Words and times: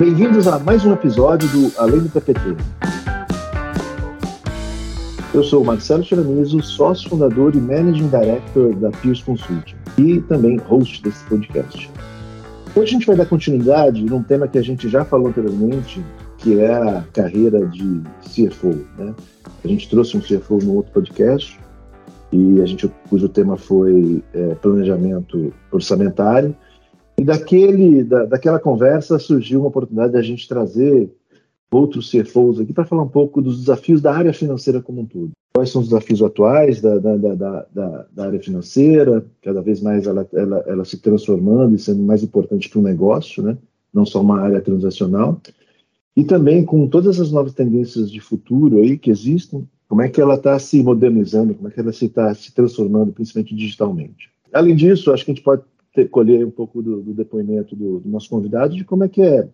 Bem-vindos 0.00 0.48
a 0.48 0.58
mais 0.58 0.82
um 0.82 0.94
episódio 0.94 1.46
do 1.50 1.78
Além 1.78 2.00
do 2.00 2.08
PPT. 2.08 2.40
Eu 5.34 5.44
sou 5.44 5.62
Marcelo 5.62 6.02
Chiramizo, 6.02 6.62
sócio 6.62 7.10
fundador 7.10 7.54
e 7.54 7.58
managing 7.58 8.08
director 8.08 8.74
da 8.76 8.90
Pierce 8.92 9.22
Consulting 9.22 9.76
e 9.98 10.22
também 10.22 10.56
host 10.56 11.02
desse 11.02 11.22
podcast. 11.24 11.90
Hoje 12.74 12.82
a 12.82 12.92
gente 12.94 13.06
vai 13.06 13.14
dar 13.14 13.26
continuidade 13.26 14.02
num 14.02 14.22
tema 14.22 14.48
que 14.48 14.56
a 14.56 14.62
gente 14.62 14.88
já 14.88 15.04
falou 15.04 15.28
anteriormente, 15.28 16.02
que 16.38 16.58
é 16.58 16.72
a 16.72 17.04
carreira 17.12 17.66
de 17.66 18.00
CFO. 18.22 18.86
Né? 18.96 19.14
A 19.62 19.68
gente 19.68 19.86
trouxe 19.90 20.16
um 20.16 20.20
CFO 20.20 20.60
no 20.62 20.76
outro 20.76 20.92
podcast 20.92 21.60
e 22.32 22.62
a 22.62 22.64
gente 22.64 22.90
cujo 23.10 23.28
tema 23.28 23.58
foi 23.58 24.24
é, 24.32 24.54
planejamento 24.54 25.52
orçamentário. 25.70 26.56
E 27.20 27.24
daquele, 27.24 28.02
da, 28.02 28.24
daquela 28.24 28.58
conversa 28.58 29.18
surgiu 29.18 29.60
uma 29.60 29.68
oportunidade 29.68 30.14
de 30.14 30.18
a 30.18 30.22
gente 30.22 30.48
trazer 30.48 31.10
outros 31.70 32.10
CFOs 32.10 32.58
aqui 32.58 32.72
para 32.72 32.86
falar 32.86 33.02
um 33.02 33.08
pouco 33.08 33.42
dos 33.42 33.60
desafios 33.60 34.00
da 34.00 34.16
área 34.16 34.32
financeira 34.32 34.80
como 34.80 35.02
um 35.02 35.04
todo. 35.04 35.32
Quais 35.54 35.68
são 35.68 35.82
os 35.82 35.88
desafios 35.88 36.22
atuais 36.22 36.80
da, 36.80 36.96
da, 36.96 37.16
da, 37.16 38.06
da, 38.10 38.24
área 38.24 38.40
financeira, 38.40 39.22
cada 39.42 39.60
vez 39.60 39.82
mais 39.82 40.06
ela, 40.06 40.26
ela, 40.32 40.64
ela 40.66 40.84
se 40.86 40.96
transformando 40.96 41.74
e 41.74 41.78
sendo 41.78 42.02
mais 42.02 42.22
importante 42.22 42.70
para 42.70 42.78
o 42.78 42.82
negócio, 42.82 43.42
né? 43.42 43.58
não 43.92 44.06
só 44.06 44.22
uma 44.22 44.40
área 44.40 44.62
transacional. 44.62 45.42
E 46.16 46.24
também 46.24 46.64
com 46.64 46.88
todas 46.88 47.20
as 47.20 47.30
novas 47.30 47.52
tendências 47.52 48.10
de 48.10 48.18
futuro 48.18 48.78
aí 48.78 48.96
que 48.96 49.10
existem, 49.10 49.68
como 49.86 50.00
é 50.00 50.08
que 50.08 50.22
ela 50.22 50.36
está 50.36 50.58
se 50.58 50.82
modernizando, 50.82 51.54
como 51.54 51.68
é 51.68 51.70
que 51.70 51.80
ela 51.80 51.90
está 51.90 52.06
se, 52.06 52.08
tá 52.08 52.34
se 52.34 52.54
transformando, 52.54 53.12
principalmente 53.12 53.54
digitalmente. 53.54 54.30
Além 54.54 54.74
disso, 54.74 55.12
acho 55.12 55.22
que 55.22 55.32
a 55.32 55.34
gente 55.34 55.44
pode 55.44 55.64
ter, 55.94 56.08
colher 56.08 56.44
um 56.46 56.50
pouco 56.50 56.82
do, 56.82 57.00
do 57.02 57.14
depoimento 57.14 57.74
do, 57.74 58.00
do, 58.00 58.08
nosso 58.08 58.28
convidado 58.28 58.74
de 58.74 58.84
como 58.84 59.04
é 59.04 59.08
que 59.08 59.22
é, 59.22 59.48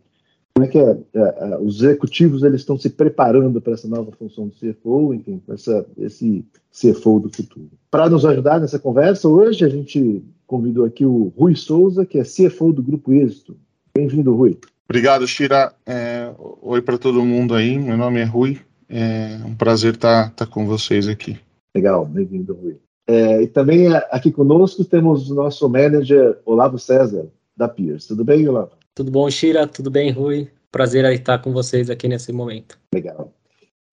como 0.54 0.66
é 0.66 0.68
que 0.68 0.78
é, 0.78 0.96
é, 1.14 1.52
é 1.52 1.58
os 1.58 1.82
executivos 1.82 2.42
eles 2.42 2.60
estão 2.60 2.78
se 2.78 2.90
preparando 2.90 3.60
para 3.60 3.74
essa 3.74 3.88
nova 3.88 4.12
função 4.12 4.48
do 4.48 4.54
CFO, 4.54 5.14
enfim, 5.14 5.40
essa, 5.48 5.86
esse 5.98 6.44
CFO 6.72 7.20
do 7.20 7.34
futuro. 7.34 7.70
Para 7.90 8.08
nos 8.08 8.24
ajudar 8.24 8.60
nessa 8.60 8.78
conversa, 8.78 9.28
hoje 9.28 9.64
a 9.64 9.68
gente 9.68 10.22
convidou 10.46 10.84
aqui 10.84 11.04
o 11.04 11.32
Rui 11.36 11.56
Souza, 11.56 12.06
que 12.06 12.18
é 12.18 12.22
CFO 12.22 12.72
do 12.72 12.82
Grupo 12.82 13.12
Êxito. 13.12 13.56
Bem-vindo, 13.94 14.34
Rui. 14.34 14.58
Obrigado, 14.88 15.26
Shira. 15.26 15.74
É, 15.84 16.32
oi 16.62 16.80
para 16.80 16.96
todo 16.96 17.24
mundo 17.24 17.54
aí. 17.54 17.76
Meu 17.78 17.96
nome 17.96 18.20
é 18.20 18.24
Rui. 18.24 18.60
É 18.88 19.38
um 19.44 19.54
prazer 19.54 19.94
estar 19.94 20.30
tá, 20.30 20.44
tá 20.44 20.46
com 20.46 20.64
vocês 20.64 21.08
aqui. 21.08 21.36
Legal, 21.74 22.06
bem-vindo, 22.06 22.54
Rui. 22.54 22.76
É, 23.06 23.42
e 23.42 23.46
também 23.46 23.86
aqui 24.10 24.32
conosco 24.32 24.84
temos 24.84 25.30
o 25.30 25.34
nosso 25.34 25.68
manager 25.68 26.38
Olavo 26.44 26.78
César, 26.78 27.26
da 27.56 27.68
Pierce. 27.68 28.08
Tudo 28.08 28.24
bem, 28.24 28.48
Olavo? 28.48 28.72
Tudo 28.94 29.10
bom, 29.10 29.30
Shira? 29.30 29.66
Tudo 29.66 29.90
bem, 29.90 30.10
Rui? 30.10 30.48
Prazer 30.72 31.04
estar 31.12 31.38
com 31.38 31.52
vocês 31.52 31.88
aqui 31.88 32.08
nesse 32.08 32.32
momento. 32.32 32.78
Legal. 32.92 33.32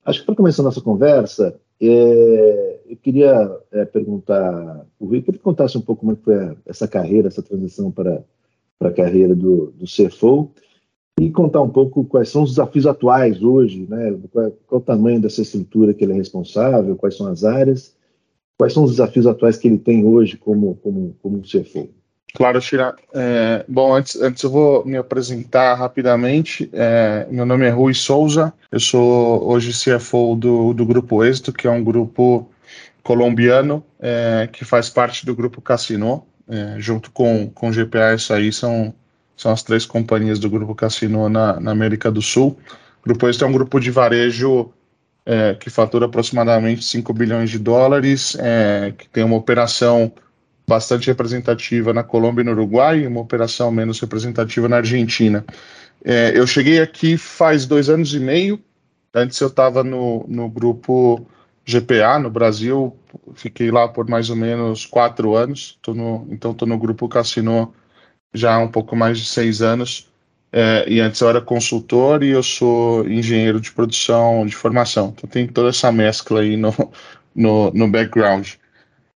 Acho 0.04 0.20
que 0.20 0.26
para 0.26 0.36
começar 0.36 0.64
a 0.64 0.66
nossa 0.66 0.82
conversa, 0.82 1.56
é, 1.80 2.80
eu 2.90 2.98
queria 2.98 3.58
é, 3.72 3.86
perguntar, 3.86 4.86
o 5.00 5.06
Rui, 5.06 5.22
que 5.22 5.32
ele 5.32 5.38
contasse 5.38 5.78
um 5.78 5.82
pouco 5.82 6.02
como 6.02 6.14
é 6.14 6.16
foi 6.16 6.58
essa 6.66 6.88
carreira, 6.88 7.28
essa 7.28 7.42
transição 7.42 7.92
para, 7.92 8.24
para 8.80 8.90
a 8.90 8.94
carreira 8.94 9.36
do, 9.36 9.72
do 9.72 9.86
CFO 9.86 10.52
e 11.20 11.30
contar 11.30 11.62
um 11.62 11.70
pouco 11.70 12.04
quais 12.04 12.30
são 12.30 12.44
os 12.44 12.52
desafios 12.52 12.88
atuais 12.88 13.44
hoje, 13.44 13.86
né? 13.88 14.18
Qual, 14.32 14.52
qual, 14.66 14.82
o 14.82 14.84
tamanho 14.84 15.22
dessa 15.22 15.42
estrutura 15.42 15.94
que 15.94 16.04
ele 16.04 16.14
é 16.14 16.16
responsável, 16.16 16.96
quais 16.96 17.16
são 17.16 17.28
as 17.28 17.44
áreas, 17.44 17.96
quais 18.64 18.72
são 18.72 18.86
os 18.86 18.92
desafios 18.92 19.28
atuais 19.28 19.58
que 19.58 19.68
ele 19.68 19.78
tem 19.78 20.06
hoje 20.06 20.38
como, 20.38 20.76
como, 20.82 21.14
como 21.22 21.42
CFO. 21.42 21.90
Claro, 22.34 22.62
Tira. 22.62 22.96
É, 23.14 23.66
bom, 23.68 23.94
antes, 23.94 24.16
antes 24.22 24.42
eu 24.42 24.50
vou 24.50 24.86
me 24.86 24.96
apresentar 24.96 25.76
rapidamente. 25.76 26.70
É, 26.72 27.28
meu 27.30 27.46
nome 27.46 27.66
é 27.66 27.70
Rui 27.70 27.94
Souza, 27.94 28.54
eu 28.72 28.80
sou 28.80 29.46
hoje 29.50 29.74
CFO 29.74 30.38
do, 30.38 30.74
do 30.74 30.86
Grupo 30.86 31.26
Êxito, 31.26 31.52
que 31.52 31.68
é 31.68 31.70
um 31.70 31.84
grupo 31.84 32.50
colombiano 33.04 33.84
é, 34.00 34.48
que 34.50 34.64
faz 34.64 34.90
parte 34.90 35.26
do 35.26 35.36
Grupo 35.36 35.62
Cassino, 35.62 36.24
é, 36.48 36.76
junto 36.78 37.12
com, 37.12 37.50
com 37.54 37.70
GPA 37.70 38.16
aí 38.30 38.54
são 38.54 38.94
são 39.36 39.52
as 39.52 39.62
três 39.62 39.86
companhias 39.86 40.40
do 40.40 40.50
Grupo 40.50 40.74
Cassino 40.74 41.28
na, 41.28 41.60
na 41.60 41.72
América 41.72 42.10
do 42.10 42.22
Sul. 42.22 42.58
O 43.02 43.10
Grupo 43.10 43.28
Este 43.28 43.44
é 43.44 43.48
um 43.48 43.52
grupo 43.52 43.78
de 43.78 43.92
varejo 43.92 44.72
é, 45.26 45.56
que 45.56 45.70
fatura 45.70 46.06
aproximadamente 46.06 46.84
5 46.84 47.14
bilhões 47.14 47.50
de 47.50 47.60
dólares, 47.60 48.36
é, 48.40 48.94
que 48.98 49.08
tem 49.08 49.24
uma 49.24 49.38
operação 49.38 50.12
bastante 50.68 51.08
representativa 51.08 51.94
na 51.94 52.04
Colômbia 52.04 52.42
e 52.42 52.46
no 52.46 52.52
Uruguai, 52.52 53.00
e 53.00 53.08
uma 53.08 53.22
operação 53.22 53.72
menos 53.72 54.00
representativa 54.00 54.68
na 54.68 54.78
Argentina. 54.78 55.46
É, 56.04 56.38
eu 56.38 56.46
cheguei 56.46 56.82
aqui 56.82 57.18
faz 57.18 57.66
dois 57.66 57.90
anos 57.90 58.14
e 58.14 58.20
meio, 58.20 58.60
antes 59.14 59.40
eu 59.40 59.48
estava 59.48 59.84
no, 59.84 60.26
no 60.28 60.50
grupo 60.50 61.26
GPA 61.66 62.20
no 62.20 62.30
Brasil, 62.30 62.96
fiquei 63.36 63.72
lá 63.72 63.88
por 63.88 64.10
mais 64.10 64.30
ou 64.30 64.36
menos 64.36 64.86
quatro 64.86 65.36
anos, 65.36 65.78
tô 65.82 65.94
no, 65.94 66.28
então 66.30 66.52
estou 66.52 66.68
no 66.68 66.78
grupo 66.78 67.08
Cassino 67.08 67.74
já 68.34 68.56
há 68.56 68.60
um 68.60 68.68
pouco 68.68 68.96
mais 68.96 69.20
de 69.20 69.26
seis 69.26 69.62
anos. 69.62 70.12
É, 70.56 70.88
e 70.88 71.00
antes 71.00 71.20
eu 71.20 71.30
era 71.30 71.42
consultor 71.42 72.22
e 72.22 72.30
eu 72.30 72.44
sou 72.44 73.10
engenheiro 73.10 73.60
de 73.60 73.72
produção 73.72 74.46
de 74.46 74.56
formação. 74.56 75.12
Então 75.18 75.28
tem 75.28 75.48
toda 75.48 75.70
essa 75.70 75.92
mescla 75.92 76.42
aí 76.42 76.56
no, 76.56 76.72
no, 77.36 77.72
no 77.72 77.88
background. 77.90 78.54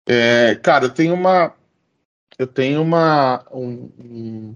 É, 0.07 0.55
cara, 0.63 0.85
eu 0.85 0.91
tenho 0.91 1.15
uma. 1.15 1.53
Eu 2.39 2.47
tenho 2.47 2.83
uma. 2.83 3.45
Um, 3.53 3.91
um, 3.99 4.55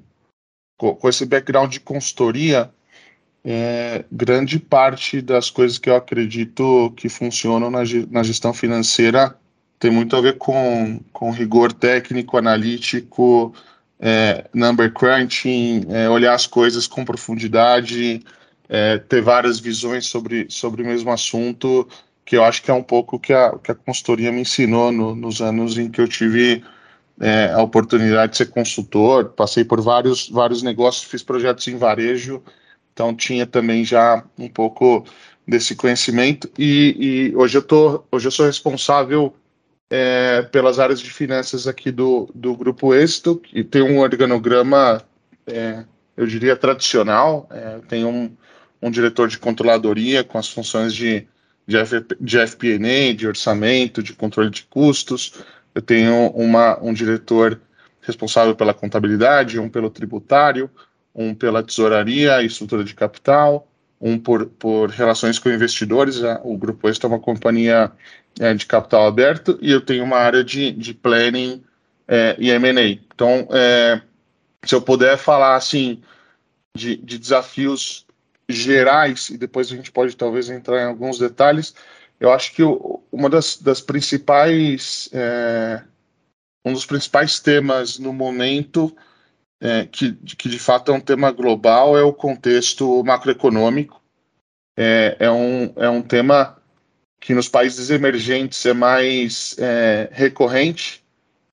com 0.76 1.08
esse 1.08 1.26
background 1.26 1.72
de 1.72 1.80
consultoria, 1.80 2.70
é, 3.44 4.04
grande 4.12 4.60
parte 4.60 5.20
das 5.20 5.50
coisas 5.50 5.78
que 5.78 5.90
eu 5.90 5.96
acredito 5.96 6.92
que 6.96 7.08
funcionam 7.08 7.70
na, 7.70 7.80
na 8.10 8.22
gestão 8.22 8.54
financeira 8.54 9.36
tem 9.78 9.90
muito 9.90 10.16
a 10.16 10.20
ver 10.20 10.38
com, 10.38 11.00
com 11.12 11.30
rigor 11.30 11.72
técnico, 11.72 12.36
analítico, 12.36 13.54
é, 14.00 14.44
number 14.54 14.92
crunching, 14.92 15.86
é, 15.90 16.08
olhar 16.08 16.34
as 16.34 16.46
coisas 16.46 16.86
com 16.86 17.04
profundidade, 17.04 18.22
é, 18.68 18.98
ter 18.98 19.20
várias 19.20 19.58
visões 19.58 20.06
sobre, 20.06 20.46
sobre 20.48 20.82
o 20.82 20.86
mesmo 20.86 21.10
assunto, 21.10 21.88
que 22.24 22.36
eu 22.36 22.44
acho 22.44 22.62
que 22.62 22.70
é 22.70 22.74
um 22.74 22.82
pouco 22.82 23.18
que 23.18 23.32
a, 23.32 23.58
que 23.58 23.72
a 23.72 23.74
consultoria 23.74 24.30
me 24.30 24.42
ensinou 24.42 24.92
no, 24.92 25.14
nos 25.14 25.40
anos 25.40 25.78
em 25.78 25.90
que 25.90 26.00
eu 26.00 26.06
tive 26.06 26.62
é, 27.20 27.50
a 27.52 27.62
oportunidade 27.62 28.32
de 28.32 28.38
ser 28.38 28.46
consultor, 28.46 29.30
passei 29.30 29.64
por 29.64 29.80
vários, 29.80 30.28
vários 30.28 30.62
negócios, 30.62 31.04
fiz 31.04 31.22
projetos 31.22 31.66
em 31.66 31.76
varejo, 31.76 32.42
então 32.92 33.14
tinha 33.14 33.46
também 33.46 33.84
já 33.84 34.22
um 34.38 34.48
pouco 34.48 35.04
desse 35.46 35.74
conhecimento. 35.74 36.48
E, 36.58 37.30
e 37.32 37.36
hoje 37.36 37.58
eu 37.58 37.62
tô 37.62 38.04
hoje 38.12 38.28
eu 38.28 38.32
sou 38.32 38.46
responsável 38.46 39.34
é, 39.90 40.42
pelas 40.42 40.78
áreas 40.78 41.00
de 41.00 41.10
finanças 41.10 41.66
aqui 41.66 41.90
do, 41.90 42.28
do 42.34 42.54
Grupo 42.54 42.94
Êxito, 42.94 43.36
que 43.36 43.64
tem 43.64 43.82
um 43.82 44.00
organograma, 44.00 45.02
é, 45.46 45.84
eu 46.16 46.26
diria, 46.26 46.56
tradicional. 46.56 47.48
É, 47.50 47.78
tem 47.88 48.04
um, 48.04 48.30
um 48.82 48.90
diretor 48.90 49.28
de 49.28 49.38
controladoria 49.38 50.22
com 50.22 50.38
as 50.38 50.48
funções 50.48 50.94
de, 50.94 51.26
de, 51.66 51.76
F, 51.76 52.04
de 52.20 52.46
FP&A, 52.46 53.14
de 53.14 53.26
orçamento, 53.26 54.02
de 54.02 54.12
controle 54.12 54.50
de 54.50 54.64
custos. 54.64 55.34
Eu 55.74 55.80
tenho 55.82 56.28
uma, 56.28 56.78
um 56.82 56.92
diretor 56.92 57.60
responsável 58.00 58.54
pela 58.54 58.74
contabilidade, 58.74 59.58
um 59.58 59.68
pelo 59.68 59.90
tributário, 59.90 60.70
um 61.14 61.34
pela 61.34 61.62
tesouraria 61.62 62.42
e 62.42 62.46
estrutura 62.46 62.84
de 62.84 62.94
capital, 62.94 63.67
um 64.00 64.18
por, 64.18 64.46
por 64.46 64.90
relações 64.90 65.38
com 65.38 65.50
investidores. 65.50 66.20
O 66.44 66.56
Grupo 66.56 66.88
Êxito 66.88 67.06
é 67.06 67.10
uma 67.10 67.20
companhia 67.20 67.90
é, 68.38 68.54
de 68.54 68.66
capital 68.66 69.06
aberto 69.06 69.58
e 69.60 69.70
eu 69.70 69.80
tenho 69.80 70.04
uma 70.04 70.18
área 70.18 70.44
de, 70.44 70.70
de 70.72 70.94
planning 70.94 71.62
é, 72.06 72.36
e 72.38 72.50
M&A. 72.50 72.88
Então, 72.90 73.48
é, 73.50 74.00
se 74.64 74.74
eu 74.74 74.80
puder 74.80 75.16
falar 75.16 75.56
assim 75.56 76.02
de, 76.76 76.96
de, 76.96 77.18
desafios 77.18 78.06
gerais 78.48 79.28
e 79.30 79.36
depois 79.36 79.70
a 79.70 79.76
gente 79.76 79.90
pode 79.90 80.16
talvez 80.16 80.48
entrar 80.48 80.82
em 80.82 80.86
alguns 80.86 81.18
detalhes, 81.18 81.74
eu 82.20 82.32
acho 82.32 82.54
que 82.54 82.62
o, 82.62 83.02
uma 83.12 83.28
das, 83.28 83.56
das 83.56 83.80
principais 83.80 85.08
é, 85.12 85.82
um 86.64 86.72
dos 86.72 86.86
principais 86.86 87.40
temas 87.40 87.98
no 87.98 88.12
momento 88.12 88.94
é, 89.60 89.86
que, 89.86 90.12
que 90.12 90.48
de 90.48 90.58
fato 90.58 90.92
é 90.92 90.94
um 90.94 91.00
tema 91.00 91.30
global 91.30 91.96
é 91.96 92.02
o 92.02 92.12
contexto 92.12 93.02
macroeconômico. 93.04 94.00
É, 94.76 95.16
é, 95.18 95.30
um, 95.30 95.72
é 95.76 95.88
um 95.88 96.02
tema 96.02 96.56
que 97.20 97.34
nos 97.34 97.48
países 97.48 97.90
emergentes 97.90 98.64
é 98.64 98.72
mais 98.72 99.56
é, 99.58 100.08
recorrente 100.12 101.02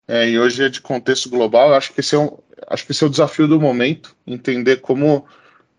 é, 0.07 0.29
e 0.29 0.39
hoje 0.39 0.63
é 0.63 0.69
de 0.69 0.81
contexto 0.81 1.29
global. 1.29 1.69
Eu 1.69 1.75
acho 1.75 1.91
que 1.91 2.01
esse 2.01 2.13
é 2.13 2.19
um, 2.19 2.37
acho 2.67 2.85
que 2.85 2.91
esse 2.91 3.03
é 3.03 3.07
o 3.07 3.09
desafio 3.09 3.47
do 3.47 3.59
momento, 3.59 4.15
entender 4.27 4.77
como 4.81 5.25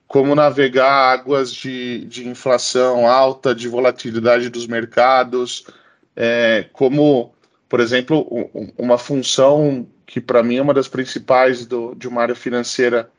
como 0.09 0.37
navegar 0.37 1.13
águas 1.15 1.53
de, 1.53 2.05
de 2.05 2.29
inflação 2.29 3.09
alta, 3.09 3.53
de 3.53 3.67
volatilidade 3.67 4.49
dos 4.49 4.67
mercados, 4.67 5.67
é, 6.15 6.67
como, 6.73 7.35
por 7.69 7.81
exemplo, 7.81 8.49
uma 8.79 8.99
função 8.99 9.87
que 10.07 10.21
para 10.21 10.43
mim 10.43 10.57
é 10.57 10.63
uma 10.63 10.73
das 10.73 10.89
principais 10.89 11.67
do, 11.67 11.95
de 11.95 12.07
uma 12.07 12.23
área 12.23 12.35
financeira 12.35 13.11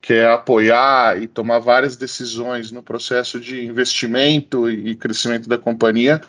quer 0.00 0.30
apoiar 0.30 1.20
e 1.20 1.26
tomar 1.26 1.58
várias 1.58 1.96
decisões 1.96 2.70
no 2.70 2.82
processo 2.82 3.40
de 3.40 3.64
investimento 3.66 4.70
e 4.70 4.94
crescimento 4.94 5.48
da 5.48 5.58
companhia, 5.58 6.20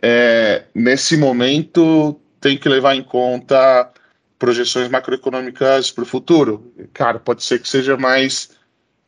é, 0.00 0.62
nesse 0.72 1.16
momento 1.16 2.18
tem 2.40 2.56
que 2.56 2.68
levar 2.68 2.94
em 2.94 3.02
conta 3.02 3.90
projeções 4.38 4.88
macroeconômicas 4.88 5.90
para 5.90 6.02
o 6.02 6.06
futuro. 6.06 6.72
Cara, 6.94 7.18
pode 7.18 7.42
ser 7.42 7.58
que 7.58 7.68
seja 7.68 7.96
mais 7.96 8.50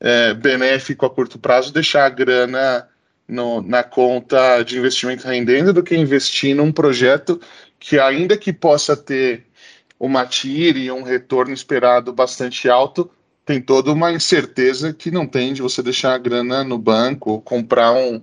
é, 0.00 0.34
benéfico 0.34 1.06
a 1.06 1.10
curto 1.10 1.38
prazo 1.38 1.72
deixar 1.72 2.04
a 2.04 2.10
grana 2.10 2.88
no, 3.26 3.62
na 3.62 3.82
conta 3.82 4.62
de 4.62 4.76
investimento 4.76 5.26
rendendo 5.26 5.72
do 5.72 5.82
que 5.82 5.96
investir 5.96 6.54
num 6.54 6.72
projeto 6.72 7.40
que, 7.78 7.98
ainda 7.98 8.36
que 8.36 8.52
possa 8.52 8.96
ter 8.96 9.46
uma 10.02 10.26
TIR 10.26 10.76
e 10.78 10.90
um 10.90 11.04
retorno 11.04 11.54
esperado 11.54 12.12
bastante 12.12 12.68
alto, 12.68 13.08
tem 13.46 13.62
toda 13.62 13.92
uma 13.92 14.10
incerteza 14.10 14.92
que 14.92 15.12
não 15.12 15.28
tem 15.28 15.52
de 15.52 15.62
você 15.62 15.80
deixar 15.80 16.14
a 16.14 16.18
grana 16.18 16.64
no 16.64 16.76
banco 16.76 17.30
ou 17.30 17.40
comprar 17.40 17.92
um, 17.92 18.20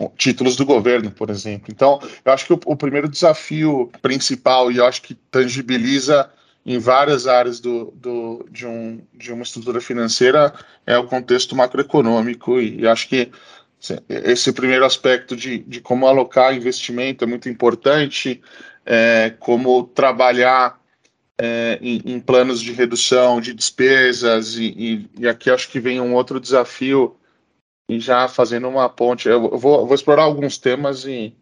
um, 0.00 0.08
títulos 0.16 0.56
do 0.56 0.64
governo, 0.64 1.10
por 1.10 1.28
exemplo. 1.28 1.66
Então, 1.70 2.00
eu 2.24 2.32
acho 2.32 2.46
que 2.46 2.54
o, 2.54 2.60
o, 2.64 2.74
primeiro 2.74 3.06
desafio 3.06 3.90
principal, 4.00 4.72
e 4.72 4.78
eu 4.78 4.86
acho 4.86 5.02
que 5.02 5.12
tangibiliza 5.30 6.30
em 6.64 6.78
várias 6.78 7.26
áreas 7.26 7.60
do, 7.60 7.92
do, 7.96 8.46
de, 8.50 8.66
um, 8.66 9.02
de 9.12 9.30
uma 9.30 9.42
estrutura 9.42 9.78
financeira, 9.78 10.54
é 10.86 10.96
o 10.96 11.04
contexto 11.04 11.54
macroeconômico, 11.54 12.58
e, 12.58 12.88
acho 12.88 13.06
que 13.06 13.30
esse 14.08 14.52
primeiro 14.54 14.86
aspecto 14.86 15.36
de, 15.36 15.58
de 15.58 15.82
como 15.82 16.06
alocar 16.06 16.54
investimento 16.54 17.24
é 17.24 17.26
muito 17.26 17.50
importante, 17.50 18.40
é, 18.86 19.34
como 19.38 19.84
trabalhar 19.84 20.79
é, 21.42 21.78
em, 21.80 22.02
em, 22.04 22.20
planos 22.20 22.60
de 22.60 22.70
redução 22.70 23.40
de 23.40 23.54
despesas, 23.54 24.56
e, 24.56 24.74
e, 24.76 25.10
e, 25.20 25.28
aqui 25.28 25.50
acho 25.50 25.70
que 25.70 25.80
vem 25.80 25.98
um 25.98 26.14
outro 26.14 26.38
desafio, 26.38 27.16
e 27.88 27.98
já 27.98 28.28
fazendo 28.28 28.68
uma 28.68 28.90
ponte, 28.90 29.26
eu 29.26 29.56
vou, 29.56 29.86
vou 29.86 29.94
explorar 29.94 30.24
alguns 30.24 30.58
temas 30.58 31.06
e, 31.06 31.34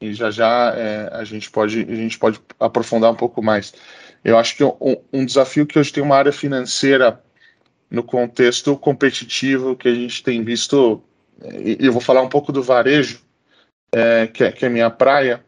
e 0.00 0.12
já 0.12 0.28
já 0.28 0.74
é, 0.76 1.08
a, 1.12 1.22
gente 1.22 1.48
pode, 1.52 1.86
a 1.88 1.94
gente 1.94 2.18
pode 2.18 2.40
aprofundar 2.58 3.12
um 3.12 3.16
pouco 3.16 3.40
mais. 3.40 3.72
Eu 4.24 4.36
acho 4.36 4.56
que 4.56 4.64
um, 4.64 4.96
um 5.12 5.24
desafio 5.24 5.66
que 5.66 5.78
hoje 5.78 5.92
tem 5.92 6.02
uma 6.02 6.16
área 6.16 6.32
financeira 6.32 7.22
no 7.88 8.02
contexto 8.02 8.76
competitivo 8.76 9.76
que 9.76 9.86
a 9.86 9.94
gente 9.94 10.20
tem 10.24 10.42
visto, 10.42 11.00
e 11.40 11.76
eu 11.78 11.92
vou 11.92 12.00
falar 12.00 12.22
um 12.22 12.28
pouco 12.28 12.50
do 12.50 12.62
varejo, 12.62 13.20
é, 13.92 14.26
que, 14.26 14.42
é, 14.42 14.50
que 14.50 14.66
é 14.66 14.68
minha 14.68 14.90
praia, 14.90 15.44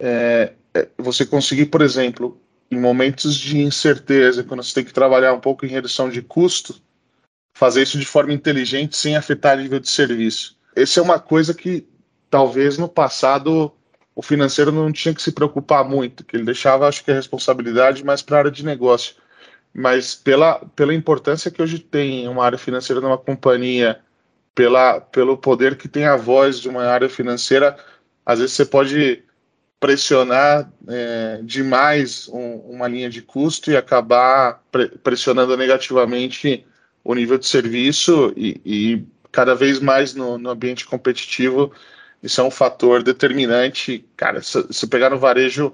é, 0.00 0.52
é 0.74 0.88
você 0.98 1.24
conseguir, 1.24 1.66
por 1.66 1.80
exemplo, 1.80 2.40
em 2.70 2.78
momentos 2.78 3.36
de 3.36 3.58
incerteza, 3.58 4.42
quando 4.42 4.62
você 4.62 4.74
tem 4.74 4.84
que 4.84 4.92
trabalhar 4.92 5.32
um 5.32 5.40
pouco 5.40 5.64
em 5.64 5.68
redução 5.68 6.08
de 6.08 6.20
custo, 6.22 6.80
fazer 7.56 7.82
isso 7.82 7.98
de 7.98 8.06
forma 8.06 8.32
inteligente 8.32 8.96
sem 8.96 9.16
afetar 9.16 9.56
nível 9.56 9.80
de 9.80 9.88
serviço. 9.88 10.56
Essa 10.74 11.00
é 11.00 11.02
uma 11.02 11.18
coisa 11.18 11.54
que 11.54 11.86
talvez 12.28 12.76
no 12.76 12.88
passado 12.88 13.72
o 14.14 14.22
financeiro 14.22 14.72
não 14.72 14.90
tinha 14.90 15.14
que 15.14 15.20
se 15.20 15.30
preocupar 15.30 15.84
muito, 15.84 16.24
que 16.24 16.36
ele 16.36 16.44
deixava, 16.44 16.88
acho 16.88 17.04
que 17.04 17.10
a 17.10 17.14
responsabilidade 17.14 18.02
mais 18.02 18.22
para 18.22 18.36
a 18.36 18.40
área 18.40 18.50
de 18.50 18.64
negócio. 18.64 19.14
Mas 19.74 20.14
pela, 20.14 20.58
pela 20.74 20.94
importância 20.94 21.50
que 21.50 21.60
hoje 21.60 21.78
tem 21.78 22.26
uma 22.26 22.42
área 22.42 22.56
financeira 22.56 23.00
numa 23.00 23.18
companhia, 23.18 24.00
pela, 24.54 25.02
pelo 25.02 25.36
poder 25.36 25.76
que 25.76 25.86
tem 25.86 26.06
a 26.06 26.16
voz 26.16 26.58
de 26.58 26.68
uma 26.68 26.84
área 26.86 27.10
financeira, 27.10 27.76
às 28.24 28.38
vezes 28.38 28.56
você 28.56 28.64
pode 28.64 29.22
pressionar 29.78 30.70
é, 30.88 31.40
demais 31.42 32.28
um, 32.28 32.56
uma 32.70 32.88
linha 32.88 33.10
de 33.10 33.20
custo 33.22 33.70
e 33.70 33.76
acabar 33.76 34.62
pre 34.70 34.88
pressionando 34.88 35.56
negativamente 35.56 36.66
o 37.04 37.14
nível 37.14 37.38
de 37.38 37.46
serviço 37.46 38.32
e, 38.36 38.60
e 38.64 39.04
cada 39.30 39.54
vez 39.54 39.78
mais 39.78 40.14
no, 40.14 40.38
no, 40.38 40.50
ambiente 40.50 40.86
competitivo 40.86 41.72
isso 42.22 42.40
é 42.40 42.44
um 42.44 42.50
fator 42.50 43.02
determinante. 43.02 44.04
Cara, 44.16 44.42
se, 44.42 44.66
se 44.72 44.86
pegar 44.86 45.10
no 45.10 45.18
varejo, 45.18 45.72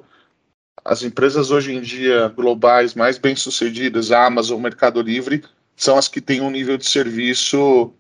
as 0.85 1.03
empresas 1.03 1.51
hoje 1.51 1.73
em 1.73 1.81
dia 1.81 2.29
globais 2.29 2.95
mais 2.95 3.17
bem 3.19 3.37
sucedidas, 3.37 4.11
a 4.11 4.27
Amazon, 4.27 4.61
Mercado 4.61 5.01
Livre, 5.01 5.45
são 5.77 5.97
as 5.97 6.09
que 6.09 6.21
têm 6.21 6.41
um 6.41 6.51
nível 6.51 6.77
de 6.77 6.87
serviço 6.87 7.95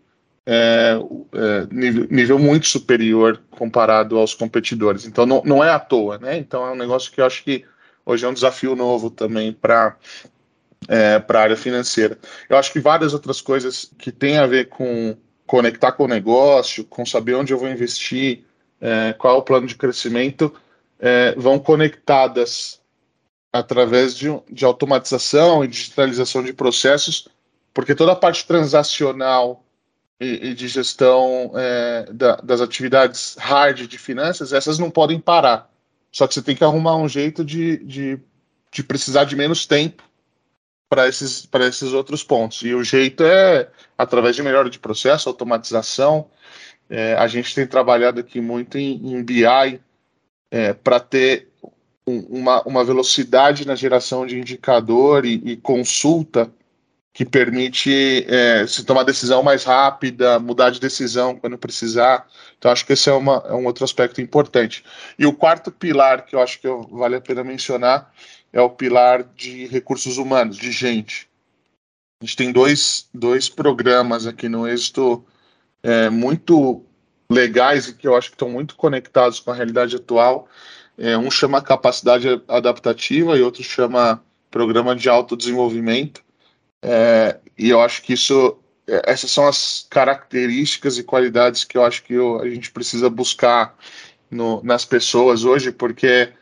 é, 0.46 0.98
é, 1.34 1.74
nível, 1.74 2.06
nível, 2.10 2.38
muito 2.38 2.66
superior 2.66 3.40
comparado 3.50 4.18
aos 4.18 4.34
competidores. 4.34 5.06
Então 5.06 5.24
não, 5.24 5.42
não 5.44 5.62
é 5.64 5.70
à 5.70 5.78
toa, 5.78 6.18
né? 6.18 6.36
Então 6.38 6.66
é 6.66 6.72
um 6.72 6.76
negócio 6.76 7.12
que 7.12 7.20
eu 7.20 7.26
acho 7.26 7.44
que 7.44 7.64
hoje 8.04 8.24
é 8.24 8.28
um 8.28 8.34
desafio 8.34 8.74
novo 8.74 9.10
também 9.10 9.52
para 9.52 9.96
é, 10.88 11.18
para 11.20 11.38
a 11.38 11.42
área 11.42 11.56
financeira. 11.56 12.18
Eu 12.48 12.56
acho 12.56 12.72
que 12.72 12.80
várias 12.80 13.14
outras 13.14 13.40
coisas 13.40 13.90
que 13.98 14.10
têm 14.10 14.38
a 14.38 14.46
ver 14.46 14.68
com 14.68 15.16
conectar 15.46 15.92
com 15.92 16.04
o 16.04 16.08
negócio, 16.08 16.84
com 16.84 17.04
saber 17.04 17.34
onde 17.34 17.52
eu 17.52 17.58
vou 17.58 17.68
investir, 17.68 18.44
é, 18.80 19.12
qual 19.12 19.36
é 19.36 19.38
o 19.38 19.42
plano 19.42 19.66
de 19.66 19.76
crescimento, 19.76 20.52
é, 20.98 21.34
vão 21.36 21.58
conectadas 21.58 22.80
através 23.52 24.16
de, 24.16 24.28
de 24.50 24.64
automatização 24.64 25.62
e 25.62 25.68
digitalização 25.68 26.42
de 26.42 26.52
processos, 26.52 27.28
porque 27.74 27.94
toda 27.94 28.12
a 28.12 28.16
parte 28.16 28.46
transacional 28.46 29.62
e, 30.20 30.48
e 30.50 30.54
de 30.54 30.68
gestão 30.68 31.52
é, 31.54 32.06
da, 32.12 32.36
das 32.36 32.60
atividades 32.60 33.36
hard 33.38 33.86
de 33.86 33.98
finanças, 33.98 34.52
essas 34.52 34.78
não 34.78 34.90
podem 34.90 35.18
parar. 35.18 35.70
Só 36.10 36.26
que 36.26 36.34
você 36.34 36.42
tem 36.42 36.54
que 36.54 36.64
arrumar 36.64 36.96
um 36.96 37.08
jeito 37.08 37.44
de, 37.44 37.78
de, 37.78 38.20
de 38.70 38.82
precisar 38.82 39.24
de 39.24 39.34
menos 39.34 39.66
tempo 39.66 40.02
para 40.88 41.08
esses, 41.08 41.48
esses 41.50 41.92
outros 41.94 42.22
pontos. 42.22 42.62
E 42.62 42.74
o 42.74 42.84
jeito 42.84 43.24
é 43.24 43.70
através 43.96 44.36
de 44.36 44.42
melhora 44.42 44.68
de 44.68 44.78
processo, 44.78 45.28
automatização. 45.28 46.28
É, 46.90 47.14
a 47.14 47.26
gente 47.26 47.54
tem 47.54 47.66
trabalhado 47.66 48.20
aqui 48.20 48.40
muito 48.40 48.76
em, 48.76 49.14
em 49.14 49.24
BI 49.24 49.80
é, 50.50 50.74
para 50.74 51.00
ter 51.00 51.48
um, 52.06 52.18
uma, 52.28 52.62
uma 52.64 52.84
velocidade 52.84 53.66
na 53.66 53.74
geração 53.74 54.26
de 54.26 54.38
indicador 54.38 55.24
e, 55.24 55.40
e 55.44 55.56
consulta 55.56 56.52
que 57.12 57.26
permite 57.26 58.24
é, 58.26 58.66
se 58.66 58.84
tomar 58.84 59.02
decisão 59.02 59.42
mais 59.42 59.64
rápida, 59.64 60.38
mudar 60.38 60.70
de 60.70 60.80
decisão 60.80 61.36
quando 61.36 61.58
precisar. 61.58 62.26
Então, 62.58 62.70
acho 62.70 62.86
que 62.86 62.94
esse 62.94 63.10
é, 63.10 63.12
uma, 63.12 63.44
é 63.46 63.52
um 63.52 63.66
outro 63.66 63.84
aspecto 63.84 64.20
importante. 64.20 64.82
E 65.18 65.26
o 65.26 65.32
quarto 65.32 65.70
pilar 65.70 66.24
que 66.24 66.34
eu 66.34 66.40
acho 66.40 66.58
que 66.58 66.68
vale 66.90 67.16
a 67.16 67.20
pena 67.20 67.44
mencionar 67.44 68.10
é 68.52 68.60
o 68.60 68.70
pilar 68.70 69.24
de 69.36 69.66
recursos 69.66 70.16
humanos, 70.16 70.56
de 70.56 70.72
gente. 70.72 71.28
A 72.22 72.24
gente 72.24 72.36
tem 72.36 72.52
dois, 72.52 73.08
dois 73.12 73.48
programas 73.48 74.26
aqui 74.26 74.48
no 74.48 74.66
Êxito 74.66 75.24
é, 75.82 76.08
muito 76.08 76.84
legais 77.28 77.88
e 77.88 77.94
que 77.94 78.06
eu 78.06 78.16
acho 78.16 78.28
que 78.28 78.36
estão 78.36 78.48
muito 78.48 78.76
conectados 78.76 79.40
com 79.40 79.50
a 79.50 79.54
realidade 79.54 79.96
atual. 79.96 80.48
É, 80.96 81.16
um 81.18 81.30
chama 81.30 81.60
capacidade 81.60 82.28
adaptativa 82.46 83.36
e 83.36 83.42
outro 83.42 83.62
chama 83.62 84.22
programa 84.50 84.94
de 84.94 85.08
autodesenvolvimento. 85.08 86.22
É, 86.82 87.38
e 87.56 87.70
eu 87.70 87.80
acho 87.80 88.02
que 88.02 88.12
isso, 88.12 88.58
é, 88.86 89.02
essas 89.06 89.30
são 89.30 89.46
as 89.46 89.86
características 89.88 90.98
e 90.98 91.04
qualidades 91.04 91.64
que 91.64 91.78
eu 91.78 91.84
acho 91.84 92.02
que 92.02 92.14
eu, 92.14 92.40
a 92.40 92.48
gente 92.48 92.70
precisa 92.72 93.08
buscar 93.08 93.76
no, 94.30 94.62
nas 94.64 94.84
pessoas 94.84 95.44
hoje, 95.44 95.70
porque 95.70 96.32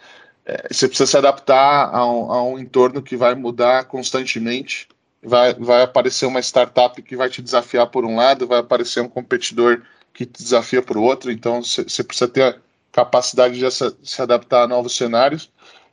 é, 0.47 0.69
você 0.71 0.89
precisa 0.89 1.11
se 1.11 1.17
adaptar 1.17 1.95
a 1.95 2.07
um, 2.07 2.33
a 2.33 2.43
um, 2.43 2.59
entorno 2.59 3.03
que 3.03 3.17
vai 3.17 3.35
mudar 3.35 3.85
constantemente. 3.85 4.89
Vai, 5.23 5.53
vai 5.55 5.83
aparecer 5.83 6.25
uma 6.25 6.41
startup 6.41 7.01
que 7.03 7.15
vai 7.15 7.29
te 7.29 7.43
desafiar 7.43 7.87
por 7.89 8.07
um 8.07 8.17
lado, 8.17 8.47
vai 8.47 8.61
aparecer 8.61 9.03
um 9.03 9.09
competidor 9.09 9.83
que 10.15 10.25
te 10.25 10.43
desafia 10.43 10.81
por 10.81 10.97
outro. 10.97 11.31
Então, 11.31 11.63
você 11.63 12.03
precisa 12.03 12.27
ter 12.29 12.43
a 12.43 12.57
capacidade 12.91 13.59
de 13.59 13.71
se, 13.71 13.95
se 14.03 14.23
adaptar 14.23 14.63
a 14.63 14.69
novos 14.69 14.97
cenários. 14.97 15.51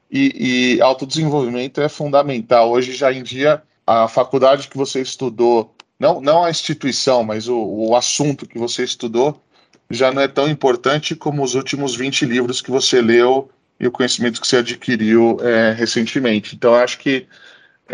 E, 0.09 0.75
e 0.77 0.81
autodesenvolvimento 0.81 1.81
é 1.81 1.89
fundamental. 1.89 2.71
Hoje, 2.71 2.93
já 2.93 3.11
em 3.11 3.21
dia, 3.21 3.61
a 3.87 4.09
faculdade 4.09 4.67
que 4.67 4.77
você 4.77 5.01
estudou, 5.01 5.73
não, 5.97 6.19
não 6.19 6.43
a 6.43 6.49
instituição, 6.49 7.23
mas 7.23 7.47
o, 7.47 7.57
o 7.57 7.95
assunto 7.95 8.45
que 8.45 8.59
você 8.59 8.83
estudou, 8.83 9.41
já 9.89 10.11
não 10.11 10.21
é 10.21 10.27
tão 10.27 10.49
importante 10.49 11.15
como 11.15 11.41
os 11.41 11.55
últimos 11.55 11.95
20 11.95 12.25
livros 12.25 12.59
que 12.59 12.69
você 12.69 13.01
leu 13.01 13.49
e 13.79 13.87
o 13.87 13.91
conhecimento 13.91 14.41
que 14.41 14.47
você 14.47 14.57
adquiriu 14.57 15.37
é, 15.41 15.71
recentemente. 15.71 16.53
Então, 16.53 16.75
acho 16.75 16.99
que 16.99 17.25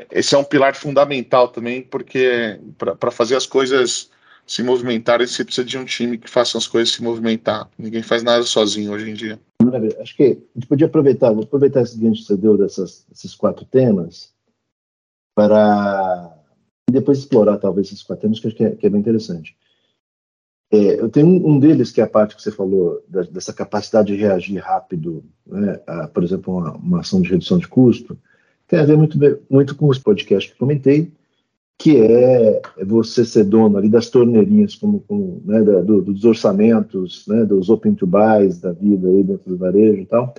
esse 0.10 0.34
é 0.34 0.38
um 0.38 0.44
pilar 0.44 0.76
fundamental 0.76 1.50
também, 1.50 1.84
porque 1.84 2.60
para 3.00 3.12
fazer 3.12 3.36
as 3.36 3.46
coisas 3.46 4.10
se 4.48 4.64
movimentarem, 4.64 5.28
você 5.28 5.46
precisa 5.46 5.66
de 5.66 5.78
um 5.78 5.86
time 5.86 6.18
que 6.18 6.30
faça 6.30 6.58
as 6.58 6.68
coisas 6.68 6.96
se 6.96 7.04
movimentar. 7.04 7.70
Ninguém 7.78 8.02
faz 8.02 8.24
nada 8.24 8.44
sozinho 8.44 8.92
hoje 8.92 9.12
em 9.12 9.14
dia. 9.14 9.40
Acho 10.02 10.18
que 10.18 10.24
a 10.24 10.60
gente 10.60 10.68
podia 10.68 10.88
aproveitar, 10.88 11.32
vou 11.32 11.44
aproveitar 11.44 11.82
esse 11.82 11.98
gancho 11.98 12.22
que 12.22 12.28
você 12.28 12.38
deu 12.38 12.58
dessas, 12.58 13.06
desses 13.08 13.36
quatro 13.36 13.64
temas 13.66 14.33
para 15.36 16.38
depois 16.90 17.20
explorar 17.20 17.58
talvez 17.58 17.88
esses 17.88 18.04
quatro 18.04 18.24
temas 18.24 18.40
que 18.40 18.48
acho 18.48 18.56
que 18.56 18.64
é, 18.64 18.72
que 18.72 18.86
é 18.86 18.90
bem 18.90 19.00
interessante. 19.00 19.56
É, 20.72 21.00
eu 21.00 21.10
tenho 21.10 21.28
um, 21.28 21.52
um, 21.52 21.60
deles 21.60 21.92
que 21.92 22.02
é 22.02 22.04
a 22.04 22.10
parte 22.10 22.36
que 22.36 22.42
você 22.42 22.52
falou 22.52 23.04
da, 23.08 23.22
dessa 23.22 23.54
capacidade 23.54 24.08
de 24.08 24.20
reagir 24.20 24.58
rápido, 24.58 25.24
né, 25.46 25.80
a, 25.86 26.08
por 26.08 26.24
exemplo, 26.24 26.58
uma, 26.58 26.72
uma, 26.74 27.00
ação 27.02 27.22
de 27.22 27.30
redução 27.30 27.60
de 27.60 27.68
custo, 27.68 28.18
tem 28.68 28.80
a 28.80 28.86
ver 28.86 28.98
muito, 28.98 29.18
muito 29.50 29.76
com 29.76 29.88
os 29.88 30.00
podcasts 30.00 30.52
que 30.52 30.58
comentei, 30.58 31.12
que 31.78 31.98
é 31.98 32.62
você 32.84 33.24
ser 33.24 33.44
dono 33.44 33.78
ali 33.78 33.88
das 33.88 34.10
torneirinhas, 34.10 34.74
como, 34.74 35.02
como 35.02 35.44
né, 35.46 35.62
da, 35.62 35.82
do, 35.82 36.02
dos 36.02 36.26
orçamentos, 36.26 37.28
né, 37.28 37.46
dos 37.46 37.70
open 37.70 37.94
to 37.94 38.08
buys 38.08 38.60
da 38.60 38.72
vida 38.72 39.08
aí 39.08 39.24
dentro 39.24 39.50
do 39.50 39.58
varejo 39.58 40.02
e 40.02 40.06
tal, 40.06 40.34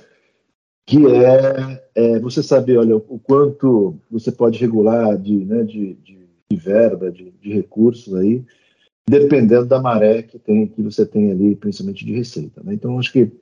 que 0.86 0.98
é, 1.06 1.82
é 1.94 2.18
você 2.20 2.42
saber, 2.42 2.78
olha, 2.78 2.96
o 2.96 3.18
quanto 3.18 3.98
você 4.10 4.30
pode 4.30 4.58
regular 4.58 5.16
de, 5.18 5.44
né, 5.44 5.62
de, 5.62 5.94
de, 5.94 6.18
de 6.50 6.56
verba, 6.56 7.10
de, 7.10 7.32
de, 7.40 7.52
recursos 7.52 8.14
aí, 8.14 8.44
dependendo 9.08 9.66
da 9.66 9.80
maré 9.80 10.22
que, 10.22 10.38
tem, 10.38 10.66
que 10.66 10.82
você 10.82 11.06
tem 11.06 11.30
ali, 11.30 11.56
principalmente 11.56 12.04
de 12.04 12.12
receita. 12.12 12.62
Né? 12.62 12.74
Então, 12.74 12.98
acho 12.98 13.12
que 13.12 13.32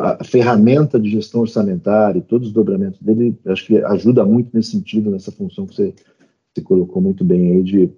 a 0.00 0.22
ferramenta 0.22 1.00
de 1.00 1.10
gestão 1.10 1.42
orçamentária 1.42 2.18
e 2.18 2.22
todos 2.22 2.48
os 2.48 2.54
dobramentos 2.54 3.00
dele, 3.00 3.38
acho 3.46 3.66
que 3.66 3.78
ajuda 3.78 4.24
muito 4.24 4.50
nesse 4.54 4.72
sentido, 4.72 5.10
nessa 5.10 5.32
função 5.32 5.66
que 5.66 5.74
você, 5.74 5.94
você 6.54 6.62
colocou 6.62 7.00
muito 7.00 7.24
bem 7.24 7.52
aí 7.52 7.62
de, 7.62 7.90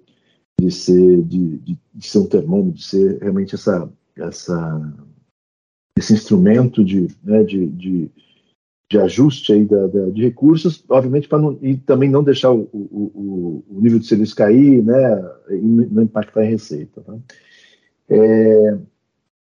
de 0.59 0.71
ser 0.71 1.21
de, 1.23 1.57
de, 1.57 1.77
de, 1.93 2.07
ser 2.07 2.19
um 2.19 2.27
termômetro, 2.27 2.73
de 2.73 2.83
ser 2.85 3.19
realmente 3.19 3.55
essa, 3.55 3.91
essa 4.15 4.93
esse 5.97 6.13
instrumento 6.13 6.83
de, 6.83 7.07
né, 7.23 7.43
de, 7.43 7.67
de, 7.67 8.11
de 8.91 8.99
ajuste 8.99 9.53
aí 9.53 9.65
da, 9.65 9.87
da, 9.87 10.09
de 10.09 10.21
recursos, 10.21 10.83
obviamente 10.89 11.27
para 11.27 11.39
e 11.61 11.77
também 11.77 12.09
não 12.09 12.23
deixar 12.23 12.51
o, 12.51 12.69
o, 12.73 13.63
o, 13.69 13.81
nível 13.81 13.99
de 13.99 14.05
serviço 14.05 14.35
cair, 14.35 14.83
né, 14.83 15.31
e 15.49 15.61
não 15.61 16.03
impactar 16.03 16.45
em 16.45 16.49
receita. 16.49 17.01
Tá? 17.01 17.15
É, 18.09 18.77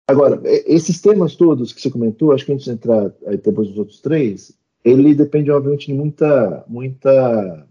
Agora, 0.09 0.41
esses 0.45 1.01
temas 1.01 1.35
todos 1.35 1.73
que 1.73 1.81
você 1.81 1.91
comentou, 1.91 2.31
acho 2.31 2.45
que 2.45 2.53
antes 2.53 2.63
de 2.63 2.71
entrar 2.71 3.11
aí 3.25 3.35
depois 3.35 3.67
dos 3.67 3.77
outros 3.77 3.99
três, 3.99 4.57
ele 4.83 5.13
depende, 5.13 5.51
obviamente, 5.51 5.87
de 5.87 5.93
muita, 5.93 6.63
muita 6.65 7.67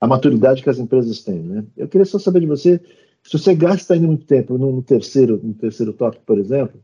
a 0.00 0.06
maturidade 0.06 0.62
que 0.62 0.70
as 0.70 0.78
empresas 0.78 1.24
têm, 1.24 1.40
né? 1.40 1.64
Eu 1.76 1.88
queria 1.88 2.04
só 2.04 2.20
saber 2.20 2.38
de 2.38 2.46
você, 2.46 2.80
se 3.24 3.36
você 3.36 3.52
gasta 3.52 3.94
ainda 3.94 4.06
muito 4.06 4.24
tempo 4.24 4.56
no, 4.56 4.70
no 4.70 4.82
terceiro, 4.82 5.40
no 5.42 5.54
terceiro 5.54 5.92
tópico, 5.92 6.24
por 6.24 6.38
exemplo, 6.38 6.80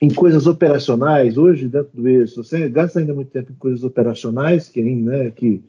em 0.00 0.12
coisas 0.12 0.46
operacionais, 0.46 1.38
hoje, 1.38 1.68
dentro 1.68 1.90
do 1.94 2.08
eixo, 2.08 2.42
você 2.42 2.68
gasta 2.68 2.98
ainda 2.98 3.14
muito 3.14 3.30
tempo 3.30 3.52
em 3.52 3.56
coisas 3.56 3.84
operacionais, 3.84 4.68
que, 4.68 4.82
né, 4.82 5.30
que 5.30 5.62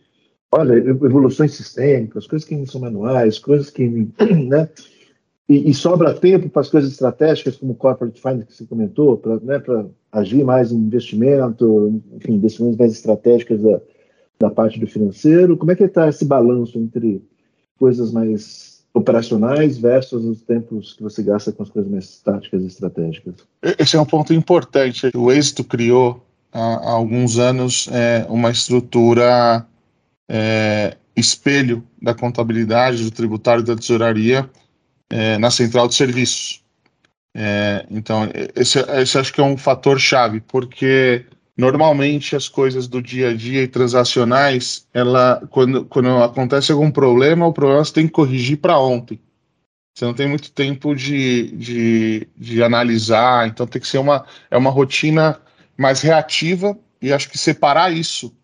olha, 0.51 0.73
evoluções 0.73 1.53
sistêmicas, 1.53 2.27
coisas 2.27 2.47
que 2.47 2.55
não 2.55 2.65
são 2.65 2.81
manuais, 2.81 3.39
coisas 3.39 3.69
que, 3.69 3.87
né, 4.47 4.69
e, 5.47 5.69
e, 5.69 5.73
sobra 5.73 6.13
tempo 6.13 6.49
para 6.49 6.61
as 6.61 6.69
coisas 6.69 6.91
estratégicas, 6.91 7.57
como 7.57 7.73
o 7.73 7.75
corporate 7.75 8.19
finance 8.19 8.47
que 8.47 8.53
você 8.53 8.65
comentou, 8.65 9.17
para 9.17 9.39
né, 9.41 9.61
agir 10.11 10.43
mais 10.43 10.71
em 10.71 10.77
investimento, 10.77 12.01
enfim, 12.15 12.39
decisões 12.39 12.75
mais 12.75 12.93
estratégicas 12.93 13.61
da, 13.61 13.79
da 14.39 14.49
parte 14.49 14.79
do 14.79 14.87
financeiro. 14.87 15.55
Como 15.55 15.71
é 15.71 15.75
que 15.75 15.83
está 15.83 16.09
esse 16.09 16.25
balanço 16.25 16.79
entre 16.79 17.21
coisas 17.77 18.11
mais 18.11 18.74
operacionais 18.95 19.77
versus 19.77 20.23
os 20.23 20.41
tempos 20.41 20.93
que 20.93 21.03
você 21.03 21.21
gasta 21.21 21.51
com 21.51 21.61
as 21.61 21.69
coisas 21.69 21.91
mais 21.91 22.17
táticas 22.21 22.63
e 22.63 22.67
estratégicas? 22.67 23.35
Esse 23.77 23.97
é 23.97 24.01
um 24.01 24.05
ponto 24.05 24.33
importante. 24.33 25.11
O 25.13 25.29
êxito 25.29 25.65
criou 25.65 26.25
há, 26.51 26.91
alguns 26.91 27.37
anos 27.37 27.89
é, 27.91 28.25
uma 28.29 28.49
estrutura 28.51 29.67
é, 30.29 30.95
espelho 31.13 31.83
da 32.01 32.13
contabilidade, 32.13 33.03
do 33.03 33.11
tributário 33.11 33.61
e 33.61 33.65
da 33.65 33.75
tesouraria 33.75 34.49
é, 35.09 35.37
na 35.37 35.51
central 35.51 35.89
de 35.89 35.95
serviços. 35.95 36.63
É, 37.35 37.85
então, 37.91 38.29
esse, 38.55 38.79
esse 38.79 39.17
acho 39.17 39.33
que 39.33 39.41
é 39.41 39.43
um 39.43 39.57
fator 39.57 39.99
chave, 39.99 40.39
porque 40.39 41.25
normalmente 41.57 42.35
as 42.35 42.49
coisas 42.49 42.87
do 42.87 43.01
dia 43.01 43.29
a 43.29 43.33
dia 43.33 43.63
e 43.63 43.67
transacionais, 43.67 44.87
ela, 44.93 45.41
quando, 45.49 45.85
quando 45.85 46.09
acontece 46.21 46.71
algum 46.71 46.91
problema, 46.91 47.47
o 47.47 47.53
problema 47.53 47.83
você 47.83 47.93
tem 47.93 48.07
que 48.07 48.13
corrigir 48.13 48.57
para 48.57 48.77
ontem. 48.77 49.19
Você 49.93 50.03
não 50.03 50.13
tem 50.13 50.27
muito 50.27 50.51
tempo 50.51 50.93
de, 50.93 51.51
de, 51.51 52.27
de 52.35 52.61
analisar, 52.61 53.47
então 53.47 53.65
tem 53.65 53.81
que 53.81 53.87
ser 53.87 53.97
uma, 53.97 54.25
é 54.51 54.57
uma 54.57 54.69
rotina 54.69 55.39
mais 55.77 56.01
reativa 56.01 56.77
e 57.01 57.13
acho 57.13 57.29
que 57.29 57.37
separar 57.37 57.93
isso, 57.93 58.35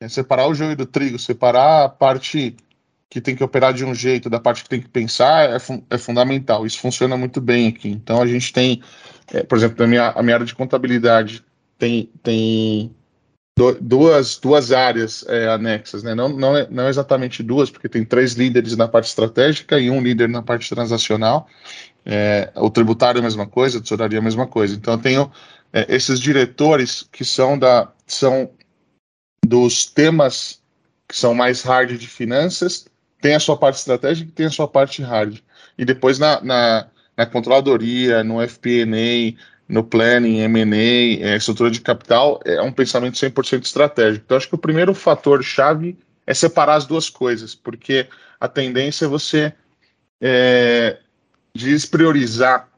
é 0.00 0.08
separar 0.08 0.46
o 0.46 0.54
joio 0.54 0.76
do 0.76 0.86
trigo, 0.86 1.18
separar 1.18 1.84
a 1.84 1.88
parte 1.88 2.54
que 3.08 3.20
tem 3.20 3.34
que 3.34 3.42
operar 3.42 3.72
de 3.72 3.84
um 3.84 3.94
jeito, 3.94 4.28
da 4.28 4.38
parte 4.38 4.62
que 4.62 4.68
tem 4.68 4.80
que 4.80 4.88
pensar, 4.88 5.50
é, 5.50 5.56
é 5.90 5.98
fundamental. 5.98 6.66
Isso 6.66 6.78
funciona 6.78 7.16
muito 7.16 7.40
bem 7.40 7.68
aqui. 7.68 7.88
Então 7.88 8.20
a 8.20 8.26
gente 8.26 8.52
tem, 8.52 8.82
é, 9.32 9.42
por 9.42 9.56
exemplo, 9.56 9.82
a 9.84 9.86
minha, 9.86 10.10
a 10.10 10.22
minha 10.22 10.36
área 10.36 10.46
de 10.46 10.54
contabilidade 10.54 11.44
tem, 11.78 12.10
tem 12.22 12.94
duas, 13.80 14.38
duas 14.38 14.72
áreas 14.72 15.24
é, 15.28 15.48
anexas, 15.48 16.02
né? 16.02 16.14
Não, 16.14 16.28
não, 16.28 16.56
é, 16.56 16.66
não 16.70 16.88
exatamente 16.88 17.42
duas, 17.42 17.70
porque 17.70 17.88
tem 17.88 18.04
três 18.04 18.34
líderes 18.34 18.76
na 18.76 18.86
parte 18.88 19.08
estratégica 19.08 19.78
e 19.78 19.90
um 19.90 20.00
líder 20.00 20.28
na 20.28 20.42
parte 20.42 20.68
transacional. 20.68 21.48
É, 22.04 22.52
o 22.54 22.70
tributário 22.70 23.18
é 23.18 23.20
a 23.20 23.24
mesma 23.24 23.46
coisa, 23.46 23.78
a 23.78 23.80
tesouraria 23.80 24.18
é 24.18 24.20
a 24.20 24.24
mesma 24.24 24.46
coisa. 24.46 24.74
Então 24.74 24.94
eu 24.94 25.00
tenho 25.00 25.32
é, 25.72 25.86
esses 25.94 26.20
diretores 26.20 27.08
que 27.10 27.24
são 27.24 27.58
da 27.58 27.92
são 28.06 28.50
dos 29.44 29.86
temas 29.86 30.60
que 31.08 31.16
são 31.16 31.34
mais 31.34 31.62
hard 31.62 31.96
de 31.96 32.06
finanças 32.06 32.86
tem 33.20 33.34
a 33.34 33.40
sua 33.40 33.56
parte 33.56 33.76
estratégica 33.76 34.28
e 34.28 34.32
tem 34.32 34.46
a 34.46 34.50
sua 34.50 34.68
parte 34.68 35.02
hard. 35.02 35.38
E 35.76 35.84
depois 35.84 36.18
na, 36.18 36.40
na, 36.42 36.86
na 37.16 37.26
controladoria, 37.26 38.22
no 38.22 38.40
FP&A, 38.46 39.34
no 39.68 39.82
planning, 39.82 40.38
M&A, 40.40 41.26
é, 41.26 41.36
estrutura 41.36 41.70
de 41.70 41.80
capital, 41.80 42.40
é 42.44 42.60
um 42.62 42.72
pensamento 42.72 43.16
100% 43.16 43.64
estratégico. 43.64 44.24
Então, 44.24 44.36
acho 44.36 44.48
que 44.48 44.54
o 44.54 44.58
primeiro 44.58 44.94
fator 44.94 45.42
chave 45.42 45.98
é 46.26 46.34
separar 46.34 46.76
as 46.76 46.86
duas 46.86 47.10
coisas, 47.10 47.54
porque 47.54 48.06
a 48.40 48.48
tendência 48.48 49.06
é 49.06 49.08
você 49.08 49.52
é, 50.20 50.98
despriorizar 51.54 52.68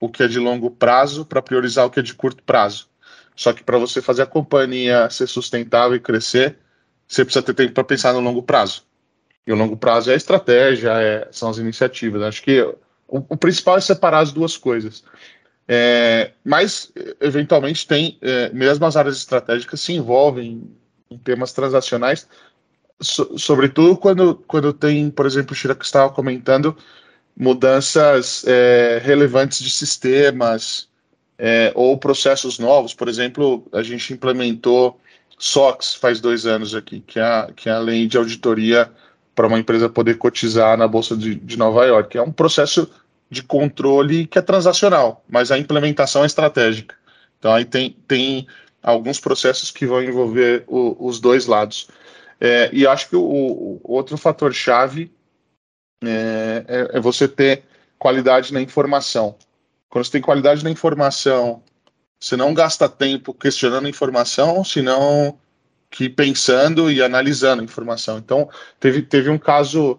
o 0.00 0.08
que 0.08 0.22
é 0.22 0.28
de 0.28 0.38
longo 0.38 0.70
prazo 0.70 1.24
para 1.24 1.40
priorizar 1.40 1.86
o 1.86 1.90
que 1.90 2.00
é 2.00 2.02
de 2.02 2.14
curto 2.14 2.42
prazo. 2.42 2.88
Só 3.36 3.52
que 3.52 3.64
para 3.64 3.78
você 3.78 4.00
fazer 4.00 4.22
a 4.22 4.26
companhia 4.26 5.08
ser 5.10 5.26
sustentável 5.26 5.96
e 5.96 6.00
crescer, 6.00 6.58
você 7.06 7.24
precisa 7.24 7.44
ter 7.44 7.54
tempo 7.54 7.72
para 7.72 7.84
pensar 7.84 8.12
no 8.12 8.20
longo 8.20 8.42
prazo. 8.42 8.84
E 9.46 9.52
o 9.52 9.56
longo 9.56 9.76
prazo 9.76 10.10
é 10.10 10.14
a 10.14 10.16
estratégia, 10.16 10.90
é, 10.92 11.28
são 11.30 11.50
as 11.50 11.58
iniciativas. 11.58 12.22
Acho 12.22 12.42
que 12.42 12.60
o, 13.06 13.24
o, 13.28 13.36
principal 13.36 13.76
é 13.76 13.80
separar 13.80 14.20
as 14.20 14.32
duas 14.32 14.56
coisas. 14.56 15.04
É, 15.66 16.32
mas, 16.44 16.92
eventualmente, 17.20 17.86
tem, 17.86 18.18
é, 18.20 18.50
mesmo 18.50 18.84
as 18.84 18.96
áreas 18.96 19.16
estratégicas 19.16 19.80
se 19.80 19.92
envolvem 19.94 20.70
em 21.10 21.18
temas 21.18 21.52
transacionais, 21.52 22.28
so, 23.00 23.38
sobretudo 23.38 23.96
quando, 23.96 24.36
quando 24.46 24.72
tem, 24.72 25.10
por 25.10 25.26
exemplo, 25.26 25.52
o 25.52 25.54
Chirac 25.54 25.84
estava 25.84 26.12
comentando, 26.12 26.76
mudanças 27.36 28.44
é, 28.46 29.00
relevantes 29.02 29.60
de 29.60 29.70
sistemas 29.70 30.88
é, 31.38 31.72
ou 31.74 31.98
processos 31.98 32.58
novos. 32.58 32.94
Por 32.94 33.08
exemplo, 33.08 33.66
a 33.72 33.82
gente 33.82 34.12
implementou 34.12 35.00
SOX 35.38 35.94
faz 35.94 36.20
dois 36.20 36.46
anos 36.46 36.74
aqui, 36.74 37.00
que 37.00 37.18
é 37.18 37.22
a, 37.22 37.50
que 37.54 37.68
é 37.68 37.72
a 37.72 37.78
lei 37.78 38.06
de 38.06 38.16
auditoria 38.16 38.90
para 39.34 39.48
uma 39.48 39.58
empresa 39.58 39.88
poder 39.88 40.16
cotizar 40.16 40.78
na 40.78 40.86
Bolsa 40.86 41.16
de, 41.16 41.34
de 41.34 41.58
Nova 41.58 41.84
York. 41.84 42.16
É 42.16 42.22
um 42.22 42.30
processo 42.30 42.88
de 43.30 43.42
controle 43.42 44.26
que 44.26 44.38
é 44.38 44.42
transacional, 44.42 45.24
mas 45.28 45.50
a 45.50 45.58
implementação 45.58 46.22
é 46.22 46.26
estratégica. 46.26 46.94
Então 47.38 47.52
aí 47.52 47.64
tem, 47.64 47.96
tem 48.06 48.46
alguns 48.82 49.18
processos 49.18 49.70
que 49.70 49.86
vão 49.86 50.02
envolver 50.02 50.64
o, 50.66 50.96
os 51.06 51.18
dois 51.18 51.46
lados. 51.46 51.88
É, 52.40 52.68
e 52.72 52.86
acho 52.86 53.08
que 53.08 53.16
o, 53.16 53.22
o 53.22 53.80
outro 53.84 54.16
fator 54.16 54.52
chave 54.52 55.10
é, 56.04 56.64
é, 56.68 56.96
é, 56.98 57.00
você 57.00 57.26
ter 57.26 57.64
qualidade 57.98 58.52
na 58.52 58.60
informação. 58.60 59.36
Quando 59.88 60.04
você 60.04 60.12
tem 60.12 60.20
qualidade 60.20 60.62
na 60.62 60.70
informação, 60.70 61.62
você 62.20 62.36
não 62.36 62.52
gasta 62.52 62.88
tempo 62.88 63.32
questionando 63.32 63.86
a 63.86 63.90
informação, 63.90 64.64
senão 64.64 65.38
que 65.90 66.08
pensando 66.08 66.90
e 66.90 67.02
analisando 67.02 67.62
a 67.62 67.64
informação. 67.64 68.18
Então, 68.18 68.50
teve, 68.80 69.02
teve 69.02 69.30
um 69.30 69.38
caso 69.38 69.98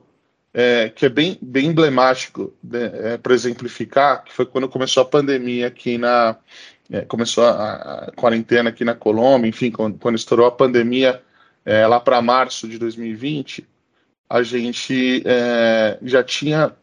é, 0.57 0.88
que 0.88 1.05
é 1.05 1.09
bem, 1.09 1.38
bem 1.41 1.65
emblemático 1.67 2.53
né, 2.63 2.89
é, 2.93 3.17
para 3.17 3.33
exemplificar, 3.33 4.24
que 4.24 4.31
foi 4.31 4.45
quando 4.45 4.69
começou 4.69 5.03
a 5.03 5.05
pandemia 5.05 5.67
aqui 5.67 5.97
na. 5.97 6.38
É, 6.89 7.01
começou 7.01 7.43
a, 7.43 8.05
a, 8.05 8.12
quarentena 8.13 8.69
aqui 8.69 8.85
na 8.85 8.95
Colômbia, 8.95 9.50
enfim, 9.50 9.69
quando, 9.69 9.97
quando 9.97 10.15
estourou 10.15 10.45
a 10.45 10.51
pandemia 10.51 11.21
é, 11.65 11.85
lá 11.85 12.00
para 12.00 12.21
março 12.21 12.69
de 12.69 12.77
2020, 12.77 13.67
a 14.29 14.43
gente 14.43 15.24
é, 15.25 15.97
já 16.03 16.24
tinha 16.24 16.74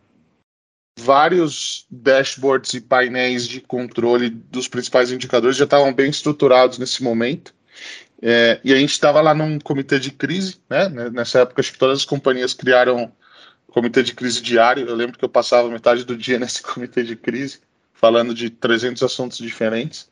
vários 0.99 1.87
dashboards 1.91 2.75
e 2.75 2.81
painéis 2.81 3.49
de 3.49 3.61
controle 3.61 4.29
dos 4.29 4.69
principais 4.69 5.11
indicadores 5.11 5.57
já 5.57 5.65
estavam 5.65 5.95
bem 5.95 6.11
estruturados 6.11 6.79
nesse 6.79 7.03
momento. 7.03 7.55
É, 8.21 8.61
e 8.63 8.73
a 8.73 8.77
gente 8.77 8.91
estava 8.91 9.21
lá 9.23 9.33
num 9.33 9.59
comitê 9.59 9.99
de 9.99 10.11
crise, 10.11 10.61
né? 10.69 10.89
Nessa 11.11 11.41
época, 11.41 11.61
acho 11.61 11.73
que 11.73 11.79
todas 11.79 12.01
as 12.01 12.05
companhias 12.05 12.53
criaram 12.53 13.11
comitê 13.73 14.03
de 14.03 14.15
crise 14.15 14.41
diário. 14.43 14.87
Eu 14.87 14.95
lembro 14.95 15.19
que 15.19 15.25
eu 15.25 15.29
passava 15.29 15.69
metade 15.69 16.05
do 16.05 16.17
dia 16.17 16.39
nesse 16.41 16.63
comitê 16.63 17.03
de 17.03 17.17
crise, 17.17 17.61
falando 17.93 18.35
de 18.35 18.51
300 18.51 19.03
assuntos 19.03 19.39
diferentes. 19.39 20.11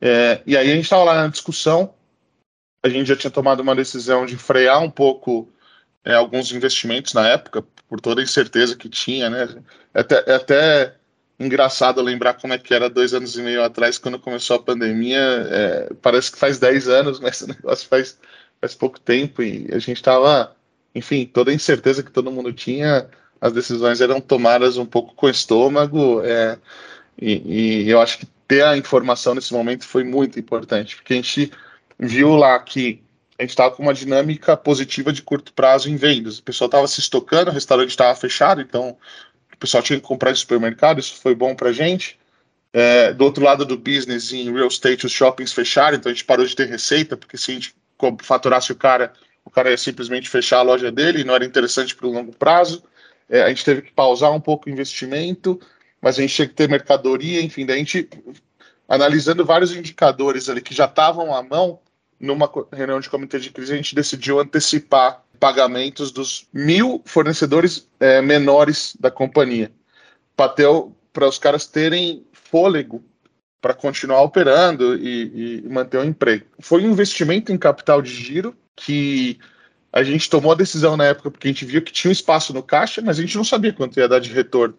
É, 0.00 0.40
e 0.46 0.56
aí 0.56 0.70
a 0.70 0.74
gente 0.74 0.84
estava 0.84 1.04
lá 1.04 1.22
na 1.22 1.28
discussão. 1.28 1.94
A 2.82 2.88
gente 2.88 3.06
já 3.06 3.16
tinha 3.16 3.30
tomado 3.30 3.60
uma 3.60 3.74
decisão 3.74 4.26
de 4.26 4.36
frear 4.36 4.82
um 4.82 4.90
pouco 4.90 5.48
é, 6.04 6.14
alguns 6.14 6.52
investimentos 6.52 7.14
na 7.14 7.26
época, 7.28 7.64
por 7.88 8.00
toda 8.00 8.20
a 8.20 8.24
incerteza 8.24 8.76
que 8.76 8.88
tinha, 8.88 9.30
né? 9.30 9.62
É 9.94 10.00
até, 10.00 10.24
é 10.26 10.34
até 10.34 10.94
engraçado 11.38 12.00
lembrar 12.02 12.34
como 12.34 12.52
é 12.52 12.58
que 12.58 12.74
era 12.74 12.90
dois 12.90 13.14
anos 13.14 13.36
e 13.36 13.42
meio 13.42 13.62
atrás, 13.62 13.98
quando 13.98 14.18
começou 14.18 14.56
a 14.56 14.62
pandemia. 14.62 15.18
É, 15.18 15.94
parece 16.02 16.32
que 16.32 16.38
faz 16.38 16.58
dez 16.58 16.88
anos, 16.88 17.20
mas 17.20 17.40
o 17.42 17.48
negócio 17.48 17.88
faz, 17.88 18.18
faz 18.60 18.74
pouco 18.74 19.00
tempo 19.00 19.42
e 19.42 19.68
a 19.72 19.78
gente 19.78 19.96
estava, 19.96 20.54
enfim, 20.94 21.26
toda 21.26 21.50
a 21.50 21.54
incerteza 21.54 22.02
que 22.02 22.10
todo 22.10 22.30
mundo 22.30 22.52
tinha, 22.52 23.08
as 23.40 23.52
decisões 23.52 24.00
eram 24.00 24.20
tomadas 24.20 24.76
um 24.76 24.86
pouco 24.86 25.14
com 25.14 25.28
estômago. 25.28 26.22
É, 26.24 26.58
e, 27.20 27.84
e 27.84 27.90
eu 27.90 28.00
acho 28.00 28.18
que 28.18 28.26
ter 28.46 28.64
a 28.64 28.76
informação 28.76 29.34
nesse 29.34 29.52
momento 29.52 29.84
foi 29.84 30.04
muito 30.04 30.38
importante, 30.38 30.96
porque 30.96 31.14
a 31.14 31.16
gente 31.16 31.52
viu 31.98 32.36
lá 32.36 32.58
que 32.58 33.02
a 33.38 33.42
gente 33.42 33.50
estava 33.50 33.74
com 33.74 33.82
uma 33.82 33.94
dinâmica 33.94 34.56
positiva 34.56 35.12
de 35.12 35.22
curto 35.22 35.52
prazo 35.52 35.90
em 35.90 35.96
vendas. 35.96 36.38
O 36.38 36.42
pessoal 36.42 36.66
estava 36.66 36.86
se 36.86 37.00
estocando, 37.00 37.50
o 37.50 37.54
restaurante 37.54 37.90
estava 37.90 38.14
fechado, 38.14 38.60
então 38.60 38.96
o 39.52 39.56
pessoal 39.56 39.82
tinha 39.82 39.98
que 39.98 40.06
comprar 40.06 40.32
de 40.32 40.38
supermercado, 40.38 41.00
isso 41.00 41.16
foi 41.20 41.34
bom 41.34 41.54
para 41.54 41.70
a 41.70 41.72
gente. 41.72 42.18
É, 42.72 43.12
do 43.12 43.24
outro 43.24 43.44
lado 43.44 43.64
do 43.64 43.76
business, 43.76 44.32
em 44.32 44.52
real 44.52 44.68
estate, 44.68 45.06
os 45.06 45.12
shoppings 45.12 45.52
fecharam, 45.52 45.96
então 45.96 46.10
a 46.10 46.14
gente 46.14 46.24
parou 46.24 46.46
de 46.46 46.54
ter 46.54 46.68
receita, 46.68 47.16
porque 47.16 47.36
se 47.36 47.50
a 47.50 47.54
gente 47.54 47.74
faturasse 48.22 48.72
o 48.72 48.76
cara, 48.76 49.12
o 49.44 49.50
cara 49.50 49.70
ia 49.70 49.78
simplesmente 49.78 50.28
fechar 50.28 50.58
a 50.58 50.62
loja 50.62 50.90
dele 50.90 51.24
não 51.24 51.34
era 51.34 51.44
interessante 51.44 51.94
para 51.94 52.06
o 52.06 52.12
longo 52.12 52.34
prazo. 52.34 52.82
É, 53.28 53.42
a 53.42 53.48
gente 53.48 53.64
teve 53.64 53.82
que 53.82 53.92
pausar 53.92 54.32
um 54.32 54.40
pouco 54.40 54.68
o 54.68 54.72
investimento, 54.72 55.60
mas 56.00 56.18
a 56.18 56.22
gente 56.22 56.34
tinha 56.34 56.48
que 56.48 56.54
ter 56.54 56.68
mercadoria, 56.68 57.40
enfim, 57.40 57.64
daí 57.64 57.76
a 57.76 57.78
gente, 57.78 58.08
analisando 58.88 59.44
vários 59.44 59.74
indicadores 59.74 60.48
ali 60.48 60.60
que 60.60 60.74
já 60.74 60.84
estavam 60.86 61.34
à 61.34 61.42
mão, 61.42 61.80
numa 62.18 62.50
reunião 62.72 63.00
de 63.00 63.10
comitê 63.10 63.38
de 63.38 63.50
crise, 63.50 63.72
a 63.72 63.76
gente 63.76 63.94
decidiu 63.94 64.40
antecipar 64.40 65.22
pagamentos 65.38 66.10
dos 66.10 66.46
mil 66.52 67.02
fornecedores 67.04 67.88
é, 68.00 68.22
menores 68.22 68.96
da 68.98 69.10
companhia, 69.10 69.70
para 70.36 71.28
os 71.28 71.38
caras 71.38 71.66
terem 71.66 72.24
fôlego 72.32 73.04
para 73.64 73.72
continuar 73.72 74.20
operando 74.20 74.94
e, 74.94 75.62
e, 75.64 75.68
manter 75.70 75.96
o 75.96 76.04
emprego. 76.04 76.44
Foi 76.60 76.84
um 76.84 76.90
investimento 76.90 77.50
em 77.50 77.56
capital 77.56 78.02
de 78.02 78.12
giro 78.12 78.54
que 78.76 79.38
a 79.90 80.02
gente 80.02 80.28
tomou 80.28 80.52
a 80.52 80.54
decisão 80.54 80.98
na 80.98 81.06
época 81.06 81.30
porque 81.30 81.48
a 81.48 81.50
gente 81.50 81.64
viu 81.64 81.80
que 81.80 81.90
tinha 81.90 82.10
um 82.10 82.12
espaço 82.12 82.52
no 82.52 82.62
caixa, 82.62 83.00
mas 83.00 83.18
a 83.18 83.22
gente 83.22 83.38
não 83.38 83.42
sabia 83.42 83.72
quanto 83.72 83.98
ia 83.98 84.06
dar 84.06 84.18
de 84.18 84.30
retorno. 84.30 84.76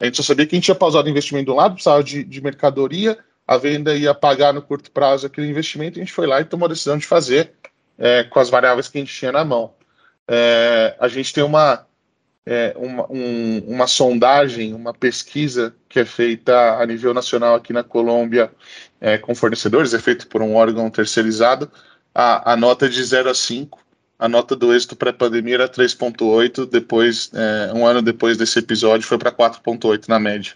A 0.00 0.06
gente 0.06 0.16
só 0.16 0.24
sabia 0.24 0.44
que 0.44 0.56
a 0.56 0.58
gente 0.58 0.64
tinha 0.64 0.74
pausado 0.74 1.06
o 1.06 1.10
investimento 1.10 1.44
de 1.44 1.52
um 1.52 1.54
lado, 1.54 1.74
precisava 1.74 2.02
de, 2.02 2.24
de 2.24 2.40
mercadoria, 2.40 3.16
a 3.46 3.56
venda 3.56 3.94
ia 3.94 4.12
pagar 4.12 4.52
no 4.52 4.60
curto 4.60 4.90
prazo 4.90 5.28
aquele 5.28 5.46
investimento, 5.46 6.00
a 6.00 6.02
gente 6.02 6.12
foi 6.12 6.26
lá 6.26 6.40
e 6.40 6.44
tomou 6.44 6.66
a 6.66 6.70
decisão 6.70 6.98
de 6.98 7.06
fazer 7.06 7.52
é, 7.96 8.24
com 8.24 8.40
as 8.40 8.50
variáveis 8.50 8.88
que 8.88 8.98
a 8.98 9.00
gente 9.02 9.14
tinha 9.14 9.30
na 9.30 9.44
mão. 9.44 9.72
É, 10.26 10.96
a 10.98 11.06
gente 11.06 11.32
tem 11.32 11.44
uma, 11.44 11.85
é, 12.46 12.72
uma, 12.76 13.10
um, 13.10 13.58
uma 13.66 13.86
sondagem, 13.88 14.72
uma 14.72 14.94
pesquisa 14.94 15.74
que 15.88 15.98
é 15.98 16.04
feita 16.04 16.78
a 16.80 16.86
nível 16.86 17.12
nacional 17.12 17.56
aqui 17.56 17.72
na 17.72 17.82
Colômbia 17.82 18.52
é, 19.00 19.18
com 19.18 19.34
fornecedores, 19.34 19.92
é 19.92 19.98
feito 19.98 20.28
por 20.28 20.40
um 20.40 20.54
órgão 20.54 20.88
terceirizado. 20.88 21.70
A, 22.14 22.52
a 22.52 22.56
nota 22.56 22.86
é 22.86 22.88
de 22.88 23.02
0 23.02 23.28
a 23.28 23.34
5, 23.34 23.78
a 24.18 24.28
nota 24.28 24.54
do 24.54 24.72
êxito 24.72 24.94
pré-pandemia 24.94 25.56
era 25.56 25.68
3,8, 25.68 26.66
depois, 26.66 27.30
é, 27.34 27.72
um 27.74 27.84
ano 27.84 28.00
depois 28.00 28.38
desse 28.38 28.60
episódio, 28.60 29.06
foi 29.06 29.18
para 29.18 29.32
4,8 29.32 30.08
na 30.08 30.20
média. 30.20 30.54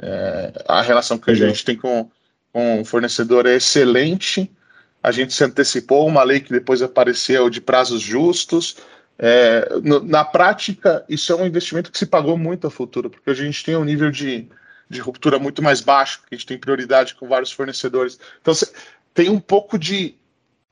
É, 0.00 0.52
a 0.68 0.80
relação 0.80 1.18
que 1.18 1.30
a 1.30 1.34
gente 1.34 1.64
tem 1.64 1.76
com, 1.76 2.08
com 2.52 2.80
o 2.80 2.84
fornecedor 2.84 3.44
é 3.46 3.56
excelente. 3.56 4.50
A 5.02 5.10
gente 5.10 5.34
se 5.34 5.42
antecipou 5.42 6.06
uma 6.06 6.22
lei 6.22 6.40
que 6.40 6.52
depois 6.52 6.80
apareceu 6.80 7.50
de 7.50 7.60
prazos 7.60 8.00
justos. 8.00 8.76
É, 9.18 9.68
no, 9.82 10.00
na 10.00 10.24
prática, 10.24 11.04
isso 11.08 11.32
é 11.32 11.36
um 11.36 11.46
investimento 11.46 11.90
que 11.90 11.98
se 11.98 12.06
pagou 12.06 12.38
muito 12.38 12.66
a 12.66 12.70
futuro, 12.70 13.10
porque 13.10 13.30
a 13.30 13.34
gente 13.34 13.64
tem 13.64 13.76
um 13.76 13.84
nível 13.84 14.10
de, 14.10 14.48
de 14.88 15.00
ruptura 15.00 15.38
muito 15.38 15.62
mais 15.62 15.80
baixo, 15.80 16.20
porque 16.20 16.34
a 16.34 16.38
gente 16.38 16.46
tem 16.46 16.58
prioridade 16.58 17.14
com 17.16 17.26
vários 17.26 17.50
fornecedores. 17.50 18.18
Então, 18.40 18.54
cê, 18.54 18.70
tem 19.12 19.28
um 19.28 19.40
pouco 19.40 19.76
de, 19.76 20.14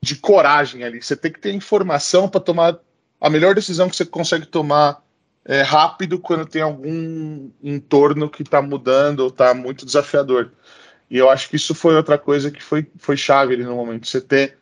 de 0.01 0.15
coragem 0.15 0.85
ali. 0.85 1.03
Você 1.03 1.17
tem 1.17 1.33
que 1.33 1.41
ter 1.41 1.53
informação 1.53 2.29
para 2.29 2.41
tomar 2.41 2.79
a 3.21 3.29
melhor 3.29 3.55
decisão 3.55 3.89
que 3.89 3.97
você 3.97 4.05
consegue 4.05 4.47
tomar 4.47 5.03
é, 5.45 5.63
rápido 5.63 6.19
quando 6.19 6.47
tem 6.47 6.63
algum 6.63 7.51
entorno 7.63 8.29
que 8.29 8.43
está 8.43 8.61
mudando 8.63 9.21
ou 9.21 9.29
está 9.29 9.55
muito 9.55 9.85
desafiador. 9.85 10.53
E 11.11 11.17
eu 11.17 11.31
acho 11.31 11.49
que 11.49 11.57
isso 11.57 11.75
foi 11.75 11.95
outra 11.95 12.19
coisa 12.19 12.51
que 12.51 12.63
foi, 12.63 12.87
foi 12.99 13.17
chave 13.17 13.55
ali 13.55 13.65
no 13.65 13.77
momento, 13.77 14.07
você 14.07 14.21
ter 14.21 14.59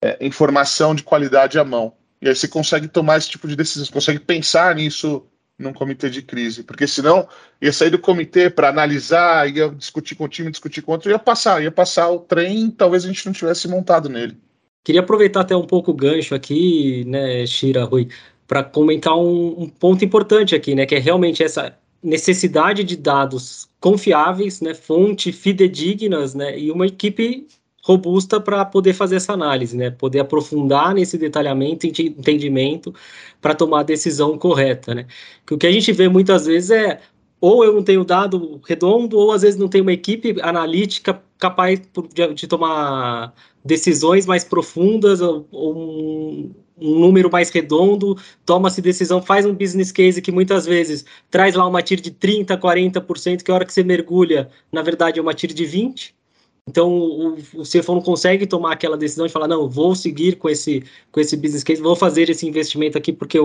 é, 0.00 0.24
informação 0.24 0.94
de 0.94 1.02
qualidade 1.02 1.58
à 1.58 1.64
mão. 1.64 1.92
E 2.20 2.28
aí 2.28 2.34
você 2.34 2.48
consegue 2.48 2.88
tomar 2.88 3.18
esse 3.18 3.30
tipo 3.30 3.46
de 3.46 3.56
decisão, 3.56 3.84
você 3.84 3.92
consegue 3.92 4.20
pensar 4.20 4.74
nisso 4.74 5.24
num 5.58 5.72
comitê 5.72 6.08
de 6.08 6.22
crise, 6.22 6.62
porque 6.62 6.86
senão 6.86 7.28
ia 7.60 7.72
sair 7.72 7.90
do 7.90 7.98
comitê 7.98 8.48
para 8.48 8.68
analisar, 8.68 9.52
ia 9.52 9.68
discutir 9.70 10.14
com 10.14 10.24
o 10.24 10.28
time, 10.28 10.50
discutir 10.50 10.82
com 10.82 10.92
outro, 10.92 11.10
ia 11.10 11.18
passar, 11.18 11.62
ia 11.62 11.72
passar 11.72 12.08
o 12.10 12.20
trem, 12.20 12.70
talvez 12.70 13.04
a 13.04 13.08
gente 13.08 13.26
não 13.26 13.32
tivesse 13.32 13.66
montado 13.66 14.08
nele. 14.08 14.36
Queria 14.84 15.00
aproveitar 15.00 15.40
até 15.40 15.56
um 15.56 15.66
pouco 15.66 15.90
o 15.90 15.94
gancho 15.94 16.34
aqui, 16.34 17.04
né, 17.06 17.44
Shira, 17.44 17.84
Rui, 17.84 18.08
para 18.46 18.62
comentar 18.62 19.16
um, 19.18 19.62
um, 19.62 19.68
ponto 19.68 20.04
importante 20.04 20.54
aqui, 20.54 20.74
né, 20.74 20.86
que 20.86 20.94
é 20.94 20.98
realmente 20.98 21.42
essa 21.42 21.76
necessidade 22.00 22.84
de 22.84 22.96
dados 22.96 23.68
confiáveis, 23.80 24.60
né, 24.60 24.74
fonte 24.74 25.32
fidedignas, 25.32 26.34
né, 26.34 26.56
e 26.56 26.70
uma 26.70 26.86
equipe 26.86 27.48
robusta 27.88 28.38
para 28.38 28.64
poder 28.66 28.92
fazer 28.92 29.16
essa 29.16 29.32
análise, 29.32 29.76
né, 29.76 29.90
poder 29.90 30.20
aprofundar 30.20 30.94
nesse 30.94 31.16
detalhamento 31.16 31.86
entendimento 31.86 32.94
para 33.40 33.54
tomar 33.54 33.80
a 33.80 33.82
decisão 33.82 34.36
correta, 34.36 34.94
né. 34.94 35.06
Que 35.46 35.54
o 35.54 35.58
que 35.58 35.66
a 35.66 35.72
gente 35.72 35.90
vê 35.92 36.08
muitas 36.08 36.46
vezes 36.46 36.70
é 36.70 37.00
ou 37.40 37.64
eu 37.64 37.72
não 37.72 37.82
tenho 37.82 38.04
dado 38.04 38.60
redondo, 38.66 39.16
ou 39.16 39.32
às 39.32 39.42
vezes 39.42 39.58
não 39.58 39.68
tenho 39.68 39.84
uma 39.84 39.92
equipe 39.92 40.36
analítica 40.42 41.22
capaz 41.38 41.80
de, 42.34 42.46
tomar 42.48 43.32
decisões 43.64 44.26
mais 44.26 44.42
profundas, 44.44 45.20
ou, 45.20 45.46
ou 45.52 45.76
um, 46.80 46.98
número 47.00 47.30
mais 47.30 47.50
redondo, 47.50 48.16
toma-se 48.44 48.82
decisão, 48.82 49.22
faz 49.22 49.46
um 49.46 49.54
business 49.54 49.92
case 49.92 50.20
que 50.20 50.32
muitas 50.32 50.66
vezes 50.66 51.04
traz 51.30 51.54
lá 51.54 51.66
uma 51.66 51.82
TIR 51.82 52.00
de 52.00 52.10
30%, 52.10 52.58
40%, 52.58 53.42
que 53.42 53.50
a 53.50 53.54
hora 53.54 53.64
que 53.64 53.72
você 53.72 53.84
mergulha, 53.84 54.50
na 54.72 54.82
verdade 54.82 55.18
é 55.18 55.22
uma 55.22 55.34
TIR 55.34 55.52
de 55.52 55.64
20%. 55.64 56.17
Então 56.68 56.90
o, 56.90 57.34
o 57.54 57.62
CFO 57.62 57.94
não 57.94 58.02
consegue 58.02 58.46
tomar 58.46 58.72
aquela 58.72 58.96
decisão 58.96 59.26
de 59.26 59.32
falar, 59.32 59.48
não, 59.48 59.68
vou 59.68 59.94
seguir 59.94 60.36
com 60.36 60.48
esse, 60.48 60.84
com 61.10 61.20
esse 61.20 61.36
business 61.36 61.64
case, 61.64 61.80
vou 61.80 61.96
fazer 61.96 62.28
esse 62.28 62.46
investimento 62.46 62.98
aqui 62.98 63.12
porque 63.12 63.38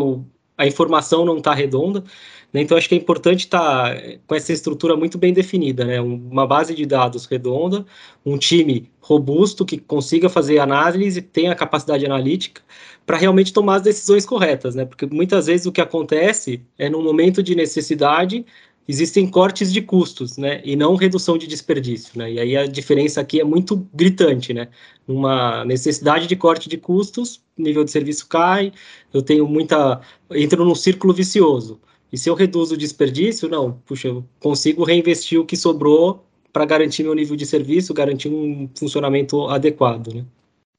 a 0.58 0.68
informação 0.68 1.26
não 1.26 1.38
está 1.38 1.54
redonda. 1.54 2.04
Né? 2.52 2.62
Então, 2.62 2.78
acho 2.78 2.88
que 2.88 2.94
é 2.94 2.98
importante 2.98 3.40
estar 3.40 3.96
tá 3.96 4.02
com 4.28 4.36
essa 4.36 4.54
estrutura 4.54 4.96
muito 4.96 5.18
bem 5.18 5.34
definida, 5.34 5.84
né? 5.84 6.00
uma 6.00 6.46
base 6.46 6.76
de 6.76 6.86
dados 6.86 7.26
redonda, 7.26 7.84
um 8.24 8.38
time 8.38 8.90
robusto 9.02 9.66
que 9.66 9.80
consiga 9.80 10.30
fazer 10.30 10.60
análise, 10.60 11.22
tenha 11.22 11.56
capacidade 11.56 12.06
analítica 12.06 12.62
para 13.06 13.18
realmente 13.18 13.52
tomar 13.52 13.78
as 13.78 13.82
decisões 13.82 14.26
corretas, 14.26 14.76
né? 14.76 14.86
Porque 14.86 15.06
muitas 15.06 15.48
vezes 15.48 15.66
o 15.66 15.72
que 15.74 15.82
acontece 15.82 16.62
é 16.78 16.90
no 16.90 17.02
momento 17.02 17.44
de 17.44 17.54
necessidade 17.54 18.46
existem 18.88 19.28
cortes 19.30 19.72
de 19.72 19.82
custos, 19.82 20.38
né? 20.38 20.62
E 20.64 20.76
não 20.76 20.96
redução 20.96 21.38
de 21.38 21.48
desperdício, 21.48 22.18
né? 22.18 22.32
E 22.32 22.40
aí 22.40 22.58
a 22.58 22.66
diferença 22.66 23.22
aqui 23.22 23.40
é 23.40 23.44
muito 23.44 23.88
gritante, 23.94 24.54
né? 24.54 24.68
Uma 25.08 25.64
necessidade 25.66 26.28
de 26.28 26.36
corte 26.36 26.68
de 26.68 26.78
custos, 26.78 27.42
nível 27.58 27.84
de 27.84 27.92
serviço 27.92 28.28
cai, 28.28 28.72
eu 29.14 29.22
tenho 29.22 29.48
muita 29.48 30.02
entro 30.32 30.66
num 30.66 30.76
círculo 30.76 31.14
vicioso. 31.14 31.80
E 32.12 32.18
se 32.18 32.30
eu 32.30 32.36
reduzo 32.36 32.76
o 32.76 32.78
desperdício, 32.78 33.50
não, 33.50 33.80
puxa, 33.86 34.08
eu 34.08 34.24
consigo 34.40 34.84
reinvestir 34.84 35.40
o 35.40 35.46
que 35.46 35.58
sobrou 35.58 36.24
para 36.52 36.66
garantir 36.66 37.04
meu 37.04 37.16
nível 37.16 37.36
de 37.36 37.46
serviço, 37.46 37.94
garantir 37.94 38.30
um 38.30 38.70
funcionamento 38.78 39.48
adequado, 39.48 40.14
né? 40.14 40.26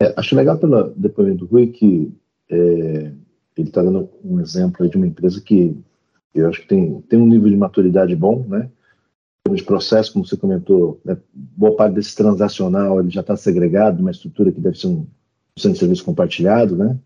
É, 0.00 0.12
acho 0.16 0.36
legal 0.36 0.58
pelo 0.58 0.90
depoimento 0.96 1.44
do 1.44 1.46
Rui 1.46 1.68
que 1.68 2.12
é, 2.50 3.10
ele 3.56 3.68
está 3.68 3.82
dando 3.82 4.08
um 4.24 4.40
exemplo 4.40 4.88
de 4.88 4.96
uma 4.96 5.06
empresa 5.06 5.40
que 5.40 5.76
eu 6.34 6.48
acho 6.48 6.62
que 6.62 6.68
tem, 6.68 7.00
tem 7.02 7.18
um 7.18 7.26
nível 7.26 7.48
de 7.48 7.56
maturidade 7.56 8.14
bom, 8.16 8.44
né? 8.48 8.70
de 9.52 9.62
processo, 9.62 10.12
como 10.12 10.26
você 10.26 10.36
comentou, 10.36 11.00
né, 11.04 11.16
boa 11.32 11.76
parte 11.76 11.94
desse 11.94 12.16
transacional 12.16 12.98
ele 12.98 13.10
já 13.10 13.20
está 13.20 13.36
segregado, 13.36 14.00
uma 14.00 14.10
estrutura 14.10 14.50
que 14.50 14.60
deve 14.60 14.78
ser 14.78 14.86
um 14.86 15.06
centro 15.58 15.74
de 15.74 15.78
serviço 15.80 16.04
compartilhado, 16.04 16.76
né? 16.76 16.98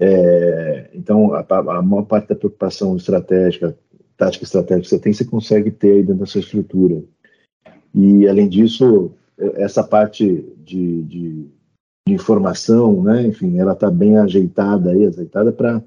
É, 0.00 0.90
então, 0.94 1.34
a, 1.34 1.44
a, 1.48 1.82
maior 1.82 2.04
parte 2.04 2.28
da 2.28 2.36
preocupação 2.36 2.96
estratégica, 2.96 3.76
tática 4.16 4.44
estratégica 4.44 4.82
que 4.82 4.88
você 4.88 4.98
tem, 4.98 5.12
você 5.12 5.24
consegue 5.24 5.70
ter 5.70 5.92
aí 5.92 6.02
dentro 6.02 6.20
da 6.20 6.26
sua 6.26 6.40
estrutura. 6.40 7.02
E, 7.94 8.28
além 8.28 8.48
disso, 8.48 9.12
essa 9.36 9.82
parte 9.82 10.46
de, 10.58 11.02
de, 11.02 11.50
de 12.06 12.14
informação, 12.14 13.02
né, 13.02 13.26
enfim, 13.26 13.58
ela 13.58 13.72
está 13.72 13.90
bem 13.90 14.18
ajeitada 14.18 14.90
aí, 14.90 15.06
azeitada 15.06 15.50
para 15.50 15.82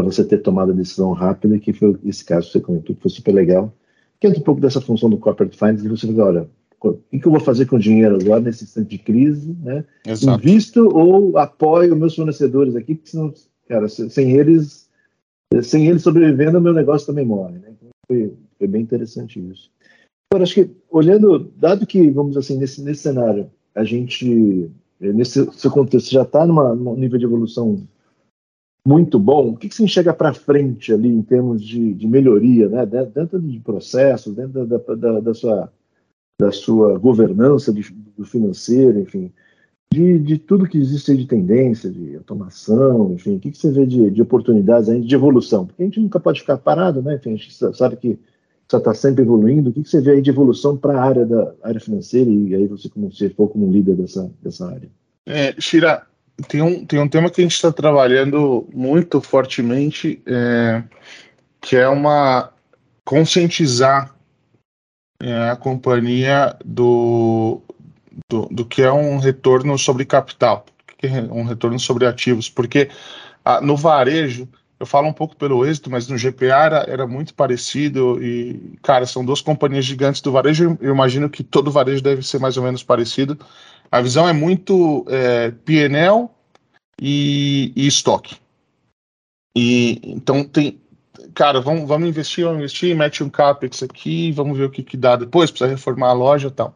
você 0.00 0.24
ter 0.24 0.38
tomado 0.38 0.72
a 0.72 0.74
decisão 0.74 1.12
rápida, 1.12 1.58
que 1.58 1.72
foi 1.72 1.98
esse 2.04 2.24
caso 2.24 2.46
que 2.46 2.52
você 2.52 2.60
comentou, 2.60 2.96
que 2.96 3.02
foi 3.02 3.10
super 3.10 3.34
legal. 3.34 3.74
Que 4.18 4.28
entra 4.28 4.40
um 4.40 4.44
pouco 4.44 4.60
dessa 4.60 4.80
função 4.80 5.10
do 5.10 5.18
corporate 5.18 5.58
finance, 5.58 5.82
de 5.82 5.88
você 5.88 6.06
falar, 6.06 6.28
olha, 6.28 6.48
o 6.80 6.94
que 7.18 7.26
eu 7.26 7.32
vou 7.32 7.40
fazer 7.40 7.66
com 7.66 7.76
o 7.76 7.80
dinheiro 7.80 8.16
agora 8.20 8.40
nesse 8.40 8.64
instante 8.64 8.88
de 8.88 8.98
crise, 8.98 9.54
né? 9.60 9.84
Exato. 10.06 10.40
Invisto 10.40 10.88
ou 10.96 11.36
apoio 11.36 11.94
meus 11.94 12.14
fornecedores 12.14 12.74
aqui, 12.74 12.94
porque 12.94 13.10
senão 13.10 13.34
cara, 13.68 13.88
sem 13.88 14.32
eles 14.32 14.88
Sem 15.62 15.86
ele 15.86 15.98
sobrevivendo, 15.98 16.58
o 16.58 16.62
meu 16.62 16.72
negócio 16.72 17.06
também 17.06 17.26
morre. 17.26 17.58
Né? 17.58 17.68
Então, 17.72 17.88
foi, 18.06 18.32
foi 18.58 18.66
bem 18.66 18.82
interessante 18.82 19.38
isso. 19.38 19.70
Agora, 20.32 20.44
acho 20.44 20.54
que, 20.54 20.70
olhando, 20.90 21.52
dado 21.56 21.86
que, 21.86 22.10
vamos 22.10 22.36
assim, 22.36 22.56
nesse, 22.56 22.82
nesse 22.82 23.02
cenário, 23.02 23.50
a 23.74 23.84
gente, 23.84 24.70
nesse 24.98 25.44
seu 25.52 25.70
contexto, 25.70 26.10
já 26.10 26.22
está 26.22 26.46
num 26.46 26.96
nível 26.96 27.18
de 27.18 27.26
evolução 27.26 27.86
muito 28.86 29.18
bom, 29.18 29.50
o 29.50 29.56
que, 29.56 29.68
que 29.68 29.74
você 29.74 29.84
enxerga 29.84 30.12
para 30.12 30.34
frente 30.34 30.92
ali 30.92 31.08
em 31.08 31.22
termos 31.22 31.62
de, 31.62 31.94
de, 31.94 32.06
melhoria, 32.06 32.68
né? 32.68 32.84
dentro 32.86 33.40
de 33.40 33.60
processos, 33.60 34.34
dentro 34.34 34.66
da, 34.66 34.76
da, 34.76 35.20
da 35.20 35.34
sua, 35.34 35.72
da 36.40 36.50
sua 36.50 36.98
governança 36.98 37.72
de, 37.72 37.82
do 38.16 38.24
financeiro, 38.24 38.98
enfim, 38.98 39.32
de, 39.92 40.18
de 40.18 40.38
tudo 40.38 40.66
que 40.66 40.78
existe 40.78 41.16
de 41.16 41.26
tendência, 41.26 41.90
de 41.90 42.16
automação, 42.16 43.12
enfim, 43.12 43.36
o 43.36 43.38
que, 43.38 43.50
que 43.50 43.58
você 43.58 43.70
vê 43.70 43.86
de, 43.86 44.10
de 44.10 44.22
oportunidades 44.22 44.88
aí, 44.88 45.00
de 45.00 45.14
evolução? 45.14 45.66
Porque 45.66 45.82
a 45.82 45.86
gente 45.86 46.00
nunca 46.00 46.18
pode 46.18 46.40
ficar 46.40 46.58
parado, 46.58 47.02
né? 47.02 47.16
Enfim, 47.16 47.34
a 47.34 47.36
gente 47.36 47.54
sabe 47.76 47.96
que 47.96 48.18
só 48.70 48.78
está 48.78 48.94
sempre 48.94 49.22
evoluindo. 49.22 49.68
O 49.68 49.72
que, 49.72 49.82
que 49.82 49.88
você 49.88 50.00
vê 50.00 50.12
aí 50.12 50.22
de 50.22 50.30
evolução 50.30 50.76
para 50.76 50.98
a 50.98 51.04
área 51.04 51.26
da 51.26 51.54
área 51.62 51.80
financeira 51.80 52.30
e 52.30 52.54
aí 52.54 52.66
você 52.66 52.88
como 52.88 53.12
se 53.12 53.28
for 53.30 53.48
como 53.48 53.70
líder 53.70 53.96
dessa, 53.96 54.30
dessa 54.42 54.66
área? 54.66 54.88
É, 55.26 55.54
Shira, 55.60 56.06
tem 56.48 56.62
um, 56.62 56.84
tem 56.84 56.98
um 56.98 57.08
tema 57.08 57.30
que 57.30 57.40
a 57.40 57.44
gente 57.44 57.54
está 57.54 57.72
trabalhando 57.72 58.68
muito 58.72 59.20
fortemente, 59.20 60.22
é, 60.26 60.82
que 61.60 61.76
é 61.76 61.88
uma 61.88 62.50
conscientizar 63.04 64.14
é, 65.20 65.50
a 65.50 65.56
companhia 65.56 66.56
do, 66.64 67.60
do, 68.28 68.48
do, 68.50 68.64
que 68.64 68.82
é 68.82 68.92
um 68.92 69.18
retorno 69.18 69.78
sobre 69.78 70.04
capital, 70.04 70.66
é 71.02 71.20
um 71.32 71.44
retorno 71.44 71.78
sobre 71.78 72.06
ativos, 72.06 72.48
porque 72.48 72.88
a, 73.44 73.60
no 73.60 73.76
varejo 73.76 74.48
eu 74.82 74.86
falo 74.86 75.06
um 75.06 75.12
pouco 75.12 75.36
pelo 75.36 75.64
êxito, 75.64 75.88
mas 75.88 76.08
no 76.08 76.18
GPA 76.18 76.64
era, 76.64 76.84
era, 76.88 77.06
muito 77.06 77.34
parecido 77.34 78.20
e, 78.20 78.76
cara, 78.82 79.06
são 79.06 79.24
duas 79.24 79.40
companhias 79.40 79.84
gigantes 79.84 80.20
do 80.20 80.32
varejo, 80.32 80.76
eu 80.80 80.92
imagino 80.92 81.30
que 81.30 81.44
todo 81.44 81.70
varejo 81.70 82.02
deve 82.02 82.20
ser 82.24 82.40
mais 82.40 82.56
ou 82.56 82.64
menos 82.64 82.82
parecido. 82.82 83.38
A 83.92 84.00
visão 84.00 84.26
é 84.26 84.32
muito 84.32 85.04
é, 85.08 85.50
PNL 85.50 86.30
e, 87.00 87.72
e 87.76 87.86
estoque. 87.86 88.36
E 89.54 90.00
então 90.02 90.42
tem, 90.44 90.80
cara, 91.34 91.60
vamos, 91.60 91.86
vamos 91.86 92.08
investir, 92.08 92.44
vamos 92.44 92.60
investir, 92.60 92.96
mete 92.96 93.22
um 93.22 93.28
capex 93.28 93.82
aqui, 93.82 94.32
vamos 94.32 94.56
ver 94.56 94.64
o 94.64 94.70
que, 94.70 94.82
que 94.82 94.96
dá 94.96 95.14
depois, 95.14 95.50
precisa 95.50 95.70
reformar 95.70 96.08
a 96.08 96.14
loja 96.14 96.48
e 96.48 96.50
tal. 96.50 96.74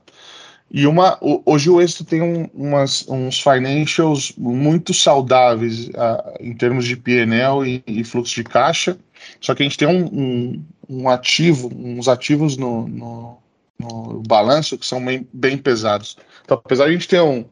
E 0.70 0.86
uma, 0.86 1.16
hoje 1.46 1.70
o 1.70 1.80
êxito 1.80 2.04
tem 2.04 2.20
um, 2.20 2.50
umas, 2.52 3.06
uns 3.08 3.40
financials 3.40 4.34
muito 4.36 4.92
saudáveis 4.92 5.88
uh, 5.88 6.36
em 6.40 6.54
termos 6.54 6.84
de 6.84 6.96
PNL 6.96 7.64
e, 7.64 7.82
e, 7.86 8.04
fluxo 8.04 8.34
de 8.34 8.44
caixa, 8.44 8.98
só 9.40 9.54
que 9.54 9.62
a 9.62 9.64
gente 9.64 9.78
tem 9.78 9.88
um, 9.88 10.04
um, 10.06 10.64
um 10.88 11.08
ativo, 11.08 11.70
uns 11.74 12.08
ativos 12.08 12.56
no, 12.56 12.86
no, 12.88 13.38
no, 13.78 14.22
balanço 14.26 14.76
que 14.76 14.84
são 14.84 15.02
bem, 15.02 15.26
bem 15.32 15.56
pesados. 15.56 16.16
Então, 16.46 16.62
apesar 16.64 16.84
de 16.84 16.90
a 16.90 16.92
gente 16.92 17.08
ter 17.08 17.20
um, 17.20 17.44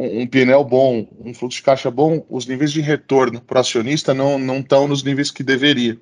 um 0.00 0.26
PNL 0.26 0.64
bom, 0.64 1.08
um 1.20 1.32
fluxo 1.32 1.58
de 1.58 1.62
caixa 1.62 1.92
bom, 1.92 2.26
os 2.28 2.44
níveis 2.44 2.72
de 2.72 2.80
retorno 2.80 3.40
para 3.40 3.58
o 3.58 3.60
acionista 3.60 4.12
não 4.12 4.58
estão 4.58 4.88
nos 4.88 5.04
níveis 5.04 5.30
que 5.30 5.44
deveria. 5.44 5.96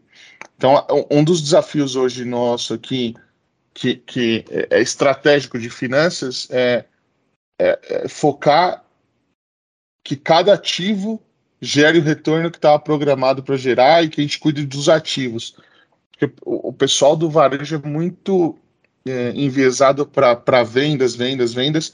Então, 0.57 0.87
um 1.11 1.23
dos 1.23 1.43
desafios 1.43 1.97
hoje 1.97 2.25
nosso 2.25 2.73
aqui 2.73 3.15
que, 3.75 3.97
que 3.97 4.45
é 4.71 4.81
estratégico 4.81 5.59
de 5.59 5.69
finanças 5.69 6.49
é, 6.51 6.87
é, 7.61 7.79
é 7.83 8.09
focar 8.09 8.83
que 10.03 10.17
cada 10.17 10.55
ativo 10.55 11.21
gere 11.61 11.99
o 11.99 12.03
retorno 12.03 12.51
que 12.51 12.57
estava 12.57 12.79
programado 12.79 13.43
para 13.43 13.57
gerar 13.57 14.03
e 14.03 14.09
que 14.09 14.21
a 14.21 14.25
gente 14.25 14.39
cuide 14.39 14.65
dos 14.65 14.89
ativos. 14.89 15.57
Porque 16.11 16.33
o, 16.43 16.69
o 16.69 16.73
pessoal 16.73 17.17
do 17.17 17.29
varejo 17.29 17.77
é 17.77 17.87
muito 17.87 18.59
é, 19.07 19.31
enviesado 19.35 20.07
para 20.07 20.63
vendas, 20.63 21.15
vendas, 21.15 21.53
vendas, 21.53 21.93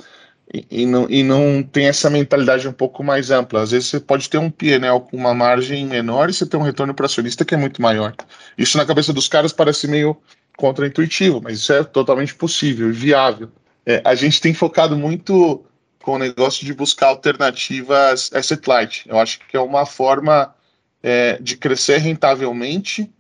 e, 0.53 0.85
não, 0.85 1.09
e 1.09 1.23
não 1.23 1.63
tem 1.63 1.87
essa 1.87 2.11
mentalidade 2.11 2.67
um 2.67 2.73
pouco 2.73 3.05
mais 3.05 3.31
ampla. 3.31 3.63
Às 3.63 3.71
vezes 3.71 3.89
você 3.89 4.01
pode 4.01 4.29
ter 4.29 4.39
um 4.39 4.51
PNL 4.51 5.01
com 5.01 5.17
uma 5.17 5.33
margem 5.33 5.87
menor 5.87 6.29
e 6.29 6.33
você 6.33 6.45
tem 6.45 6.59
um 6.59 6.65
retorno 6.65 6.93
para 6.93 7.07
acionista 7.07 7.45
que 7.45 7.55
é 7.55 7.59
muito 7.59 7.81
maior. 7.81 8.15
Isso 8.59 8.77
na 8.77 8.85
cabeça 8.85 9.13
dos 9.13 9.29
caras 9.29 9.53
parece 9.53 9.87
meio 9.87 10.17
contraintuitivo, 10.57 11.41
mas 11.41 11.59
isso 11.59 11.73
é 11.73 11.85
totalmente 11.85 12.35
possível, 12.35 12.93
viável. 12.93 13.51
É, 13.87 14.03
a 14.05 14.15
gente 14.15 14.41
tem 14.41 14.53
focado 14.53 14.97
muito 14.97 15.65
com 16.03 16.15
o 16.15 16.19
negócio 16.19 16.67
de 16.67 16.75
buscar 16.75 17.09
alternativas 17.09 18.31
asset 18.35 18.69
light. 18.69 19.09
Eu 19.09 19.19
acho 19.19 19.39
que 19.47 19.57
é 19.57 19.61
uma 19.61 19.87
forma 19.87 20.55
é, 21.03 21.39
de 21.41 21.57
crescer 21.57 21.99
rentavelmente 21.99 23.11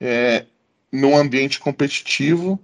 é, 0.00 0.46
num 0.90 1.16
ambiente 1.16 1.60
competitivo, 1.60 2.58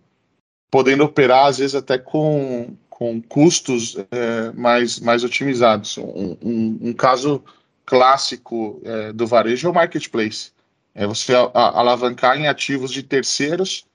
podendo 0.71 1.05
operar 1.05 1.47
às 1.47 1.59
vezes 1.59 1.75
até 1.75 1.99
com, 1.99 2.75
com 3.01 3.19
custos 3.23 3.97
é, 4.11 4.53
mais, 4.53 5.01
mais 5.01 5.25
otimizados. 5.25 5.97
Um, 5.97 6.37
um, 6.43 6.79
um 6.83 6.93
caso 6.93 7.43
clássico 7.87 8.79
é, 8.85 9.11
do 9.11 9.27
varejo 9.27 9.67
é 9.67 9.71
o 9.71 9.75
marketplace. 9.75 10.53
É 10.95 11.07
você 11.07 11.33
alavancar 11.55 12.39
em 12.39 12.47
ativos 12.47 12.91
de 12.91 13.03
terceiros 13.03 13.87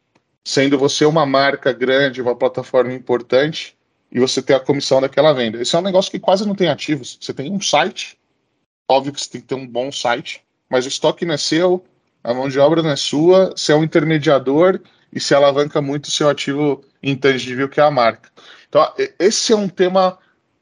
sendo 0.44 0.78
você 0.78 1.06
uma 1.06 1.24
marca 1.24 1.72
grande, 1.72 2.22
uma 2.22 2.36
plataforma 2.36 2.94
importante, 2.94 3.76
e 4.12 4.20
você 4.20 4.42
ter 4.42 4.56
a 4.56 4.60
comissão 4.60 5.00
daquela 5.02 5.34
venda. 5.34 5.62
Esse 5.62 5.76
é 5.76 5.80
um 5.80 5.84
negócio 5.84 6.10
que 6.10 6.20
quase 6.20 6.48
não 6.48 6.56
tem 6.56 6.70
ativos. 6.70 7.18
Você 7.20 7.34
tem 7.34 7.52
um 7.52 7.62
site, 7.62 8.18
óbvio 8.88 9.14
que 9.14 9.22
você 9.22 9.30
tem 9.30 9.42
que 9.42 9.48
ter 9.48 9.56
um 9.56 9.68
bom 9.68 9.92
site, 9.92 10.44
mas 10.70 10.86
o 10.86 10.88
estoque 10.88 11.26
não 11.26 11.34
é 11.34 11.38
seu, 11.38 11.84
a 12.24 12.34
mão 12.34 12.50
de 12.50 12.60
obra 12.60 12.82
não 12.82 12.92
é 12.92 12.96
sua, 12.96 13.52
você 13.52 13.72
é 13.72 13.76
um 13.76 13.84
intermediador 13.84 14.80
e 15.14 15.20
se 15.20 15.34
alavanca 15.34 15.82
muito 15.82 16.06
o 16.06 16.12
seu 16.12 16.30
ativo 16.30 16.84
intangível, 17.04 17.70
que 17.70 17.80
é 17.80 17.84
a 17.84 17.92
marca. 17.92 18.30
Então, 18.76 18.92
esse 19.18 19.54
é 19.54 19.56
um 19.56 19.70
tema 19.70 20.20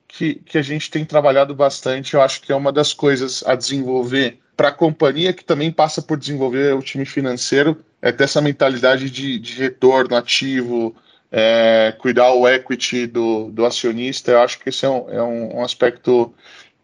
que, 0.08 0.36
que 0.36 0.60
a 0.60 0.62
gente 0.62 0.92
tem 0.92 1.04
trabalhado 1.04 1.56
bastante, 1.56 2.14
eu 2.14 2.22
acho 2.22 2.42
que 2.44 2.52
é 2.52 2.56
uma 2.56 2.72
das 2.72 2.94
coisas 2.94 3.44
a 3.48 3.56
desenvolver 3.56 4.38
para 4.56 4.68
a 4.68 4.72
companhia, 4.72 5.34
que 5.34 5.44
também 5.44 5.72
passa 5.72 6.00
por 6.00 6.16
desenvolver 6.16 6.76
o 6.76 6.82
time 6.84 7.08
financeiro, 7.08 7.84
é 8.00 8.12
ter 8.12 8.26
essa 8.26 8.40
mentalidade 8.40 9.10
de, 9.10 9.40
de 9.40 9.56
retorno 9.56 10.16
ativo, 10.16 10.96
é, 11.32 11.92
cuidar 11.98 12.32
o 12.34 12.48
equity 12.48 13.08
do, 13.08 13.50
do 13.50 13.66
acionista. 13.66 14.30
Eu 14.30 14.42
acho 14.42 14.60
que 14.60 14.70
esse 14.70 14.86
é 14.86 14.90
um, 14.90 15.10
é 15.10 15.24
um, 15.24 15.64
aspecto 15.64 16.32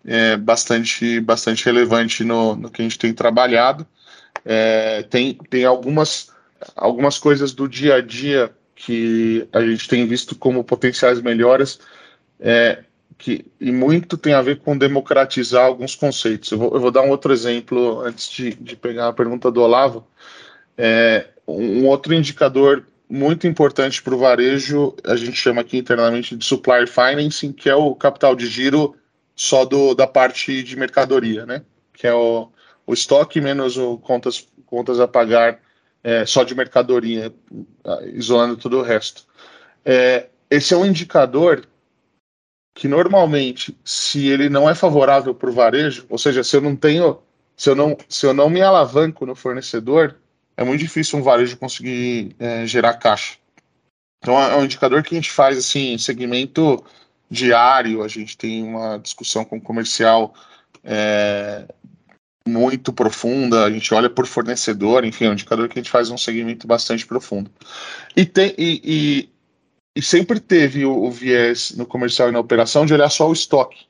é, 0.03 0.35
bastante, 0.35 1.19
bastante 1.19 1.63
relevante 1.63 2.23
no, 2.23 2.55
no 2.55 2.71
que 2.71 2.81
a 2.81 2.85
gente 2.85 2.97
tem 2.97 3.13
trabalhado. 3.13 3.85
É, 4.43 5.03
tem, 5.03 5.35
tem 5.47 5.63
algumas, 5.63 6.31
algumas 6.75 7.19
coisas 7.19 7.53
do 7.53 7.69
dia 7.69 7.97
a 7.97 8.01
dia 8.01 8.51
que 8.79 9.45
a 9.51 9.61
gente 9.61 9.89
tem 9.89 10.07
visto 10.07 10.35
como 10.35 10.63
potenciais 10.63 11.21
melhoras. 11.21 11.79
É, 12.39 12.83
que, 13.17 13.45
e 13.59 13.71
muito 13.73 14.17
tem 14.17 14.33
a 14.33 14.41
ver 14.41 14.59
com 14.59 14.77
democratizar 14.77 15.65
alguns 15.65 15.95
conceitos. 15.95 16.49
Eu 16.51 16.57
vou, 16.57 16.73
eu 16.73 16.79
vou 16.79 16.89
dar 16.89 17.01
um 17.01 17.09
outro 17.09 17.33
exemplo 17.33 17.99
antes 17.99 18.29
de, 18.29 18.53
de 18.53 18.77
pegar 18.77 19.09
a 19.09 19.13
pergunta 19.13 19.51
do 19.51 19.61
Olavo. 19.61 20.07
É, 20.77 21.27
um 21.45 21.85
outro 21.87 22.13
indicador 22.13 22.85
muito 23.09 23.45
importante 23.45 24.01
para 24.01 24.15
o 24.15 24.17
varejo, 24.17 24.95
a 25.03 25.17
gente 25.17 25.35
chama 25.35 25.59
aqui 25.59 25.77
internamente 25.77 26.37
de 26.37 26.45
supplier 26.45 26.87
financing, 26.87 27.51
que 27.51 27.69
é 27.69 27.75
o 27.75 27.93
capital 27.93 28.33
de 28.33 28.47
giro 28.47 28.95
só 29.35 29.65
do, 29.65 29.93
da 29.93 30.07
parte 30.07 30.63
de 30.63 30.77
mercadoria, 30.77 31.45
né? 31.45 31.63
Que 31.93 32.07
é 32.07 32.13
o, 32.13 32.49
o 32.87 32.93
estoque 32.93 33.41
menos 33.41 33.77
o 33.77 33.97
contas, 33.97 34.47
contas 34.65 35.01
a 35.01 35.07
pagar 35.07 35.59
é, 36.03 36.25
só 36.25 36.43
de 36.43 36.55
mercadoria, 36.55 37.33
isolando 38.13 38.57
todo 38.57 38.79
o 38.79 38.83
resto. 38.83 39.25
É, 39.85 40.27
esse 40.49 40.73
é 40.73 40.77
um 40.77 40.85
indicador 40.85 41.67
que 42.75 42.87
normalmente, 42.87 43.77
se 43.83 44.27
ele 44.27 44.49
não 44.49 44.69
é 44.69 44.73
favorável 44.73 45.35
para 45.35 45.49
o 45.49 45.53
varejo, 45.53 46.05
ou 46.09 46.17
seja, 46.17 46.43
se 46.43 46.55
eu 46.55 46.61
não 46.61 46.75
tenho, 46.75 47.19
se 47.57 47.69
eu 47.69 47.75
não, 47.75 47.97
se 48.07 48.25
eu 48.25 48.33
não 48.33 48.49
me 48.49 48.61
alavanco 48.61 49.25
no 49.25 49.35
fornecedor, 49.35 50.15
é 50.55 50.63
muito 50.63 50.79
difícil 50.79 51.19
um 51.19 51.23
varejo 51.23 51.57
conseguir 51.57 52.35
é, 52.39 52.65
gerar 52.65 52.93
caixa. 52.93 53.37
Então 54.21 54.41
é 54.41 54.55
um 54.55 54.65
indicador 54.65 55.03
que 55.03 55.13
a 55.13 55.17
gente 55.17 55.31
faz 55.31 55.57
assim, 55.57 55.97
segmento 55.97 56.83
diário, 57.29 58.03
a 58.03 58.07
gente 58.07 58.37
tem 58.37 58.63
uma 58.63 58.97
discussão 58.97 59.45
com 59.45 59.57
o 59.57 59.61
comercial 59.61 60.33
é, 60.83 61.65
muito 62.49 62.91
profunda, 62.91 63.65
a 63.65 63.71
gente 63.71 63.93
olha 63.93 64.09
por 64.09 64.25
fornecedor, 64.25 65.05
enfim, 65.05 65.25
é 65.25 65.29
um 65.29 65.33
indicador 65.33 65.69
que 65.69 65.77
a 65.77 65.81
gente 65.81 65.91
faz 65.91 66.09
um 66.09 66.17
segmento 66.17 66.67
bastante 66.67 67.05
profundo. 67.05 67.51
E, 68.15 68.25
tem, 68.25 68.53
e, 68.57 68.81
e, 68.83 69.29
e 69.95 70.01
sempre 70.01 70.39
teve 70.39 70.85
o, 70.85 71.03
o, 71.03 71.11
viés 71.11 71.71
no 71.75 71.85
comercial 71.85 72.29
e 72.29 72.31
na 72.31 72.39
operação 72.39 72.85
de 72.85 72.93
olhar 72.93 73.09
só 73.09 73.29
o 73.29 73.33
estoque. 73.33 73.85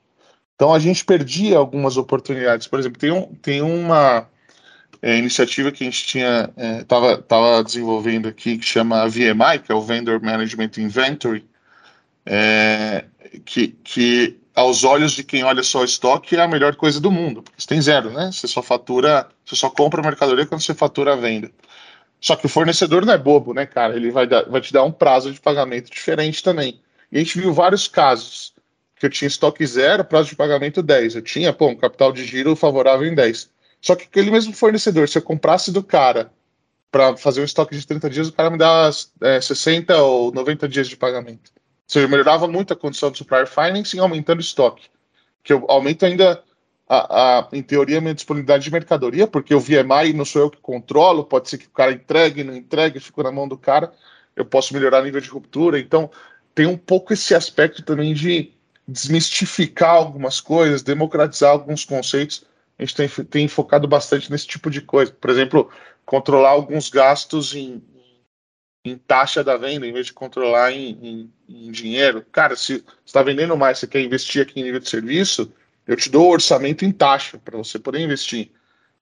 Então 0.54 0.74
a 0.74 0.78
gente 0.78 1.04
perdia 1.04 1.56
algumas 1.56 1.96
oportunidades. 1.96 2.66
Por 2.66 2.78
exemplo, 2.78 2.98
tem, 2.98 3.10
um, 3.10 3.26
tem 3.36 3.62
uma 3.62 4.28
é, 5.00 5.16
iniciativa 5.16 5.72
que 5.72 5.82
a 5.82 5.86
gente 5.86 6.04
tinha 6.04 6.50
estava 6.80 7.12
é, 7.12 7.16
tava 7.16 7.64
desenvolvendo 7.64 8.28
aqui 8.28 8.58
que 8.58 8.66
chama 8.66 9.08
VMI, 9.08 9.60
que 9.64 9.72
é 9.72 9.74
o 9.74 9.80
Vendor 9.80 10.22
Management 10.22 10.72
Inventory, 10.76 11.44
é, 12.26 13.04
que, 13.44 13.68
que 13.68 14.39
aos 14.54 14.84
olhos 14.84 15.12
de 15.12 15.24
quem 15.24 15.44
olha 15.44 15.62
só 15.62 15.80
o 15.80 15.84
estoque 15.84 16.36
é 16.36 16.40
a 16.40 16.48
melhor 16.48 16.76
coisa 16.76 17.00
do 17.00 17.10
mundo, 17.10 17.42
porque 17.42 17.60
você 17.60 17.68
tem 17.68 17.80
zero, 17.80 18.10
né? 18.10 18.30
Você 18.32 18.46
só 18.46 18.62
fatura, 18.62 19.28
Você 19.44 19.56
só 19.56 19.70
compra 19.70 20.02
mercadoria 20.02 20.46
quando 20.46 20.60
você 20.60 20.74
fatura 20.74 21.12
a 21.12 21.16
venda. 21.16 21.50
Só 22.20 22.36
que 22.36 22.46
o 22.46 22.48
fornecedor 22.48 23.04
não 23.06 23.14
é 23.14 23.18
bobo, 23.18 23.54
né, 23.54 23.64
cara? 23.66 23.96
Ele 23.96 24.10
vai, 24.10 24.26
dar, 24.26 24.44
vai 24.48 24.60
te 24.60 24.72
dar 24.72 24.84
um 24.84 24.92
prazo 24.92 25.32
de 25.32 25.40
pagamento 25.40 25.90
diferente 25.90 26.42
também. 26.42 26.80
E 27.10 27.16
a 27.16 27.20
gente 27.20 27.38
viu 27.38 27.52
vários 27.52 27.88
casos 27.88 28.52
que 28.96 29.06
eu 29.06 29.10
tinha 29.10 29.28
estoque 29.28 29.66
zero, 29.66 30.04
prazo 30.04 30.28
de 30.28 30.36
pagamento 30.36 30.82
10. 30.82 31.16
Eu 31.16 31.22
tinha, 31.22 31.52
pô, 31.52 31.68
um 31.68 31.76
capital 31.76 32.12
de 32.12 32.24
giro 32.24 32.54
favorável 32.54 33.06
em 33.06 33.14
10. 33.14 33.50
Só 33.80 33.96
que 33.96 34.04
aquele 34.04 34.30
mesmo 34.30 34.52
fornecedor, 34.52 35.08
se 35.08 35.16
eu 35.16 35.22
comprasse 35.22 35.72
do 35.72 35.82
cara 35.82 36.30
para 36.90 37.16
fazer 37.16 37.40
um 37.40 37.44
estoque 37.44 37.76
de 37.76 37.86
30 37.86 38.10
dias, 38.10 38.28
o 38.28 38.32
cara 38.32 38.50
me 38.50 38.58
dá 38.58 38.90
é, 39.22 39.40
60 39.40 39.96
ou 40.02 40.32
90 40.32 40.68
dias 40.68 40.88
de 40.88 40.96
pagamento. 40.96 41.50
Seja, 41.90 42.06
melhorava 42.06 42.46
muito 42.46 42.72
a 42.72 42.76
condição 42.76 43.10
do 43.10 43.18
supplier 43.18 43.48
financing 43.48 43.98
aumentando 43.98 44.38
o 44.38 44.40
estoque. 44.40 44.84
Que 45.42 45.52
eu 45.52 45.64
aumento 45.68 46.06
ainda, 46.06 46.40
a, 46.88 47.40
a, 47.40 47.48
em 47.52 47.64
teoria, 47.64 47.98
a 47.98 48.00
minha 48.00 48.14
disponibilidade 48.14 48.62
de 48.62 48.70
mercadoria, 48.70 49.26
porque 49.26 49.52
o 49.52 49.58
VMI 49.58 50.12
não 50.14 50.24
sou 50.24 50.42
eu 50.42 50.50
que 50.50 50.58
controlo, 50.58 51.24
pode 51.24 51.50
ser 51.50 51.58
que 51.58 51.66
o 51.66 51.70
cara 51.70 51.90
entregue, 51.90 52.44
não 52.44 52.54
entregue, 52.54 53.00
ficou 53.00 53.24
na 53.24 53.32
mão 53.32 53.48
do 53.48 53.58
cara, 53.58 53.92
eu 54.36 54.44
posso 54.44 54.72
melhorar 54.72 55.02
o 55.02 55.04
nível 55.04 55.20
de 55.20 55.28
ruptura. 55.30 55.80
Então, 55.80 56.08
tem 56.54 56.64
um 56.64 56.76
pouco 56.76 57.12
esse 57.12 57.34
aspecto 57.34 57.82
também 57.82 58.14
de 58.14 58.52
desmistificar 58.86 59.96
algumas 59.96 60.38
coisas, 60.38 60.84
democratizar 60.84 61.50
alguns 61.50 61.84
conceitos. 61.84 62.44
A 62.78 62.84
gente 62.84 62.94
tem, 62.94 63.08
tem 63.24 63.48
focado 63.48 63.88
bastante 63.88 64.30
nesse 64.30 64.46
tipo 64.46 64.70
de 64.70 64.80
coisa. 64.80 65.10
Por 65.10 65.28
exemplo, 65.28 65.68
controlar 66.06 66.50
alguns 66.50 66.88
gastos 66.88 67.52
em, 67.52 67.82
em 68.84 68.96
taxa 68.96 69.44
da 69.44 69.56
venda, 69.56 69.86
em 69.86 69.92
vez 69.92 70.06
de 70.06 70.12
controlar 70.12 70.72
em, 70.72 70.98
em, 71.02 71.32
em 71.48 71.70
dinheiro. 71.70 72.24
Cara, 72.32 72.56
se 72.56 72.84
está 73.04 73.22
vendendo 73.22 73.56
mais, 73.56 73.78
você 73.78 73.86
quer 73.86 74.00
investir 74.00 74.42
aqui 74.42 74.60
em 74.60 74.64
nível 74.64 74.80
de 74.80 74.88
serviço, 74.88 75.52
eu 75.86 75.96
te 75.96 76.10
dou 76.10 76.26
o 76.26 76.30
orçamento 76.30 76.84
em 76.84 76.92
taxa 76.92 77.38
para 77.44 77.58
você 77.58 77.78
poder 77.78 78.00
investir. 78.00 78.50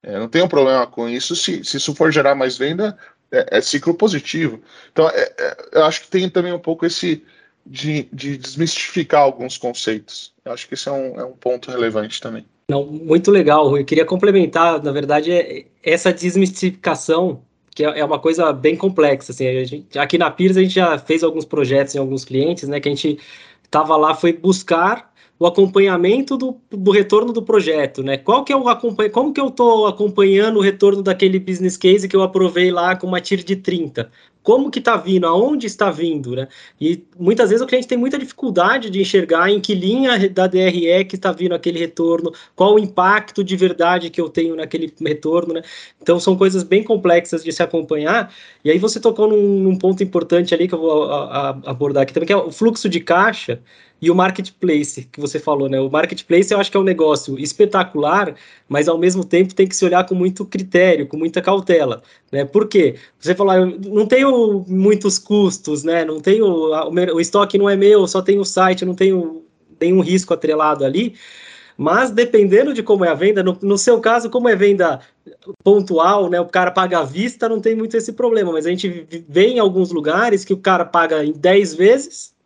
É, 0.03 0.19
não 0.19 0.29
tem 0.29 0.43
um 0.43 0.49
problema 0.49 0.87
com 0.87 1.09
isso. 1.09 1.37
Se, 1.37 1.65
se 1.65 1.77
isso 1.77 1.95
for 1.95 2.13
gerar 2.13 2.35
mais 2.35 2.57
venda, 2.57 2.97
é, 3.31 3.59
é 3.59 3.61
ciclo 3.61 3.95
positivo. 3.95 4.61
Então, 4.93 5.09
é, 5.11 5.33
é 5.39 5.57
eu 5.73 5.85
acho 5.85 6.03
que 6.03 6.09
tem 6.09 6.29
também 6.29 6.53
um 6.53 6.59
pouco 6.59 6.87
esse, 6.87 7.25
de, 7.65 8.09
de 8.13 8.37
desmistificar 8.37 9.21
alguns 9.21 9.57
conceitos. 9.57 10.33
Eu 10.45 10.53
acho 10.53 10.67
que 10.67 10.75
esse 10.75 10.89
é 10.89 10.93
um, 10.93 11.21
é 11.21 11.25
um 11.25 11.33
ponto 11.33 11.71
relevante 11.71 12.21
também. 12.21 12.45
Não, 12.71 12.85
muito 12.85 13.31
legal, 13.31 13.69
Rui. 13.69 13.81
Eu 13.81 13.85
queria 13.85 14.05
complementar, 14.05 14.83
na 14.83 14.93
verdade, 14.93 15.33
é, 15.33 15.67
essa 15.83 16.13
desmistificação, 16.13 17.43
que 17.79 17.85
é, 17.85 18.01
é 18.01 18.05
uma 18.05 18.19
coisa 18.19 18.53
bem 18.53 18.75
complexa. 18.75 19.31
Assim, 19.31 19.65
gente, 19.65 19.97
aqui 19.97 20.19
na 20.19 20.29
Pires 20.33 20.57
a 20.57 20.61
gente 20.61 20.75
já 20.75 20.99
fez 20.99 21.23
alguns 21.23 21.45
projetos 21.45 21.95
em 21.95 21.99
alguns 21.99 22.25
clientes, 22.25 22.69
né? 22.69 22.81
Que 22.81 22.89
a 22.89 22.93
gente 22.93 23.21
estava 23.63 23.97
lá, 23.97 24.17
foi 24.17 24.33
buscar 24.33 25.08
o 25.39 25.47
acompanhamento 25.47 26.37
do, 26.37 26.61
do 26.71 26.91
retorno 26.91 27.33
do 27.33 27.43
projeto, 27.43 28.03
né? 28.03 28.17
Qual 28.17 28.45
que 28.45 28.53
é 28.53 28.57
o 28.57 28.69
acompanha, 28.69 29.11
como 29.11 29.33
que 29.33 29.41
eu 29.41 29.49
estou 29.49 29.87
acompanhando 29.87 30.57
o 30.59 30.63
retorno 30.63 31.03
daquele 31.03 31.39
business 31.39 31.77
case 31.77 32.09
que 32.09 32.17
eu 32.17 32.23
aprovei 32.23 32.71
lá 32.73 32.97
com 32.97 33.07
uma 33.07 33.21
TIR 33.21 33.45
de 33.45 33.55
30? 33.55 34.11
Como 34.43 34.71
que 34.71 34.79
está 34.79 34.97
vindo? 34.97 35.27
Aonde 35.27 35.67
está 35.67 35.91
vindo, 35.91 36.35
né? 36.35 36.49
E 36.81 37.05
muitas 37.19 37.51
vezes 37.51 37.63
o 37.63 37.67
cliente 37.67 37.87
tem 37.87 37.99
muita 37.99 38.19
dificuldade 38.19 38.89
de 38.89 39.01
enxergar 39.01 39.51
em 39.51 39.61
que 39.61 39.75
linha 39.75 40.29
da 40.31 40.47
DRE 40.47 41.05
que 41.05 41.17
está 41.17 41.31
vindo 41.31 41.55
aquele 41.55 41.79
retorno, 41.79 42.33
qual 42.57 42.75
o 42.75 42.79
impacto 42.79 43.45
de 43.45 43.57
verdade 43.57 44.11
que 44.11 44.21
eu 44.21 44.29
tenho 44.29 44.57
naquele 44.57 44.93
retorno, 45.01 45.55
né? 45.55 45.63
Então 46.01 46.19
são 46.19 46.35
coisas 46.37 46.63
bem 46.63 46.83
complexas 46.83 47.45
de 47.45 47.53
se 47.53 47.63
acompanhar. 47.63 48.33
E 48.65 48.71
aí 48.71 48.79
você 48.79 48.99
tocou 48.99 49.29
num, 49.29 49.61
num 49.61 49.77
ponto 49.77 50.03
importante 50.03 50.55
ali 50.55 50.67
que 50.67 50.75
eu 50.75 50.81
vou 50.81 51.05
a, 51.05 51.51
a, 51.51 51.71
abordar 51.71 52.05
aqui 52.05 52.13
também, 52.15 52.27
que 52.27 52.33
é 52.33 52.37
o 52.37 52.51
fluxo 52.51 52.89
de 52.89 53.01
caixa 53.01 53.61
e 54.01 54.11
o 54.11 54.15
marketplace 54.15 55.09
que 55.11 55.21
você 55.21 55.41
falou, 55.41 55.69
né? 55.69 55.81
O 55.81 55.91
marketplace 55.91 56.53
eu 56.53 56.61
acho 56.61 56.71
que 56.71 56.77
é 56.77 56.81
um 56.81 56.85
negócio 56.85 57.39
espetacular, 57.39 58.35
mas 58.69 58.89
ao 58.89 58.97
mesmo 58.97 59.25
tempo 59.25 59.55
tem 59.55 59.67
que 59.67 59.75
se 59.75 59.85
olhar 59.85 60.07
com 60.07 60.15
muito 60.15 60.45
critério, 60.45 61.07
com 61.07 61.17
muita 61.17 61.43
cautela, 61.43 62.03
né? 62.31 62.45
Por 62.45 62.69
quê? 62.69 62.97
Você 63.19 63.35
falou, 63.35 63.53
ah, 63.53 63.67
não 63.67 64.07
tenho 64.07 64.65
muitos 64.69 65.19
custos, 65.19 65.83
né? 65.83 66.05
Não 66.05 66.21
tenho 66.21 66.47
o 66.47 67.21
estoque 67.21 67.59
não 67.59 67.69
é 67.69 67.77
meu, 67.77 68.07
só 68.07 68.23
tenho 68.23 68.41
o 68.41 68.45
site, 68.45 68.85
não 68.85 68.95
tenho 68.95 69.45
nenhum 69.81 70.01
risco 70.01 70.33
atrelado 70.33 70.85
ali. 70.85 71.15
Mas 71.77 72.11
dependendo 72.11 72.75
de 72.75 72.83
como 72.83 73.05
é 73.05 73.09
a 73.09 73.15
venda, 73.15 73.43
no, 73.43 73.57
no 73.63 73.79
seu 73.79 74.01
caso, 74.01 74.31
como 74.31 74.49
é 74.49 74.57
venda 74.57 75.01
pontual, 75.65 76.29
né? 76.29 76.41
O 76.41 76.47
cara 76.47 76.71
paga 76.71 77.01
à 77.01 77.05
vista, 77.05 77.49
não 77.49 77.61
tem 77.61 77.77
muito 77.77 77.97
esse 77.97 78.13
problema. 78.13 78.53
Mas 78.53 78.67
a 78.67 78.71
gente 78.71 79.07
vê 79.29 79.49
em 79.49 79.59
alguns 79.59 79.91
lugares 79.93 80.45
que 80.45 80.53
o 80.53 80.57
cara 80.59 80.85
paga 80.85 81.25
em 81.25 81.33
10 81.33 81.75
vezes 81.75 82.38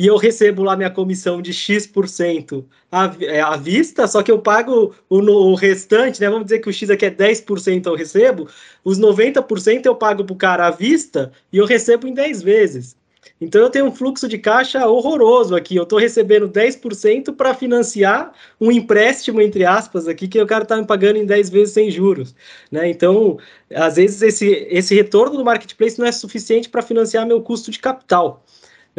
e 0.00 0.06
eu 0.06 0.16
recebo 0.16 0.62
lá 0.62 0.74
minha 0.74 0.88
comissão 0.88 1.42
de 1.42 1.52
X% 1.52 2.64
à, 2.90 3.14
é, 3.20 3.42
à 3.42 3.54
vista, 3.54 4.06
só 4.06 4.22
que 4.22 4.32
eu 4.32 4.38
pago 4.38 4.94
o, 5.10 5.18
o, 5.18 5.54
restante, 5.54 6.18
né? 6.22 6.30
Vamos 6.30 6.46
dizer 6.46 6.60
que 6.60 6.70
o 6.70 6.72
X 6.72 6.88
aqui 6.88 7.04
é 7.04 7.10
10% 7.10 7.84
eu 7.84 7.94
recebo, 7.94 8.48
os 8.82 8.98
90% 8.98 9.84
eu 9.84 9.94
pago 9.94 10.24
para 10.24 10.32
o 10.32 10.36
cara 10.36 10.68
à 10.68 10.70
vista 10.70 11.30
e 11.52 11.58
eu 11.58 11.66
recebo 11.66 12.08
em 12.08 12.14
10 12.14 12.42
vezes. 12.42 12.96
Então 13.38 13.60
eu 13.60 13.68
tenho 13.68 13.84
um 13.84 13.92
fluxo 13.92 14.26
de 14.26 14.38
caixa 14.38 14.86
horroroso 14.86 15.54
aqui. 15.54 15.76
Eu 15.76 15.82
estou 15.82 15.98
recebendo 15.98 16.48
10% 16.48 17.36
para 17.36 17.52
financiar 17.52 18.32
um 18.58 18.72
empréstimo, 18.72 19.42
entre 19.42 19.66
aspas, 19.66 20.08
aqui, 20.08 20.26
que 20.26 20.40
o 20.40 20.46
cara 20.46 20.62
está 20.62 20.78
me 20.78 20.86
pagando 20.86 21.16
em 21.16 21.26
10 21.26 21.50
vezes 21.50 21.74
sem 21.74 21.90
juros. 21.90 22.34
Né? 22.72 22.88
Então, 22.88 23.38
às 23.74 23.96
vezes, 23.96 24.22
esse, 24.22 24.46
esse 24.70 24.94
retorno 24.94 25.36
do 25.36 25.44
marketplace 25.44 25.98
não 25.98 26.06
é 26.06 26.12
suficiente 26.12 26.70
para 26.70 26.80
financiar 26.80 27.26
meu 27.26 27.42
custo 27.42 27.70
de 27.70 27.78
capital. 27.78 28.42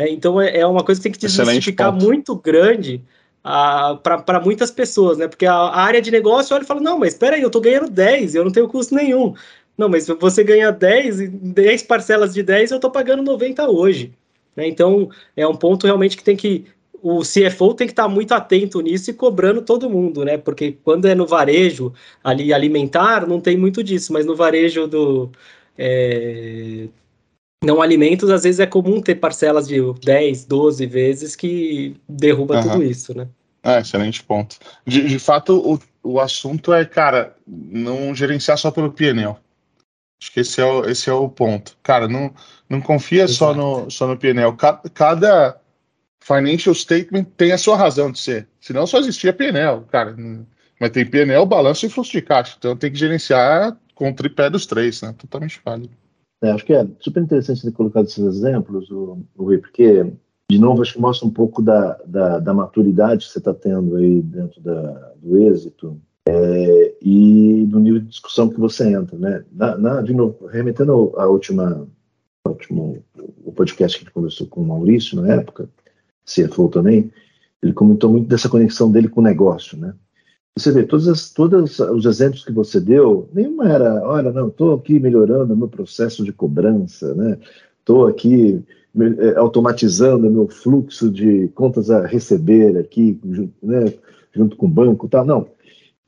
Né? 0.02 0.10
Então 0.10 0.42
é, 0.42 0.58
é, 0.58 0.66
uma 0.66 0.84
coisa 0.84 1.00
que 1.00 1.04
tem 1.04 1.12
que 1.12 1.20
desmistificar 1.20 1.94
muito 1.94 2.36
grande 2.36 3.04
ah, 3.44 4.00
para 4.02 4.40
muitas 4.40 4.72
pessoas, 4.72 5.18
né? 5.20 5.28
Porque 5.28 5.46
a, 5.46 5.54
a, 5.54 5.82
área 5.82 6.02
de 6.02 6.10
negócio 6.10 6.56
olha 6.56 6.64
e 6.64 6.66
fala: 6.66 6.82
não, 6.82 6.98
mas 6.98 7.14
espera 7.14 7.36
aí, 7.36 7.42
eu 7.42 7.48
estou 7.48 7.62
ganhando 7.62 7.90
10, 7.90 8.36
eu 8.36 8.44
não 8.44 8.52
tenho 8.52 8.68
custo 8.68 8.96
nenhum. 8.96 9.36
Não, 9.78 9.88
mas 9.88 10.08
você 10.08 10.44
ganha 10.44 10.72
10, 10.72 11.30
10 11.30 11.84
parcelas 11.84 12.34
de 12.34 12.44
10, 12.44 12.72
eu 12.72 12.76
estou 12.78 12.92
pagando 12.92 13.24
90 13.24 13.70
hoje. 13.70 14.12
Né? 14.56 14.68
Então 14.68 15.10
é 15.36 15.48
um 15.48 15.56
ponto 15.56 15.86
realmente 15.86 16.18
que 16.18 16.24
tem 16.24 16.36
que. 16.36 16.66
O 17.04 17.22
CFO 17.22 17.74
tem 17.74 17.88
que 17.88 17.94
estar 17.94 18.08
muito 18.08 18.32
atento 18.32 18.80
nisso 18.80 19.10
e 19.10 19.14
cobrando 19.14 19.64
todo 19.64 19.90
mundo, 19.90 20.24
né? 20.24 20.38
Porque 20.38 20.78
quando 20.84 21.08
é 21.08 21.16
no 21.16 21.26
varejo 21.26 21.94
ali 22.24 22.54
alimentar, 22.54 23.28
não 23.28 23.42
tem 23.42 23.58
muito 23.58 23.84
disso, 23.84 24.14
mas 24.14 24.24
no 24.24 24.36
varejo 24.36 24.88
do, 24.88 25.32
é, 25.76 26.88
não 27.64 27.82
alimentos, 27.82 28.30
às 28.30 28.44
vezes 28.44 28.60
é 28.60 28.66
comum 28.66 29.02
ter 29.02 29.16
parcelas 29.16 29.68
de 29.68 29.80
10, 30.04 30.46
12 30.46 30.86
vezes 30.88 31.36
que 31.36 31.96
derruba 32.10 32.58
uhum. 32.58 32.64
tudo 32.64 32.84
isso, 32.84 33.16
né? 33.16 33.28
É, 33.64 33.80
excelente 33.80 34.24
ponto. 34.24 34.58
De, 34.86 35.08
de 35.08 35.20
fato, 35.20 35.58
o, 35.58 35.80
o 36.14 36.20
assunto 36.20 36.74
é, 36.74 36.84
cara, 36.84 37.36
não 37.46 38.16
gerenciar 38.16 38.58
só 38.58 38.72
pelo 38.72 38.92
PNL. 38.92 39.36
Acho 40.20 40.32
que 40.34 40.40
esse 40.40 40.60
é 40.60 40.66
o, 40.66 40.86
esse 40.86 41.10
é 41.10 41.14
o 41.14 41.30
ponto. 41.30 41.78
Cara, 41.84 42.08
não, 42.08 42.34
não 42.68 42.82
confia 42.82 43.28
só 43.28 43.54
no, 43.54 43.90
só 43.90 44.08
no 44.08 44.18
PNL. 44.18 44.56
Cada, 44.56 44.90
cada 44.90 45.62
financial 46.20 46.74
statement 46.74 47.26
tem 47.38 47.52
a 47.52 47.58
sua 47.58 47.78
razão 47.78 48.12
de 48.12 48.20
ser. 48.20 48.48
Senão 48.60 48.88
só 48.88 48.98
existia 49.00 49.34
PNL, 49.34 49.82
cara. 49.92 50.16
Mas 50.80 50.90
tem 50.90 51.06
PNL, 51.06 51.46
balanço 51.46 51.86
e 51.86 51.90
fluxo 51.90 52.12
de 52.12 52.22
caixa. 52.22 52.56
Então 52.58 52.76
tem 52.76 52.92
que 52.92 52.98
gerenciar 52.98 53.78
com 53.94 54.10
o 54.10 54.16
tripé 54.16 54.50
dos 54.50 54.66
três, 54.66 55.02
né? 55.04 55.14
Totalmente 55.18 55.62
válido. 55.64 56.01
É, 56.42 56.52
acho 56.52 56.66
que 56.66 56.74
é 56.74 56.88
super 57.00 57.22
interessante 57.22 57.62
ter 57.62 57.72
colocado 57.72 58.06
esses 58.06 58.24
exemplos, 58.24 58.90
o, 58.90 59.20
Rui, 59.38 59.60
porque, 59.60 60.12
de 60.50 60.60
novo, 60.60 60.82
acho 60.82 60.94
que 60.94 61.00
mostra 61.00 61.28
um 61.28 61.32
pouco 61.32 61.62
da, 61.62 62.00
da, 62.06 62.40
da 62.40 62.54
maturidade 62.54 63.26
que 63.26 63.32
você 63.32 63.38
está 63.38 63.54
tendo 63.54 63.96
aí 63.96 64.22
dentro 64.22 64.60
da, 64.60 65.14
do 65.22 65.38
êxito 65.38 66.02
é, 66.28 66.96
e 67.00 67.66
do 67.68 67.80
nível 67.80 68.00
de 68.00 68.08
discussão 68.08 68.50
que 68.50 68.60
você 68.60 68.92
entra, 68.92 69.18
né? 69.18 69.46
Na, 69.52 69.78
na, 69.78 70.02
de 70.02 70.14
novo, 70.14 70.48
remetendo 70.48 71.14
à 71.16 71.28
última, 71.28 71.88
último, 72.48 73.04
o 73.46 73.52
podcast 73.52 73.98
que 73.98 74.04
a 74.04 74.06
gente 74.06 74.14
conversou 74.14 74.48
com 74.48 74.62
o 74.62 74.68
Maurício 74.68 75.22
na 75.22 75.36
época, 75.36 75.70
CFO 76.26 76.70
também, 76.70 77.12
ele 77.62 77.74
comentou 77.74 78.10
muito 78.10 78.28
dessa 78.28 78.50
conexão 78.50 78.92
dele 78.92 79.10
com 79.10 79.22
o 79.22 79.24
negócio, 79.24 79.78
né? 79.78 79.94
Você 80.58 80.72
vê, 80.72 80.84
todos, 80.84 81.08
as, 81.08 81.32
todos 81.32 81.80
os 81.80 82.06
exemplos 82.06 82.44
que 82.44 82.52
você 82.52 82.80
deu, 82.80 83.30
nenhuma 83.34 83.70
era, 83.70 84.04
olha, 84.04 84.32
não, 84.32 84.50
estou 84.50 84.74
aqui 84.74 85.00
melhorando 85.00 85.54
o 85.54 85.58
meu 85.58 85.68
processo 85.68 86.26
de 86.26 86.34
cobrança, 86.34 87.16
né? 87.16 87.38
Estou 87.80 88.06
aqui 88.06 88.62
é, 89.00 89.38
automatizando 89.38 90.30
meu 90.30 90.50
fluxo 90.50 91.10
de 91.10 91.48
contas 91.56 91.90
a 91.90 92.06
receber 92.06 92.78
aqui, 92.78 93.18
né, 93.64 93.94
junto 94.34 94.58
com 94.58 94.66
o 94.66 94.70
banco 94.70 95.08
tal. 95.08 95.26
Não, 95.26 95.48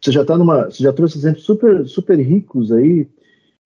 você 0.02 0.12
já 0.12 0.22
está 0.22 0.38
numa, 0.38 0.66
você 0.66 0.84
já 0.84 0.92
trouxe 0.92 1.18
exemplos 1.18 1.46
super, 1.46 1.88
super 1.88 2.20
ricos 2.20 2.74
aí 2.74 3.08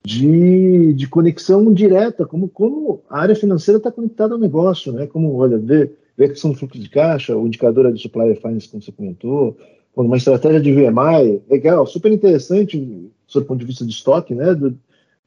de, 0.06 0.94
de 0.94 1.08
conexão 1.10 1.74
direta, 1.74 2.28
como, 2.28 2.48
como 2.48 3.02
a 3.10 3.22
área 3.22 3.36
financeira 3.36 3.80
está 3.80 3.92
conectada 3.92 4.36
ao 4.36 4.40
negócio, 4.40 4.94
né? 4.94 5.08
Como, 5.08 5.36
olha, 5.36 5.58
vê 5.58 5.90
a 6.20 6.30
questão 6.30 6.52
do 6.52 6.58
fluxo 6.58 6.80
de 6.80 6.90
caixa, 6.90 7.36
o 7.36 7.48
indicador 7.48 7.92
de 7.92 8.00
supplier 8.00 8.40
finance, 8.40 8.70
como 8.70 8.84
você 8.84 8.92
comentou, 8.92 9.58
uma 10.06 10.18
estratégia 10.18 10.60
de 10.60 10.72
VMI, 10.72 11.42
legal, 11.50 11.86
super 11.88 12.12
interessante, 12.12 12.78
do 12.78 13.46
ponto 13.46 13.60
de 13.60 13.66
vista 13.66 13.86
de 13.86 13.92
estoque, 13.92 14.36
né? 14.36 14.54
Do, 14.54 14.78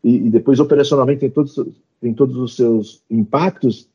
e, 0.03 0.17
e, 0.27 0.31
depois 0.31 0.61
operacionalmente 0.61 1.21
tem 1.21 1.31
todos, 1.31 1.61
tem 2.01 2.15
todos 2.15 2.37
os 2.37 2.57
seus 2.57 3.03
impactos, 3.11 3.89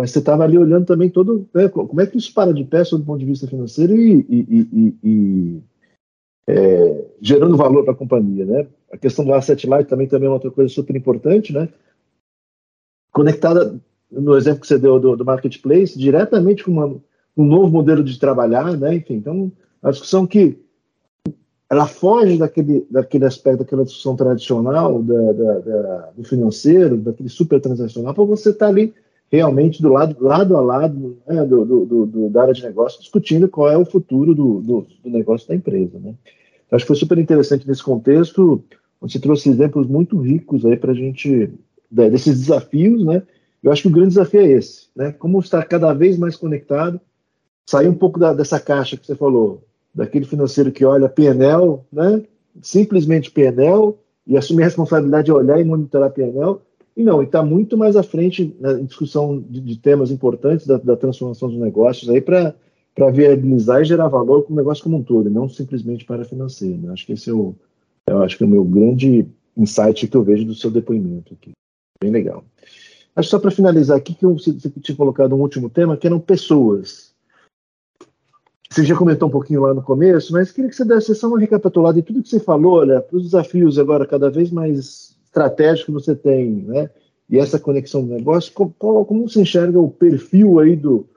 mas 0.00 0.10
você 0.10 0.20
estava 0.20 0.44
ali 0.44 0.56
olhando 0.56 0.86
também 0.86 1.10
todo, 1.10 1.46
né, 1.52 1.68
como 1.68 2.00
é 2.00 2.06
que 2.06 2.16
isso 2.16 2.32
para 2.32 2.54
de 2.54 2.64
pé 2.64 2.82
do 2.84 3.04
ponto 3.04 3.18
de 3.18 3.26
vista 3.26 3.46
financeiro 3.46 3.94
e, 3.94 4.24
e, 4.30 4.96
e 5.04 5.62
é, 6.46 7.04
gerando 7.20 7.56
valor 7.56 7.84
para 7.84 7.92
a 7.92 7.96
companhia, 7.96 8.46
né? 8.46 8.66
A 8.90 8.96
questão 8.96 9.24
do 9.24 9.34
asset 9.34 9.66
light 9.66 9.88
também, 9.88 10.08
também 10.08 10.28
é 10.28 10.32
outra 10.32 10.50
coisa 10.50 10.72
super 10.72 10.96
importante, 10.96 11.52
né? 11.52 11.68
Conectada 13.12 13.78
no 14.10 14.36
exemplo 14.36 14.60
que 14.60 14.66
você 14.66 14.78
deu 14.78 14.98
do, 14.98 15.16
do 15.16 15.24
marketplace, 15.24 15.98
diretamente 15.98 16.64
com 16.64 16.72
uma, 16.72 16.86
um 17.36 17.44
novo 17.44 17.70
modelo 17.70 18.02
de 18.02 18.18
trabalhar, 18.18 18.76
né? 18.76 18.94
Enfim, 18.96 19.14
então, 19.14 19.52
a 19.82 19.90
discussão 19.90 20.26
que 20.26 20.58
ela 21.68 21.86
foge 21.86 22.36
daquele, 22.36 22.84
daquele 22.90 23.24
aspecto, 23.24 23.60
daquela 23.60 23.84
discussão 23.84 24.16
tradicional 24.16 25.00
da, 25.02 25.32
da, 25.32 25.58
da 25.60 26.10
do 26.16 26.24
financeiro, 26.24 26.96
daquele 26.96 27.28
super 27.28 27.60
transacional, 27.60 28.12
para 28.12 28.24
você 28.24 28.50
estar 28.50 28.66
tá 28.66 28.70
ali 28.70 28.92
realmente 29.30 29.80
do 29.80 29.88
lado, 29.88 30.16
lado 30.20 30.56
a 30.56 30.60
lado 30.60 31.16
né, 31.26 31.44
do, 31.44 31.64
do, 31.64 32.06
do, 32.06 32.28
da 32.28 32.42
área 32.42 32.54
de 32.54 32.64
negócio, 32.64 32.98
discutindo 32.98 33.48
qual 33.48 33.70
é 33.70 33.78
o 33.78 33.84
futuro 33.84 34.34
do, 34.34 34.84
negócio 35.04 35.46
da 35.46 35.54
empresa. 35.54 35.98
Né? 36.00 36.14
Então, 36.66 36.76
acho 36.76 36.84
que 36.84 36.88
foi 36.88 36.96
super 36.96 37.18
interessante 37.18 37.66
nesse 37.68 37.82
contexto, 37.82 38.62
você 39.00 39.20
trouxe 39.20 39.48
exemplos 39.48 39.86
muito 39.86 40.18
ricos 40.18 40.66
aí 40.66 40.76
para 40.76 40.90
a 40.90 40.94
gente, 40.94 41.50
desses 41.90 42.40
desafios, 42.40 43.04
né? 43.04 43.22
Eu 43.62 43.70
acho 43.70 43.82
que 43.82 43.88
o 43.88 43.90
grande 43.90 44.08
desafio 44.08 44.40
é 44.40 44.48
esse, 44.48 44.88
né? 44.94 45.12
Como 45.12 45.38
estar 45.40 45.64
cada 45.64 45.92
vez 45.94 46.18
mais 46.18 46.36
conectado, 46.36 47.00
sair 47.66 47.88
um 47.88 47.94
pouco 47.94 48.18
da, 48.18 48.34
dessa 48.34 48.60
caixa 48.60 48.96
que 48.96 49.06
você 49.06 49.14
falou, 49.14 49.62
daquele 49.94 50.24
financeiro 50.24 50.72
que 50.72 50.84
olha 50.84 51.08
PNL, 51.08 51.80
né? 51.92 52.22
Simplesmente 52.62 53.30
PNL, 53.30 53.94
e 54.26 54.36
assumir 54.36 54.62
a 54.62 54.66
responsabilidade 54.66 55.26
de 55.26 55.32
olhar 55.32 55.60
e 55.60 55.64
monitorar 55.64 56.10
PNL, 56.10 56.58
e 56.96 57.02
não, 57.02 57.22
e 57.22 57.24
está 57.24 57.42
muito 57.42 57.76
mais 57.76 57.96
à 57.96 58.02
frente 58.02 58.54
na 58.60 58.74
discussão 58.74 59.42
de, 59.48 59.60
de 59.60 59.76
temas 59.78 60.10
importantes 60.10 60.66
da, 60.66 60.76
da, 60.76 60.96
transformação 60.96 61.48
dos 61.48 61.58
negócios 61.58 62.10
aí 62.10 62.20
para 62.20 62.54
viabilizar 63.12 63.80
e 63.80 63.84
gerar 63.84 64.08
valor 64.08 64.42
para 64.42 64.52
o 64.52 64.56
negócio 64.56 64.84
como 64.84 64.98
um 64.98 65.02
todo, 65.02 65.28
e 65.28 65.32
não 65.32 65.48
simplesmente 65.48 66.04
para 66.04 66.24
financeiro. 66.24 66.78
Né? 66.78 66.92
Acho 66.92 67.06
que 67.06 67.12
esse 67.12 67.30
é 67.30 67.32
o, 67.32 67.54
eu 68.06 68.22
acho 68.22 68.36
que 68.36 68.44
é 68.44 68.46
o 68.46 68.50
meu 68.50 68.64
grande 68.64 69.26
insight 69.56 70.06
que 70.06 70.16
eu 70.16 70.22
vejo 70.22 70.44
do 70.44 70.54
seu 70.54 70.70
depoimento 70.70 71.34
aqui. 71.34 71.52
Bem 72.02 72.10
legal. 72.10 72.44
Acho 73.14 73.28
só 73.28 73.38
para 73.38 73.50
finalizar 73.50 73.96
aqui 73.96 74.14
que 74.14 74.24
eu, 74.24 74.34
você 74.34 74.52
tinha 74.52 74.96
colocado 74.96 75.34
um 75.34 75.40
último 75.40 75.68
tema, 75.68 75.96
que 75.96 76.06
eram 76.06 76.20
pessoas. 76.20 77.09
Você 78.72 78.84
já 78.84 78.96
comentou 78.96 79.28
um 79.28 79.32
pouquinho 79.32 79.62
lá 79.62 79.74
no 79.74 79.82
começo, 79.82 80.32
mas 80.32 80.52
queria 80.52 80.70
que 80.70 80.76
você 80.76 80.84
desse 80.84 81.14
só 81.14 81.26
uma 81.26 81.40
recapitulada 81.40 82.00
de 82.00 82.06
tudo 82.06 82.22
que 82.22 82.28
você 82.28 82.38
falou, 82.38 82.74
olha, 82.74 83.00
para 83.00 83.16
os 83.16 83.24
desafios 83.24 83.78
agora 83.78 84.06
cada 84.06 84.30
vez 84.30 84.50
mais 84.50 85.16
estratégicos 85.24 85.86
que 85.86 85.92
você 85.92 86.14
tem, 86.14 86.62
né? 86.62 86.88
E 87.28 87.38
essa 87.38 87.58
conexão 87.58 88.04
do 88.04 88.14
negócio, 88.14 88.52
como, 88.52 89.04
como 89.04 89.28
você 89.28 89.42
enxerga 89.42 89.80
o 89.80 89.90
perfil 89.90 90.60
aí 90.60 90.76
do, 90.76 91.08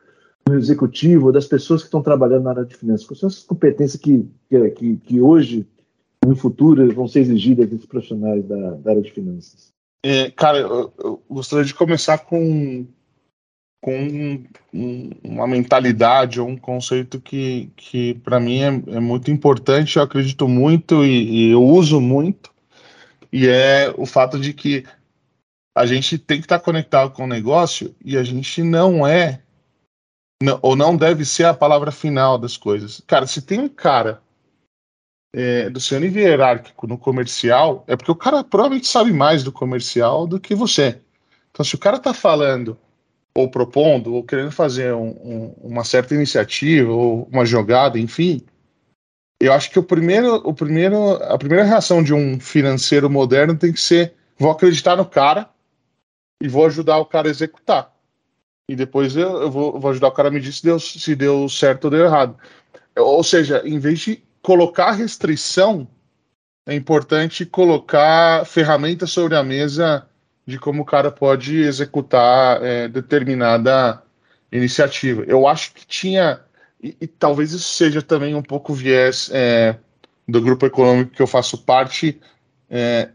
do 0.45 0.55
executivo, 0.55 1.31
das 1.31 1.47
pessoas 1.47 1.81
que 1.81 1.87
estão 1.87 2.01
trabalhando 2.01 2.43
na 2.43 2.51
área 2.51 2.65
de 2.65 2.75
finanças? 2.75 3.05
Quais 3.05 3.19
são 3.19 3.27
essas 3.27 3.43
competências 3.43 4.01
que, 4.01 4.27
que, 4.75 4.97
que 4.97 5.21
hoje, 5.21 5.65
no 6.25 6.35
futuro, 6.35 6.91
vão 6.93 7.07
ser 7.07 7.21
exigidas 7.21 7.69
desses 7.69 7.85
profissionais 7.85 8.43
da, 8.45 8.71
da 8.71 8.91
área 8.91 9.01
de 9.01 9.11
finanças? 9.11 9.71
É, 10.05 10.29
cara, 10.31 10.59
eu, 10.59 10.91
eu, 11.03 11.21
gostaria 11.29 11.65
de 11.65 11.73
começar 11.73 12.17
com, 12.19 12.85
com 13.83 14.47
um, 14.73 15.09
uma 15.21 15.45
mentalidade 15.45 16.39
ou 16.39 16.47
um 16.47 16.55
conceito 16.55 17.19
que, 17.19 17.69
que 17.75 18.13
para 18.13 18.39
mim 18.39 18.61
é, 18.61 18.67
é, 18.95 18.99
muito 19.01 19.29
importante, 19.29 19.97
eu 19.97 20.03
acredito 20.03 20.47
muito 20.47 21.03
e, 21.03 21.49
e, 21.49 21.51
eu 21.51 21.61
uso 21.61 21.99
muito, 21.99 22.49
e 23.29 23.45
é 23.45 23.93
o 23.97 24.05
fato 24.05 24.39
de 24.39 24.53
que 24.53 24.85
a 25.75 25.85
gente 25.85 26.17
tem 26.17 26.37
que 26.37 26.45
estar 26.45 26.59
conectado 26.59 27.11
com 27.11 27.25
o 27.25 27.27
negócio 27.27 27.93
e 28.05 28.17
a 28.17 28.23
gente 28.23 28.63
não 28.63 29.05
é, 29.05 29.41
não, 30.41 30.57
ou 30.61 30.77
não 30.77 30.95
deve 30.95 31.25
ser 31.25 31.43
a 31.43 31.53
palavra 31.53 31.91
final 31.91 32.37
das 32.37 32.55
coisas. 32.55 33.01
Cara, 33.05 33.27
se 33.27 33.41
tem 33.41 33.59
um 33.59 33.67
cara 33.67 34.21
é, 35.35 35.69
do 35.69 35.81
seu 35.81 35.99
nível 35.99 36.23
hierárquico 36.23 36.87
no 36.87 36.97
comercial, 36.97 37.83
é 37.85 37.97
porque 37.97 38.11
o 38.11 38.15
cara 38.15 38.45
provavelmente 38.45 38.87
sabe 38.87 39.11
mais 39.11 39.43
do 39.43 39.51
comercial 39.51 40.25
do 40.25 40.39
que 40.39 40.55
você. 40.55 41.01
Então, 41.51 41.65
se 41.65 41.75
o 41.75 41.79
cara 41.79 41.97
está 41.97 42.13
falando, 42.13 42.79
ou 43.35 43.49
propondo, 43.49 44.13
ou 44.13 44.23
querendo 44.23 44.51
fazer 44.51 44.93
um, 44.93 45.09
um, 45.09 45.55
uma 45.63 45.83
certa 45.83 46.13
iniciativa, 46.13 46.91
ou 46.91 47.27
uma 47.31 47.45
jogada, 47.45 47.97
enfim, 47.97 48.45
eu 49.41 49.51
acho 49.51 49.71
que 49.71 49.79
o 49.79 49.83
primeiro, 49.83 50.35
o 50.35 50.53
primeiro, 50.53 51.15
a 51.23 51.37
primeira 51.37 51.63
reação 51.65 52.01
de 52.03 52.13
um 52.13 52.39
financeiro 52.39 53.09
moderno 53.09 53.57
tem 53.57 53.73
que 53.73 53.81
ser: 53.81 54.13
vou 54.37 54.51
acreditar 54.51 54.95
no 54.95 55.05
cara 55.05 55.49
e 56.41 56.47
vou 56.47 56.65
ajudar 56.65 56.97
o 56.97 57.05
cara 57.05 57.27
a 57.27 57.31
executar. 57.31 57.93
E 58.69 58.75
depois 58.75 59.15
eu, 59.15 59.41
eu 59.41 59.51
vou, 59.51 59.79
vou, 59.79 59.91
ajudar 59.91 60.07
o 60.07 60.13
cara 60.13 60.29
a 60.29 60.31
medir 60.31 60.53
se 60.53 60.63
deu, 60.63 60.79
se 60.79 61.15
deu 61.15 61.49
certo 61.49 61.85
ou 61.85 61.91
deu 61.91 62.05
errado. 62.05 62.37
Ou 62.97 63.23
seja, 63.23 63.61
em 63.65 63.79
vez 63.79 63.99
de 63.99 64.23
colocar 64.41 64.91
restrição, 64.91 65.87
é 66.65 66.73
importante 66.73 67.45
colocar 67.45 68.45
ferramentas 68.45 69.11
sobre 69.11 69.35
a 69.35 69.43
mesa 69.43 70.07
de 70.45 70.59
como 70.59 70.81
o 70.81 70.85
cara 70.85 71.11
pode 71.11 71.61
executar 71.61 72.61
é, 72.63 72.87
determinada 72.87 74.03
iniciativa. 74.51 75.23
Eu 75.23 75.47
acho 75.47 75.73
que 75.73 75.85
tinha, 75.85 76.41
e, 76.81 76.95
e, 76.99 77.07
talvez 77.07 77.51
isso 77.53 77.73
seja 77.75 78.01
também 78.01 78.35
um 78.35 78.43
pouco 78.43 78.73
viés 78.73 79.29
é, 79.33 79.77
do 80.27 80.41
grupo 80.41 80.65
econômico 80.65 81.11
que 81.11 81.21
eu 81.21 81.27
faço 81.27 81.57
parte, 81.59 82.19
é, 82.69 83.09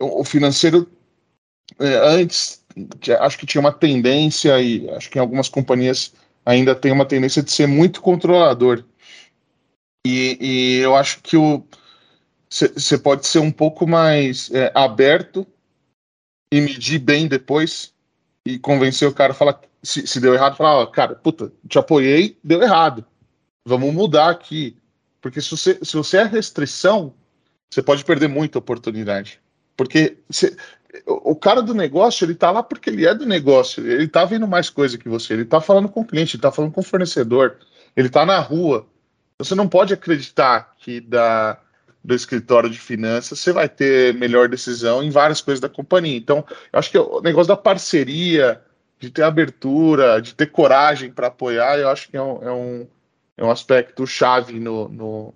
o 0.00 0.24
financeiro 0.24 0.88
é, 1.78 1.94
antes 2.16 2.62
acho 3.20 3.38
que 3.38 3.46
tinha 3.46 3.60
uma 3.60 3.72
tendência 3.72 4.60
e 4.60 4.88
acho 4.90 5.08
que 5.08 5.18
em 5.18 5.20
algumas 5.20 5.48
companhias 5.48 6.12
ainda 6.44 6.74
tem 6.74 6.92
uma 6.92 7.06
tendência 7.06 7.42
de 7.42 7.50
ser 7.50 7.66
muito 7.66 8.02
controlador 8.02 8.84
e, 10.06 10.36
e 10.40 10.78
eu 10.78 10.94
acho 10.94 11.22
que 11.22 11.36
você 12.50 12.98
pode 12.98 13.26
ser 13.26 13.38
um 13.38 13.50
pouco 13.50 13.86
mais 13.86 14.50
é, 14.52 14.70
aberto 14.74 15.46
e 16.54 16.60
medir 16.60 17.00
bem 17.00 17.26
depois 17.26 17.92
e 18.46 18.60
convencer 18.60 19.08
o 19.08 19.12
cara 19.12 19.32
a 19.32 19.34
falar 19.34 19.60
se, 19.82 20.06
se 20.06 20.20
deu 20.20 20.34
errado, 20.34 20.56
falar, 20.56 20.76
ó, 20.76 20.86
cara, 20.86 21.16
puta, 21.16 21.52
te 21.68 21.80
apoiei, 21.80 22.38
deu 22.44 22.62
errado. 22.62 23.04
Vamos 23.66 23.92
mudar 23.92 24.30
aqui. 24.30 24.76
Porque 25.20 25.40
se 25.40 25.50
você, 25.50 25.80
se 25.82 25.96
você 25.96 26.18
é 26.18 26.24
restrição, 26.24 27.12
você 27.68 27.82
pode 27.82 28.04
perder 28.04 28.28
muita 28.28 28.60
oportunidade. 28.60 29.40
Porque 29.76 30.16
o 31.06 31.34
cara 31.34 31.60
do 31.60 31.74
negócio, 31.74 32.24
ele 32.24 32.36
tá 32.36 32.52
lá 32.52 32.62
porque 32.62 32.88
ele 32.88 33.04
é 33.04 33.12
do 33.12 33.26
negócio, 33.26 33.84
ele 33.84 34.06
tá 34.06 34.24
vendo 34.24 34.46
mais 34.46 34.70
coisa 34.70 34.96
que 34.96 35.08
você, 35.08 35.32
ele 35.32 35.44
tá 35.44 35.60
falando 35.60 35.88
com 35.88 36.02
o 36.02 36.06
cliente, 36.06 36.36
ele 36.36 36.42
tá 36.42 36.52
falando 36.52 36.70
com 36.70 36.82
o 36.82 36.84
fornecedor, 36.84 37.56
ele 37.96 38.08
tá 38.08 38.24
na 38.24 38.38
rua, 38.38 38.86
você 39.36 39.56
não 39.56 39.68
pode 39.68 39.92
acreditar 39.92 40.72
que 40.78 41.00
da, 41.00 41.58
do 42.04 42.14
escritório 42.14 42.68
de 42.68 42.78
finanças 42.78 43.40
você 43.40 43.50
vai 43.50 43.68
ter 43.68 44.12
melhor 44.14 44.48
decisão 44.48 45.02
em 45.02 45.10
várias 45.10 45.40
coisas 45.40 45.60
da 45.60 45.68
companhia. 45.68 46.16
Então, 46.16 46.44
eu 46.72 46.78
acho 46.78 46.90
que 46.90 46.98
o 46.98 47.20
negócio 47.22 47.48
da 47.48 47.56
parceria, 47.56 48.60
de 48.98 49.10
ter 49.10 49.22
abertura, 49.22 50.20
de 50.20 50.34
ter 50.34 50.46
coragem 50.46 51.10
para 51.10 51.28
apoiar, 51.28 51.78
eu 51.78 51.88
acho 51.88 52.10
que 52.10 52.16
é 52.16 52.22
um, 52.22 52.42
é 52.42 52.52
um, 52.52 52.86
é 53.38 53.44
um 53.44 53.50
aspecto 53.50 54.06
chave 54.06 54.60
no, 54.60 54.88
no, 54.88 55.34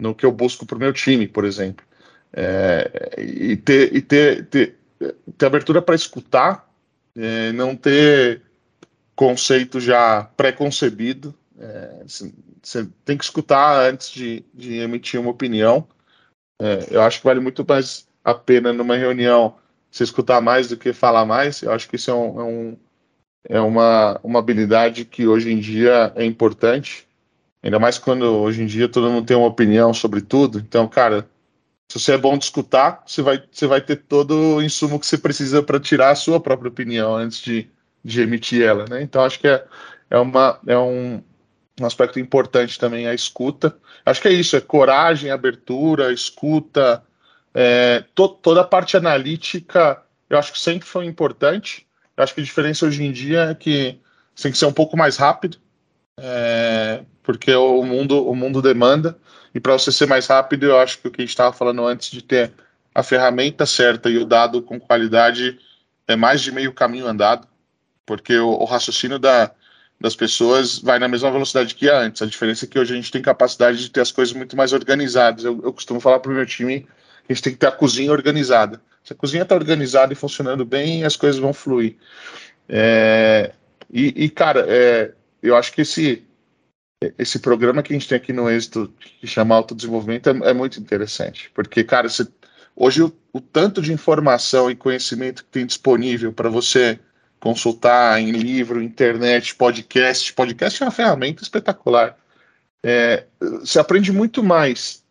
no 0.00 0.14
que 0.14 0.26
eu 0.26 0.32
busco 0.32 0.66
para 0.66 0.76
o 0.76 0.80
meu 0.80 0.92
time, 0.92 1.28
por 1.28 1.44
exemplo. 1.44 1.84
É, 2.32 3.14
e 3.18 3.56
ter, 3.56 3.94
e 3.94 4.02
ter, 4.02 4.46
ter, 4.46 4.76
ter 5.38 5.46
abertura 5.46 5.80
para 5.80 5.94
escutar, 5.94 6.68
é, 7.16 7.52
não 7.52 7.76
ter 7.76 8.42
conceito 9.14 9.80
já 9.80 10.24
pré-concebido. 10.36 11.34
É, 11.58 12.02
você 12.06 12.88
tem 13.04 13.16
que 13.16 13.24
escutar 13.24 13.88
antes 13.88 14.10
de, 14.10 14.44
de 14.52 14.78
emitir 14.78 15.20
uma 15.20 15.30
opinião. 15.30 15.86
É, 16.60 16.86
eu 16.90 17.02
acho 17.02 17.18
que 17.18 17.24
vale 17.24 17.40
muito 17.40 17.64
mais 17.66 18.06
a 18.22 18.34
pena 18.34 18.72
numa 18.72 18.96
reunião 18.96 19.54
você 19.90 20.04
escutar 20.04 20.40
mais 20.40 20.68
do 20.68 20.76
que 20.76 20.92
falar 20.92 21.24
mais. 21.24 21.62
Eu 21.62 21.72
acho 21.72 21.88
que 21.88 21.96
isso 21.96 22.10
é, 22.10 22.14
um, 22.14 22.40
é, 22.40 22.44
um, 22.44 22.76
é 23.48 23.60
uma, 23.60 24.20
uma 24.22 24.38
habilidade 24.38 25.04
que 25.04 25.26
hoje 25.26 25.50
em 25.50 25.58
dia 25.58 26.12
é 26.14 26.24
importante. 26.24 27.08
Ainda 27.62 27.78
mais 27.78 27.98
quando 27.98 28.24
hoje 28.24 28.62
em 28.62 28.66
dia 28.66 28.88
todo 28.88 29.10
mundo 29.10 29.26
tem 29.26 29.36
uma 29.36 29.48
opinião 29.48 29.92
sobre 29.92 30.20
tudo. 30.20 30.58
Então, 30.58 30.86
cara, 30.86 31.28
se 31.90 31.98
você 31.98 32.12
é 32.12 32.18
bom 32.18 32.38
de 32.38 32.44
escutar, 32.44 33.02
você 33.04 33.20
vai, 33.20 33.42
você 33.50 33.66
vai 33.66 33.80
ter 33.80 33.96
todo 33.96 34.56
o 34.56 34.62
insumo 34.62 34.98
que 34.98 35.06
você 35.06 35.18
precisa 35.18 35.62
para 35.62 35.80
tirar 35.80 36.10
a 36.10 36.14
sua 36.14 36.38
própria 36.38 36.68
opinião 36.68 37.16
antes 37.16 37.40
de, 37.40 37.68
de 38.04 38.22
emitir 38.22 38.62
ela. 38.62 38.84
Né? 38.88 39.02
Então, 39.02 39.24
acho 39.24 39.40
que 39.40 39.48
é, 39.48 39.64
é, 40.08 40.18
uma, 40.18 40.58
é 40.66 40.78
um, 40.78 41.22
um 41.80 41.86
aspecto 41.86 42.20
importante 42.20 42.78
também 42.78 43.06
a 43.06 43.14
escuta. 43.14 43.76
Acho 44.04 44.20
que 44.20 44.28
é 44.28 44.32
isso, 44.32 44.56
é 44.56 44.60
coragem, 44.60 45.30
abertura, 45.30 46.12
escuta, 46.12 47.02
é, 47.54 48.04
to, 48.14 48.28
toda 48.28 48.60
a 48.60 48.64
parte 48.64 48.96
analítica, 48.96 50.02
eu 50.28 50.38
acho 50.38 50.52
que 50.52 50.60
sempre 50.60 50.86
foi 50.86 51.06
importante. 51.06 51.86
Eu 52.16 52.22
acho 52.22 52.34
que 52.34 52.40
a 52.40 52.44
diferença 52.44 52.86
hoje 52.86 53.02
em 53.02 53.12
dia 53.12 53.50
é 53.50 53.54
que 53.54 53.98
tem 54.40 54.52
que 54.52 54.58
ser 54.58 54.66
um 54.66 54.72
pouco 54.72 54.96
mais 54.96 55.16
rápido, 55.16 55.58
é, 56.16 57.02
porque 57.22 57.54
o 57.54 57.82
mundo, 57.82 58.26
o 58.28 58.34
mundo 58.34 58.62
demanda. 58.62 59.18
E 59.54 59.60
para 59.60 59.72
você 59.72 59.90
ser 59.90 60.06
mais 60.06 60.26
rápido, 60.26 60.66
eu 60.66 60.78
acho 60.78 60.98
que 60.98 61.08
o 61.08 61.10
que 61.10 61.22
a 61.22 61.24
gente 61.24 61.30
estava 61.30 61.52
falando 61.52 61.84
antes 61.86 62.10
de 62.10 62.22
ter 62.22 62.52
a 62.94 63.02
ferramenta 63.02 63.66
certa 63.66 64.08
e 64.08 64.18
o 64.18 64.24
dado 64.24 64.62
com 64.62 64.78
qualidade 64.78 65.58
é 66.06 66.16
mais 66.16 66.40
de 66.40 66.52
meio 66.52 66.72
caminho 66.72 67.06
andado, 67.06 67.46
porque 68.04 68.36
o, 68.38 68.50
o 68.50 68.64
raciocínio 68.64 69.18
da, 69.18 69.52
das 70.00 70.16
pessoas 70.16 70.78
vai 70.78 70.98
na 70.98 71.08
mesma 71.08 71.30
velocidade 71.30 71.74
que 71.74 71.88
antes. 71.88 72.22
A 72.22 72.26
diferença 72.26 72.64
é 72.64 72.68
que 72.68 72.78
hoje 72.78 72.92
a 72.92 72.96
gente 72.96 73.10
tem 73.10 73.20
capacidade 73.20 73.78
de 73.78 73.90
ter 73.90 74.00
as 74.00 74.10
coisas 74.10 74.34
muito 74.34 74.56
mais 74.56 74.72
organizadas. 74.72 75.44
Eu, 75.44 75.60
eu 75.62 75.72
costumo 75.72 76.00
falar 76.00 76.20
para 76.20 76.32
o 76.32 76.34
meu 76.34 76.46
time 76.46 76.86
a 77.30 77.32
gente 77.32 77.42
tem 77.42 77.52
que 77.52 77.58
ter 77.58 77.66
a 77.68 77.72
cozinha 77.72 78.10
organizada. 78.10 78.80
Se 79.04 79.12
a 79.12 79.16
cozinha 79.16 79.44
está 79.44 79.54
organizada 79.54 80.12
e 80.12 80.16
funcionando 80.16 80.64
bem, 80.64 81.04
as 81.04 81.16
coisas 81.16 81.40
vão 81.40 81.52
fluir. 81.52 81.96
É, 82.68 83.52
e, 83.90 84.24
e, 84.24 84.28
cara, 84.28 84.66
é, 84.68 85.12
eu 85.42 85.56
acho 85.56 85.72
que 85.72 85.82
esse, 85.82 86.24
esse 87.18 87.38
programa 87.38 87.82
que 87.82 87.92
a 87.92 87.96
gente 87.96 88.08
tem 88.08 88.16
aqui 88.16 88.32
no 88.32 88.50
Êxito, 88.50 88.92
que 89.20 89.26
chama 89.26 89.54
Autodesenvolvimento, 89.54 90.28
é, 90.28 90.50
é 90.50 90.52
muito 90.52 90.80
interessante. 90.80 91.50
Porque, 91.54 91.84
cara, 91.84 92.08
você, 92.08 92.26
hoje 92.74 93.02
o, 93.02 93.12
o 93.32 93.40
tanto 93.40 93.80
de 93.80 93.92
informação 93.92 94.70
e 94.70 94.74
conhecimento 94.74 95.44
que 95.44 95.50
tem 95.50 95.64
disponível 95.64 96.32
para 96.32 96.48
você 96.48 96.98
consultar 97.40 98.20
em 98.20 98.30
livro, 98.30 98.82
internet, 98.82 99.54
podcast. 99.54 100.32
Podcast 100.32 100.82
é 100.82 100.86
uma 100.86 100.92
ferramenta 100.92 101.42
espetacular. 101.42 102.16
É, 102.84 103.24
você 103.40 103.78
aprende 103.78 104.12
muito 104.12 104.42
mais 104.42 105.02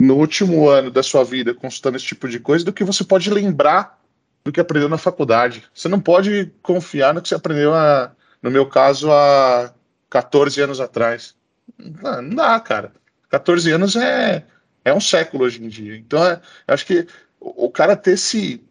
no 0.00 0.16
último 0.16 0.68
ano 0.68 0.90
da 0.90 1.02
sua 1.02 1.24
vida 1.24 1.54
consultando 1.54 1.96
esse 1.96 2.06
tipo 2.06 2.28
de 2.28 2.38
coisa 2.38 2.64
do 2.64 2.72
que 2.72 2.84
você 2.84 3.02
pode 3.02 3.30
lembrar 3.30 3.98
do 4.44 4.52
que 4.52 4.60
aprendeu 4.60 4.88
na 4.88 4.98
faculdade. 4.98 5.64
Você 5.72 5.88
não 5.88 5.98
pode 5.98 6.52
confiar 6.62 7.14
no 7.14 7.22
que 7.22 7.28
você 7.28 7.34
aprendeu, 7.34 7.74
a, 7.74 8.12
no 8.42 8.50
meu 8.50 8.66
caso, 8.66 9.10
há 9.10 9.72
14 10.10 10.60
anos 10.60 10.80
atrás. 10.80 11.34
Não, 11.78 12.20
não 12.20 12.34
dá, 12.36 12.60
cara. 12.60 12.92
14 13.30 13.70
anos 13.70 13.96
é, 13.96 14.44
é 14.84 14.92
um 14.92 15.00
século 15.00 15.44
hoje 15.44 15.64
em 15.64 15.68
dia. 15.68 15.96
Então, 15.96 16.24
é, 16.24 16.40
acho 16.68 16.84
que 16.84 17.06
o, 17.40 17.70
cara 17.70 17.96
ter 17.96 18.12
esse 18.12 18.62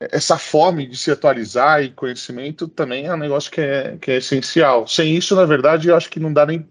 essa 0.00 0.36
fome 0.36 0.86
de 0.86 0.96
se 0.96 1.10
atualizar 1.10 1.82
e 1.82 1.90
conhecimento 1.90 2.68
também 2.68 3.06
é 3.06 3.14
um 3.14 3.18
negócio 3.18 3.50
que 3.50 3.60
é, 3.60 3.96
que 4.00 4.10
é 4.10 4.16
essencial. 4.18 4.86
Sem 4.86 5.16
isso, 5.16 5.34
na 5.34 5.44
verdade, 5.44 5.88
eu 5.88 5.96
acho 5.96 6.10
que 6.10 6.20
não 6.20 6.32
dá 6.32 6.44
nem, 6.44 6.66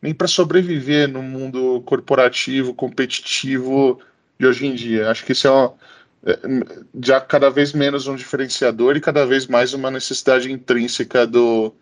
nem 0.00 0.14
para 0.14 0.26
sobreviver 0.26 1.08
no 1.08 1.22
mundo 1.22 1.82
corporativo, 1.82 2.74
competitivo 2.74 4.00
de 4.38 4.46
hoje 4.46 4.66
em 4.66 4.74
dia. 4.74 5.10
Acho 5.10 5.24
que 5.24 5.32
isso 5.32 5.46
é, 5.46 6.32
é 6.32 6.38
já 7.04 7.20
cada 7.20 7.50
vez 7.50 7.74
menos 7.74 8.06
um 8.06 8.16
diferenciador 8.16 8.96
e 8.96 9.00
cada 9.00 9.26
vez 9.26 9.46
mais 9.46 9.74
uma 9.74 9.90
necessidade 9.90 10.50
intrínseca 10.50 11.26
do, 11.26 11.74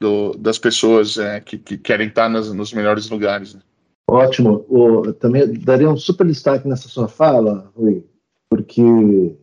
do 0.00 0.32
das 0.32 0.58
pessoas 0.58 1.18
é, 1.18 1.40
que, 1.40 1.58
que, 1.58 1.76
querem 1.76 2.08
estar 2.08 2.30
nas, 2.30 2.50
nos 2.54 2.72
melhores 2.72 3.10
lugares. 3.10 3.52
Né? 3.52 3.60
Ótimo. 4.08 4.64
O, 4.70 5.12
também 5.12 5.52
daria 5.60 5.90
um 5.90 5.96
super 5.96 6.26
destaque 6.26 6.66
nessa 6.66 6.88
sua 6.88 7.06
fala, 7.06 7.70
Rui, 7.76 8.02
porque 8.48 9.36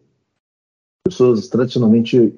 pessoas 1.05 1.47
tradicionalmente 1.47 2.33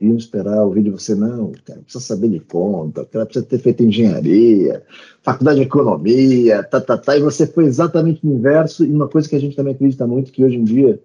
iam, 0.00 0.16
esperar 0.16 0.64
ouvir 0.64 0.84
de 0.84 0.90
você, 0.90 1.16
não, 1.16 1.46
o 1.46 1.52
cara 1.64 1.80
precisa 1.80 2.04
saber 2.04 2.28
de 2.28 2.38
conta, 2.38 3.02
o 3.02 3.06
cara 3.06 3.26
precisa 3.26 3.44
ter 3.44 3.58
feito 3.58 3.82
engenharia, 3.82 4.84
faculdade 5.22 5.58
de 5.58 5.66
economia, 5.66 6.62
tá, 6.62 6.80
tá, 6.80 6.96
tá, 6.96 7.16
e 7.16 7.20
você 7.20 7.44
foi 7.44 7.64
exatamente 7.64 8.24
o 8.24 8.30
inverso, 8.30 8.84
e 8.84 8.92
uma 8.92 9.08
coisa 9.08 9.28
que 9.28 9.34
a 9.34 9.40
gente 9.40 9.56
também 9.56 9.74
acredita 9.74 10.06
muito, 10.06 10.30
que 10.30 10.44
hoje 10.44 10.56
em 10.56 10.64
dia 10.64 11.00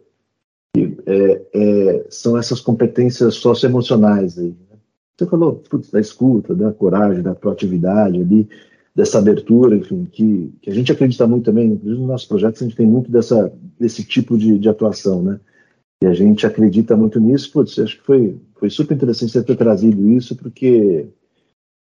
é, 1.07 1.41
é, 1.53 2.05
são 2.09 2.37
essas 2.37 2.61
competências 2.61 3.35
socioemocionais 3.35 4.37
aí. 4.37 4.49
Né? 4.49 4.77
Você 5.17 5.25
falou 5.25 5.63
putz, 5.67 5.89
da 5.89 5.99
escuta, 5.99 6.53
da 6.53 6.71
coragem, 6.71 7.23
da 7.23 7.33
proatividade 7.33 8.21
ali, 8.21 8.47
dessa 8.95 9.17
abertura, 9.17 9.75
enfim, 9.75 10.05
que, 10.11 10.53
que 10.61 10.69
a 10.69 10.73
gente 10.73 10.91
acredita 10.91 11.25
muito 11.25 11.45
também, 11.45 11.71
inclusive 11.71 11.99
nos 11.99 12.07
nossos 12.07 12.27
projetos 12.27 12.61
a 12.61 12.65
gente 12.65 12.77
tem 12.77 12.85
muito 12.85 13.09
dessa, 13.09 13.51
desse 13.79 14.03
tipo 14.03 14.37
de, 14.37 14.59
de 14.59 14.69
atuação, 14.69 15.23
né? 15.23 15.39
E 16.01 16.07
a 16.07 16.13
gente 16.13 16.45
acredita 16.45 16.95
muito 16.95 17.19
nisso. 17.19 17.51
Putz, 17.51 17.77
acho 17.77 17.97
que 17.97 18.05
foi, 18.05 18.39
foi 18.55 18.69
super 18.69 18.95
interessante 18.95 19.31
você 19.31 19.43
ter 19.43 19.55
trazido 19.55 20.09
isso, 20.09 20.35
porque 20.35 21.07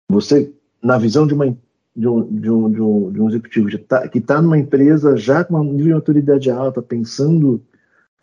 você, 0.10 0.54
na 0.82 0.97
visão 0.97 1.28
de, 1.28 1.34
uma, 1.34 1.58
de, 1.95 2.08
um, 2.08 2.39
de, 2.39 2.50
um, 2.50 2.72
de, 2.72 2.82
um, 2.82 3.12
de 3.12 3.22
um 3.22 3.30
executivo 3.30 3.78
tá, 3.80 4.08
que 4.08 4.20
está 4.20 4.41
numa 4.41 4.58
empresa 4.58 5.18
já 5.18 5.43
com 5.43 5.60
um 5.60 5.64
nível 5.64 5.88
de 5.88 5.93
autoridade 5.93 6.50
alta, 6.50 6.82
pensando 6.82 7.62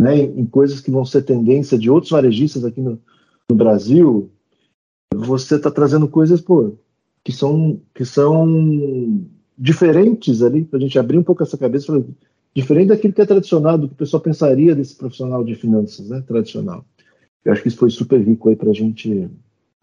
né, 0.01 0.19
em 0.19 0.45
coisas 0.47 0.81
que 0.81 0.91
vão 0.91 1.05
ser 1.05 1.23
tendência 1.23 1.79
de 1.79 1.91
outros 1.91 2.11
varejistas 2.11 2.65
aqui 2.65 2.81
no, 2.81 3.01
no 3.51 3.57
Brasil, 3.57 4.31
você 5.15 5.57
está 5.57 5.71
trazendo 5.71 6.09
coisas 6.09 6.41
pô, 6.41 6.77
que, 7.23 7.33
são, 7.33 7.81
que 7.95 8.05
são 8.05 9.27
diferentes 9.57 10.43
ali, 10.43 10.65
para 10.65 10.79
a 10.79 10.83
gente 10.83 10.99
abrir 10.99 11.19
um 11.19 11.23
pouco 11.23 11.43
essa 11.43 11.57
cabeça 11.57 11.97
e 11.97 12.05
Diferente 12.57 12.89
daquilo 12.89 13.13
que 13.13 13.21
é 13.21 13.27
tradicional, 13.27 13.77
do 13.77 13.87
que 13.87 13.93
o 13.93 13.99
pessoal 13.99 14.23
pensaria 14.23 14.75
desse 14.75 14.97
profissional 14.97 15.45
de 15.45 15.55
finanças, 15.55 16.09
né, 16.09 16.25
tradicional. 16.27 16.87
Eu 17.45 17.53
acho 17.53 17.61
que 17.61 17.69
isso 17.69 17.77
foi 17.77 17.91
super 17.91 18.19
rico 18.19 18.49
aí 18.49 18.57
para 18.57 18.71
a 18.71 18.73
gente, 18.73 19.29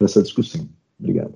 nessa 0.02 0.24
discussão. 0.24 0.68
Obrigado. 1.00 1.36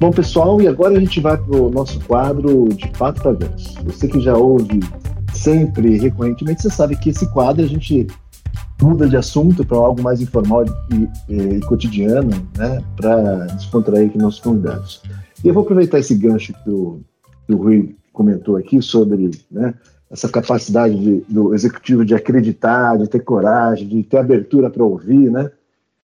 Bom, 0.00 0.10
pessoal, 0.10 0.58
e 0.62 0.66
agora 0.66 0.96
a 0.96 1.00
gente 1.00 1.20
vai 1.20 1.36
para 1.36 1.54
o 1.54 1.68
nosso 1.68 2.02
quadro 2.06 2.70
de 2.70 2.88
Pato 2.92 3.20
para. 3.22 3.74
Você 3.84 4.08
que 4.08 4.18
já 4.18 4.34
ouve 4.34 4.80
sempre, 5.34 5.98
recorrentemente, 5.98 6.62
você 6.62 6.70
sabe 6.70 6.96
que 6.96 7.10
esse 7.10 7.30
quadro 7.30 7.62
a 7.62 7.68
gente 7.68 8.06
muda 8.80 9.06
de 9.06 9.18
assunto 9.18 9.66
para 9.66 9.76
algo 9.76 10.02
mais 10.02 10.22
informal 10.22 10.64
e, 10.64 11.08
e, 11.30 11.56
e 11.56 11.60
cotidiano, 11.60 12.30
né, 12.56 12.82
para 12.96 13.44
descontrair 13.48 14.08
aqui 14.08 14.16
nossos 14.16 14.40
convidados. 14.40 15.02
E 15.44 15.48
eu 15.48 15.54
vou 15.54 15.62
aproveitar 15.62 15.98
esse 15.98 16.14
gancho 16.14 16.52
que 16.64 16.70
o, 16.70 17.00
que 17.46 17.54
o 17.54 17.56
Rui 17.56 17.96
comentou 18.12 18.56
aqui 18.56 18.80
sobre 18.80 19.30
né, 19.50 19.74
essa 20.10 20.28
capacidade 20.28 20.98
de, 20.98 21.20
do 21.28 21.54
executivo 21.54 22.04
de 22.04 22.14
acreditar, 22.14 22.96
de 22.96 23.08
ter 23.08 23.20
coragem, 23.20 23.86
de 23.86 24.02
ter 24.02 24.18
abertura 24.18 24.70
para 24.70 24.84
ouvir, 24.84 25.30
né? 25.30 25.50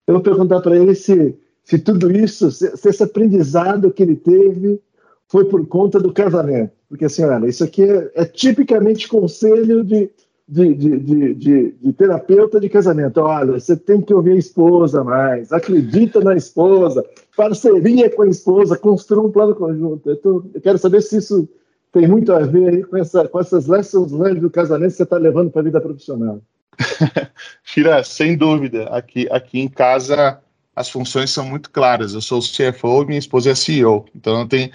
Eu 0.07 0.15
vou 0.15 0.23
perguntar 0.23 0.59
para 0.61 0.75
ele 0.75 0.95
se, 0.95 1.37
se 1.63 1.77
tudo 1.77 2.11
isso, 2.11 2.51
se, 2.51 2.75
se, 2.75 2.89
esse 2.89 3.03
aprendizado 3.03 3.91
que 3.91 4.01
ele 4.01 4.15
teve 4.15 4.81
foi 5.27 5.45
por 5.45 5.67
conta 5.67 5.99
do 5.99 6.11
casamento. 6.11 6.71
Porque, 6.89 7.05
assim, 7.05 7.23
olha, 7.23 7.47
isso 7.47 7.63
aqui 7.63 7.83
é, 7.83 8.11
é 8.15 8.25
tipicamente 8.25 9.07
conselho 9.07 9.83
de, 9.83 10.09
de, 10.49 10.73
de, 10.73 10.99
de, 11.33 11.71
de, 11.73 11.93
terapeuta 11.93 12.59
de 12.59 12.67
casamento. 12.67 13.19
Olha, 13.21 13.59
você 13.59 13.77
tem 13.77 14.01
que 14.01 14.13
ouvir 14.13 14.31
a 14.31 14.37
esposa 14.37 15.03
mais, 15.03 15.53
acredita 15.53 16.19
na 16.21 16.35
esposa, 16.35 17.05
parceria 17.37 18.09
com 18.09 18.23
a 18.23 18.27
esposa, 18.27 18.75
construa 18.75 19.27
um 19.27 19.31
plano 19.31 19.53
conjunto. 19.53 20.09
Eu, 20.09 20.17
tô, 20.17 20.45
eu 20.53 20.61
quero 20.61 20.79
saber 20.79 21.01
se 21.01 21.17
isso 21.17 21.47
tem 21.91 22.07
muito 22.07 22.33
a 22.33 22.39
ver 22.39 22.87
com, 22.87 22.97
essa, 22.97 23.27
com 23.27 23.39
essas 23.39 23.67
lessons 23.67 24.11
learned 24.11 24.41
do 24.41 24.49
casamento 24.49 24.91
que 24.91 24.97
você 24.97 25.03
está 25.03 25.17
levando 25.17 25.51
para 25.51 25.61
a 25.61 25.65
vida 25.65 25.79
profissional. 25.79 26.41
Tira, 27.63 28.03
sem 28.03 28.35
dúvida. 28.35 28.85
Aqui, 28.85 29.27
aqui 29.29 29.59
em 29.59 29.67
casa 29.67 30.39
as 30.79 30.89
funções 30.89 31.29
são 31.29 31.45
muito 31.45 31.69
claras. 31.71 32.13
Eu 32.13 32.21
sou 32.21 32.39
o 32.39 32.41
CFO 32.41 33.03
e 33.03 33.07
minha 33.07 33.19
esposa 33.19 33.51
é 33.51 33.55
CEO. 33.55 34.05
Então 34.15 34.47
tem, 34.47 34.71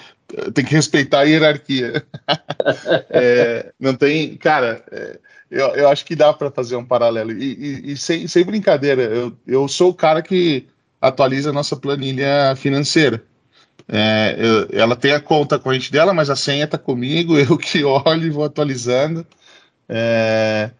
tem 0.52 0.64
que 0.64 0.74
respeitar 0.74 1.20
a 1.20 1.24
hierarquia. 1.24 2.04
é, 3.10 3.72
não 3.78 3.94
tem. 3.94 4.36
Cara, 4.36 4.84
é, 4.90 5.18
eu, 5.50 5.68
eu 5.68 5.88
acho 5.88 6.04
que 6.04 6.16
dá 6.16 6.32
para 6.32 6.50
fazer 6.50 6.76
um 6.76 6.84
paralelo. 6.84 7.32
E, 7.32 7.54
e, 7.54 7.92
e, 7.92 7.96
sem, 7.96 8.26
sem 8.26 8.44
brincadeira, 8.44 9.02
eu, 9.02 9.32
eu 9.46 9.68
sou 9.68 9.90
o 9.90 9.94
cara 9.94 10.22
que 10.22 10.66
atualiza 11.00 11.50
a 11.50 11.52
nossa 11.52 11.76
planilha 11.76 12.54
financeira. 12.56 13.22
É, 13.86 14.36
eu, 14.38 14.68
ela 14.72 14.96
tem 14.96 15.12
a 15.12 15.20
conta 15.20 15.58
corrente 15.58 15.92
dela, 15.92 16.14
mas 16.14 16.30
a 16.30 16.36
senha 16.36 16.64
está 16.64 16.78
comigo, 16.78 17.36
eu 17.38 17.56
que 17.58 17.84
olho 17.84 18.26
e 18.26 18.30
vou 18.30 18.44
atualizando. 18.44 19.26
É, 19.88 20.70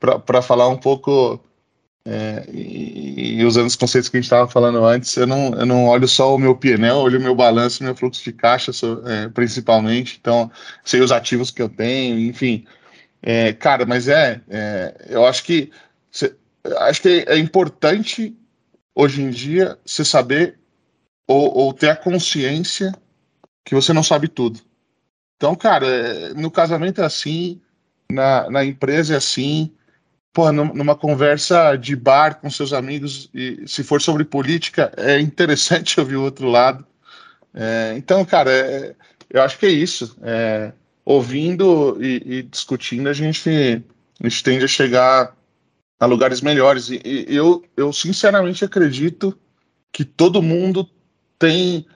para 0.00 0.42
falar 0.42 0.68
um 0.68 0.76
pouco 0.76 1.40
é, 2.06 2.44
e, 2.52 3.40
e, 3.40 3.44
usando 3.44 3.66
os 3.66 3.76
conceitos 3.76 4.10
que 4.10 4.16
a 4.16 4.20
gente 4.20 4.26
estava 4.26 4.48
falando 4.48 4.84
antes, 4.84 5.16
eu 5.16 5.26
não, 5.26 5.54
eu 5.54 5.64
não 5.64 5.86
olho 5.86 6.06
só 6.06 6.34
o 6.34 6.38
meu 6.38 6.54
PNL, 6.54 6.98
olho 6.98 7.18
o 7.18 7.22
meu 7.22 7.34
balanço, 7.34 7.82
meu 7.82 7.94
fluxo 7.94 8.22
de 8.22 8.32
caixa, 8.32 8.72
é, 9.06 9.28
principalmente. 9.28 10.18
Então, 10.20 10.50
sei 10.84 11.00
os 11.00 11.10
ativos 11.10 11.50
que 11.50 11.62
eu 11.62 11.68
tenho, 11.68 12.18
enfim. 12.18 12.66
É, 13.22 13.54
cara, 13.54 13.86
mas 13.86 14.06
é, 14.06 14.42
é, 14.50 15.06
eu 15.08 15.24
acho 15.24 15.44
que 15.44 15.70
cê, 16.10 16.36
acho 16.80 17.00
que 17.00 17.24
é 17.26 17.38
importante 17.38 18.36
hoje 18.94 19.22
em 19.22 19.30
dia 19.30 19.78
você 19.84 20.04
saber 20.04 20.58
ou, 21.26 21.56
ou, 21.56 21.72
ter 21.72 21.88
a 21.88 21.96
consciência 21.96 22.92
que 23.64 23.74
você 23.74 23.94
não 23.94 24.02
sabe 24.02 24.28
tudo. 24.28 24.60
Então, 25.36 25.54
cara, 25.54 25.86
é, 25.86 26.34
no 26.34 26.50
casamento 26.50 27.00
é 27.00 27.04
assim, 27.04 27.62
na, 28.12 28.50
na 28.50 28.62
empresa 28.62 29.14
é 29.14 29.16
assim, 29.16 29.72
pô, 30.34 30.50
numa 30.50 30.96
conversa 30.96 31.76
de 31.76 31.94
bar 31.94 32.40
com 32.40 32.50
seus 32.50 32.72
amigos, 32.72 33.30
e 33.32 33.62
se 33.66 33.84
for 33.84 34.02
sobre 34.02 34.24
política, 34.24 34.92
é 34.96 35.20
interessante 35.20 35.98
ouvir 36.00 36.16
o 36.16 36.24
outro 36.24 36.48
lado. 36.48 36.84
É, 37.54 37.94
então, 37.96 38.24
cara, 38.24 38.50
é, 38.50 38.96
eu 39.30 39.40
acho 39.40 39.56
que 39.56 39.66
é 39.66 39.70
isso. 39.70 40.16
É, 40.22 40.72
ouvindo 41.04 41.96
e, 42.02 42.38
e, 42.38 42.42
discutindo, 42.42 43.08
a 43.08 43.12
gente, 43.12 43.48
a 43.48 44.28
gente 44.28 44.42
tende 44.42 44.64
a 44.64 44.68
chegar 44.68 45.36
a 46.00 46.06
lugares 46.06 46.40
melhores. 46.40 46.90
E, 46.90 47.00
e, 47.04 47.26
eu, 47.28 47.64
eu 47.76 47.92
sinceramente 47.92 48.64
acredito 48.64 49.38
que 49.92 50.04
todo 50.04 50.42
mundo 50.42 50.90
tem 51.38 51.86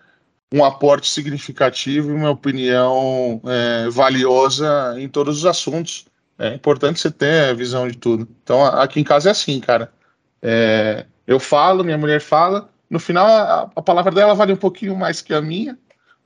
um 0.55 0.65
aporte 0.65 1.11
significativo 1.11 2.11
e 2.11 2.15
uma 2.15 2.31
opinião 2.31 3.43
é, 3.45 3.91
valiosa 3.91 4.95
em 4.97 5.09
todos 5.09 5.39
os 5.39 5.45
assuntos. 5.45 6.07
É 6.39 6.55
importante 6.55 7.01
você 7.01 7.11
ter 7.11 7.51
a 7.51 7.53
visão 7.53 7.89
de 7.89 7.97
tudo. 7.99 8.29
Então, 8.43 8.65
aqui 8.65 9.01
em 9.01 9.05
casa 9.05 9.29
é 9.29 9.33
assim, 9.33 9.59
cara. 9.59 9.93
É, 10.41 11.05
eu 11.27 11.41
falo, 11.41 11.83
minha 11.83 11.99
mulher 11.99 12.21
fala, 12.21 12.71
no 12.89 13.01
final 13.01 13.27
a, 13.27 13.71
a 13.75 13.83
palavra 13.83 14.13
dela 14.13 14.35
vale 14.35 14.53
um 14.53 14.57
pouquinho 14.57 14.97
mais 14.97 15.21
que 15.21 15.35
a 15.35 15.43
minha, 15.43 15.77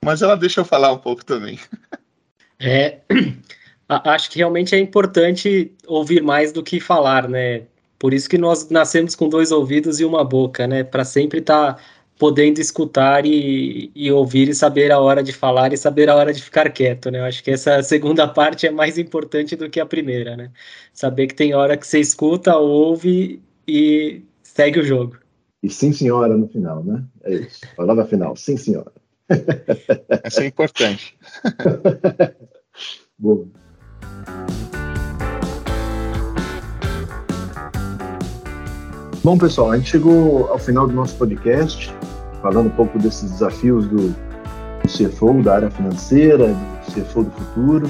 mas 0.05 0.21
ela 0.21 0.37
deixa 0.37 0.61
eu 0.61 0.65
falar 0.65 0.93
um 0.93 0.99
pouco 0.99 1.25
também. 1.25 1.59
É, 2.65 3.01
acho 3.89 4.31
que 4.31 4.39
realmente 4.39 4.73
é 4.73 4.79
importante 4.79 5.75
ouvir 5.85 6.23
mais 6.23 6.53
do 6.53 6.63
que 6.63 6.79
falar, 6.79 7.29
né? 7.29 7.63
Por 7.99 8.15
isso 8.15 8.29
que 8.29 8.39
nós 8.39 8.69
nascemos 8.71 9.17
com 9.17 9.29
dois 9.29 9.51
ouvidos 9.51 9.99
e 9.99 10.05
uma 10.05 10.23
boca, 10.23 10.65
né? 10.69 10.85
Para 10.85 11.05
sempre 11.05 11.41
estar 11.41 11.75
tá 11.75 11.83
podendo 12.19 12.61
escutar 12.61 13.27
e, 13.27 13.91
e, 13.95 14.11
ouvir 14.13 14.49
e 14.49 14.55
saber 14.55 14.93
a 14.93 15.01
hora 15.01 15.23
de 15.23 15.33
falar 15.33 15.73
e 15.73 15.77
saber 15.77 16.09
a 16.09 16.15
hora 16.15 16.33
de 16.33 16.43
ficar 16.43 16.71
quieto, 16.71 17.11
né? 17.11 17.19
Eu 17.19 17.25
acho 17.25 17.43
que 17.43 17.51
essa 17.51 17.83
segunda 17.85 18.29
parte 18.29 18.67
é 18.67 18.71
mais 18.71 18.99
importante 18.99 19.57
do 19.57 19.69
que 19.69 19.81
a 19.81 19.87
primeira, 19.87 20.37
né? 20.37 20.51
Saber 20.93 21.27
que 21.27 21.35
tem 21.35 21.55
hora 21.55 21.77
que 21.77 21.87
você 21.87 21.99
escuta, 21.99 22.57
ouve 22.57 23.43
e 23.67 24.23
segue 24.43 24.81
o 24.81 24.85
jogo. 24.85 25.19
E 25.63 25.71
sim, 25.71 25.93
senhora, 25.93 26.37
no 26.37 26.49
final, 26.49 26.83
né? 26.85 27.05
É 27.25 27.35
isso. 27.35 27.61
Palavra 27.77 28.05
final, 28.05 28.37
sim, 28.37 28.57
senhora. 28.57 28.93
Essa 30.25 30.43
é 30.43 30.47
importante. 30.47 31.17
Bom. 33.19 33.47
Bom, 39.25 39.39
pessoal, 39.39 39.71
a 39.71 39.77
gente 39.77 39.89
chegou 39.89 40.49
ao 40.49 40.59
final 40.59 40.85
do 40.85 40.93
nosso 40.93 41.15
podcast, 41.15 41.95
falando 42.41 42.67
um 42.67 42.71
pouco 42.71 42.99
desses 42.99 43.31
desafios 43.31 43.87
do, 43.87 44.09
do 44.09 44.89
CFO, 44.89 45.41
da 45.45 45.55
área 45.55 45.71
financeira, 45.71 46.49
do 46.49 46.93
CFO 46.93 47.23
do 47.23 47.31
futuro. 47.31 47.89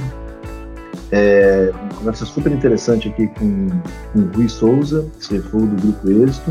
É, 1.11 1.73
uma 1.73 1.95
conversa 1.95 2.27
super 2.27 2.53
interessante 2.53 3.09
aqui 3.09 3.29
com, 3.29 3.69
com 4.13 4.19
o 4.19 4.31
Rui 4.37 4.47
Souza, 4.47 5.07
CFO 5.21 5.67
do 5.67 5.81
Grupo 5.81 6.11
Êxito 6.11 6.51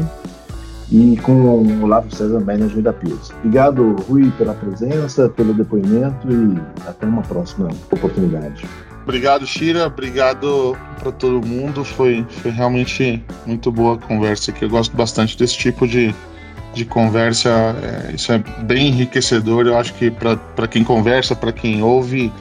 e 0.92 1.16
com 1.18 1.32
o 1.32 1.84
Olavo 1.84 2.14
César 2.16 2.40
Management 2.40 2.82
da 2.82 2.94
Piers. 2.94 3.30
Obrigado, 3.38 3.96
Rui, 4.08 4.32
pela 4.36 4.56
presença, 4.56 5.30
pelo 5.30 5.54
depoimento 5.54 6.28
e 6.28 6.60
até 6.88 7.06
uma 7.06 7.22
próxima 7.22 7.70
oportunidade. 7.92 8.66
Obrigado, 9.04 9.46
Shira. 9.46 9.88
Obrigado 9.88 10.78
para 11.00 11.12
todo 11.12 11.46
mundo. 11.46 11.84
Foi, 11.84 12.26
foi 12.30 12.52
realmente 12.52 13.24
muito 13.46 13.72
boa 13.72 13.96
a 13.96 13.98
conversa 13.98 14.52
aqui. 14.52 14.66
Eu 14.66 14.70
gosto 14.70 14.96
bastante 14.96 15.38
desse 15.38 15.58
tipo 15.58 15.88
de, 15.88 16.14
de 16.74 16.86
conversa. 16.86 17.50
É, 18.10 18.14
isso 18.14 18.32
é 18.32 18.38
bem 18.64 18.90
enriquecedor. 18.90 19.66
Eu 19.66 19.78
acho 19.78 19.94
que 19.96 20.12
para 20.12 20.68
quem 20.68 20.84
conversa, 20.84 21.36
para 21.36 21.52
quem 21.52 21.82
ouve, 21.82 22.32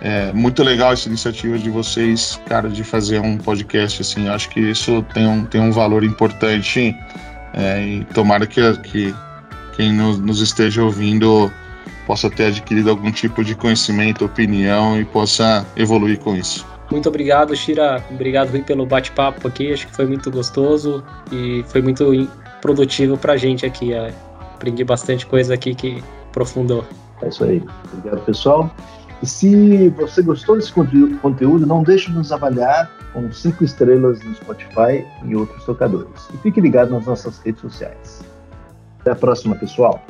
é 0.00 0.32
muito 0.34 0.62
legal 0.62 0.92
essa 0.92 1.08
iniciativa 1.08 1.58
de 1.58 1.70
vocês, 1.70 2.38
cara, 2.46 2.68
de 2.68 2.84
fazer 2.84 3.20
um 3.20 3.38
podcast 3.38 4.02
assim. 4.02 4.26
Eu 4.26 4.34
acho 4.34 4.50
que 4.50 4.60
isso 4.60 5.02
tem 5.14 5.26
um, 5.26 5.46
tem 5.46 5.60
um 5.60 5.72
valor 5.72 6.04
importante 6.04 6.94
é, 7.54 7.82
e 7.82 8.04
tomara 8.12 8.46
que, 8.46 8.60
que 8.78 9.14
quem 9.74 9.92
nos, 9.94 10.18
nos, 10.18 10.42
esteja 10.42 10.82
ouvindo 10.82 11.50
possa 12.06 12.30
ter 12.30 12.46
adquirido 12.46 12.90
algum 12.90 13.10
tipo 13.10 13.44
de 13.44 13.54
conhecimento, 13.54 14.24
opinião 14.24 15.00
e 15.00 15.04
possa 15.04 15.66
evoluir 15.76 16.18
com 16.18 16.36
isso. 16.36 16.66
Muito 16.90 17.08
obrigado, 17.08 17.54
Shira. 17.56 18.04
Obrigado, 18.10 18.50
Rui, 18.50 18.62
pelo 18.62 18.86
bate-papo 18.86 19.48
aqui. 19.48 19.72
Acho 19.72 19.86
que 19.86 19.94
foi 19.94 20.06
muito 20.06 20.30
gostoso 20.30 21.02
e 21.32 21.64
foi 21.68 21.80
muito 21.80 22.28
produtivo 22.60 23.16
para 23.16 23.32
a 23.32 23.36
gente 23.36 23.64
aqui. 23.64 23.92
É, 23.92 24.12
aprendi 24.54 24.84
bastante 24.84 25.26
coisa 25.26 25.54
aqui 25.54 25.74
que 25.74 26.02
aprofundou. 26.28 26.84
É 27.22 27.28
isso 27.28 27.44
aí. 27.44 27.62
Obrigado, 27.92 28.24
pessoal. 28.24 28.70
E 29.22 29.26
se 29.26 29.88
você 29.90 30.22
gostou 30.22 30.56
desse 30.56 30.72
conteúdo, 30.72 31.66
não 31.66 31.82
deixe 31.82 32.10
de 32.10 32.16
nos 32.16 32.30
avaliar 32.30 32.90
com 33.12 33.32
cinco 33.32 33.64
estrelas 33.64 34.22
no 34.22 34.34
Spotify 34.34 35.06
e 35.24 35.34
outros 35.34 35.64
tocadores. 35.64 36.28
E 36.34 36.36
fique 36.38 36.60
ligado 36.60 36.90
nas 36.90 37.06
nossas 37.06 37.38
redes 37.38 37.62
sociais. 37.62 38.22
Até 39.00 39.12
a 39.12 39.14
próxima, 39.14 39.54
pessoal! 39.54 40.04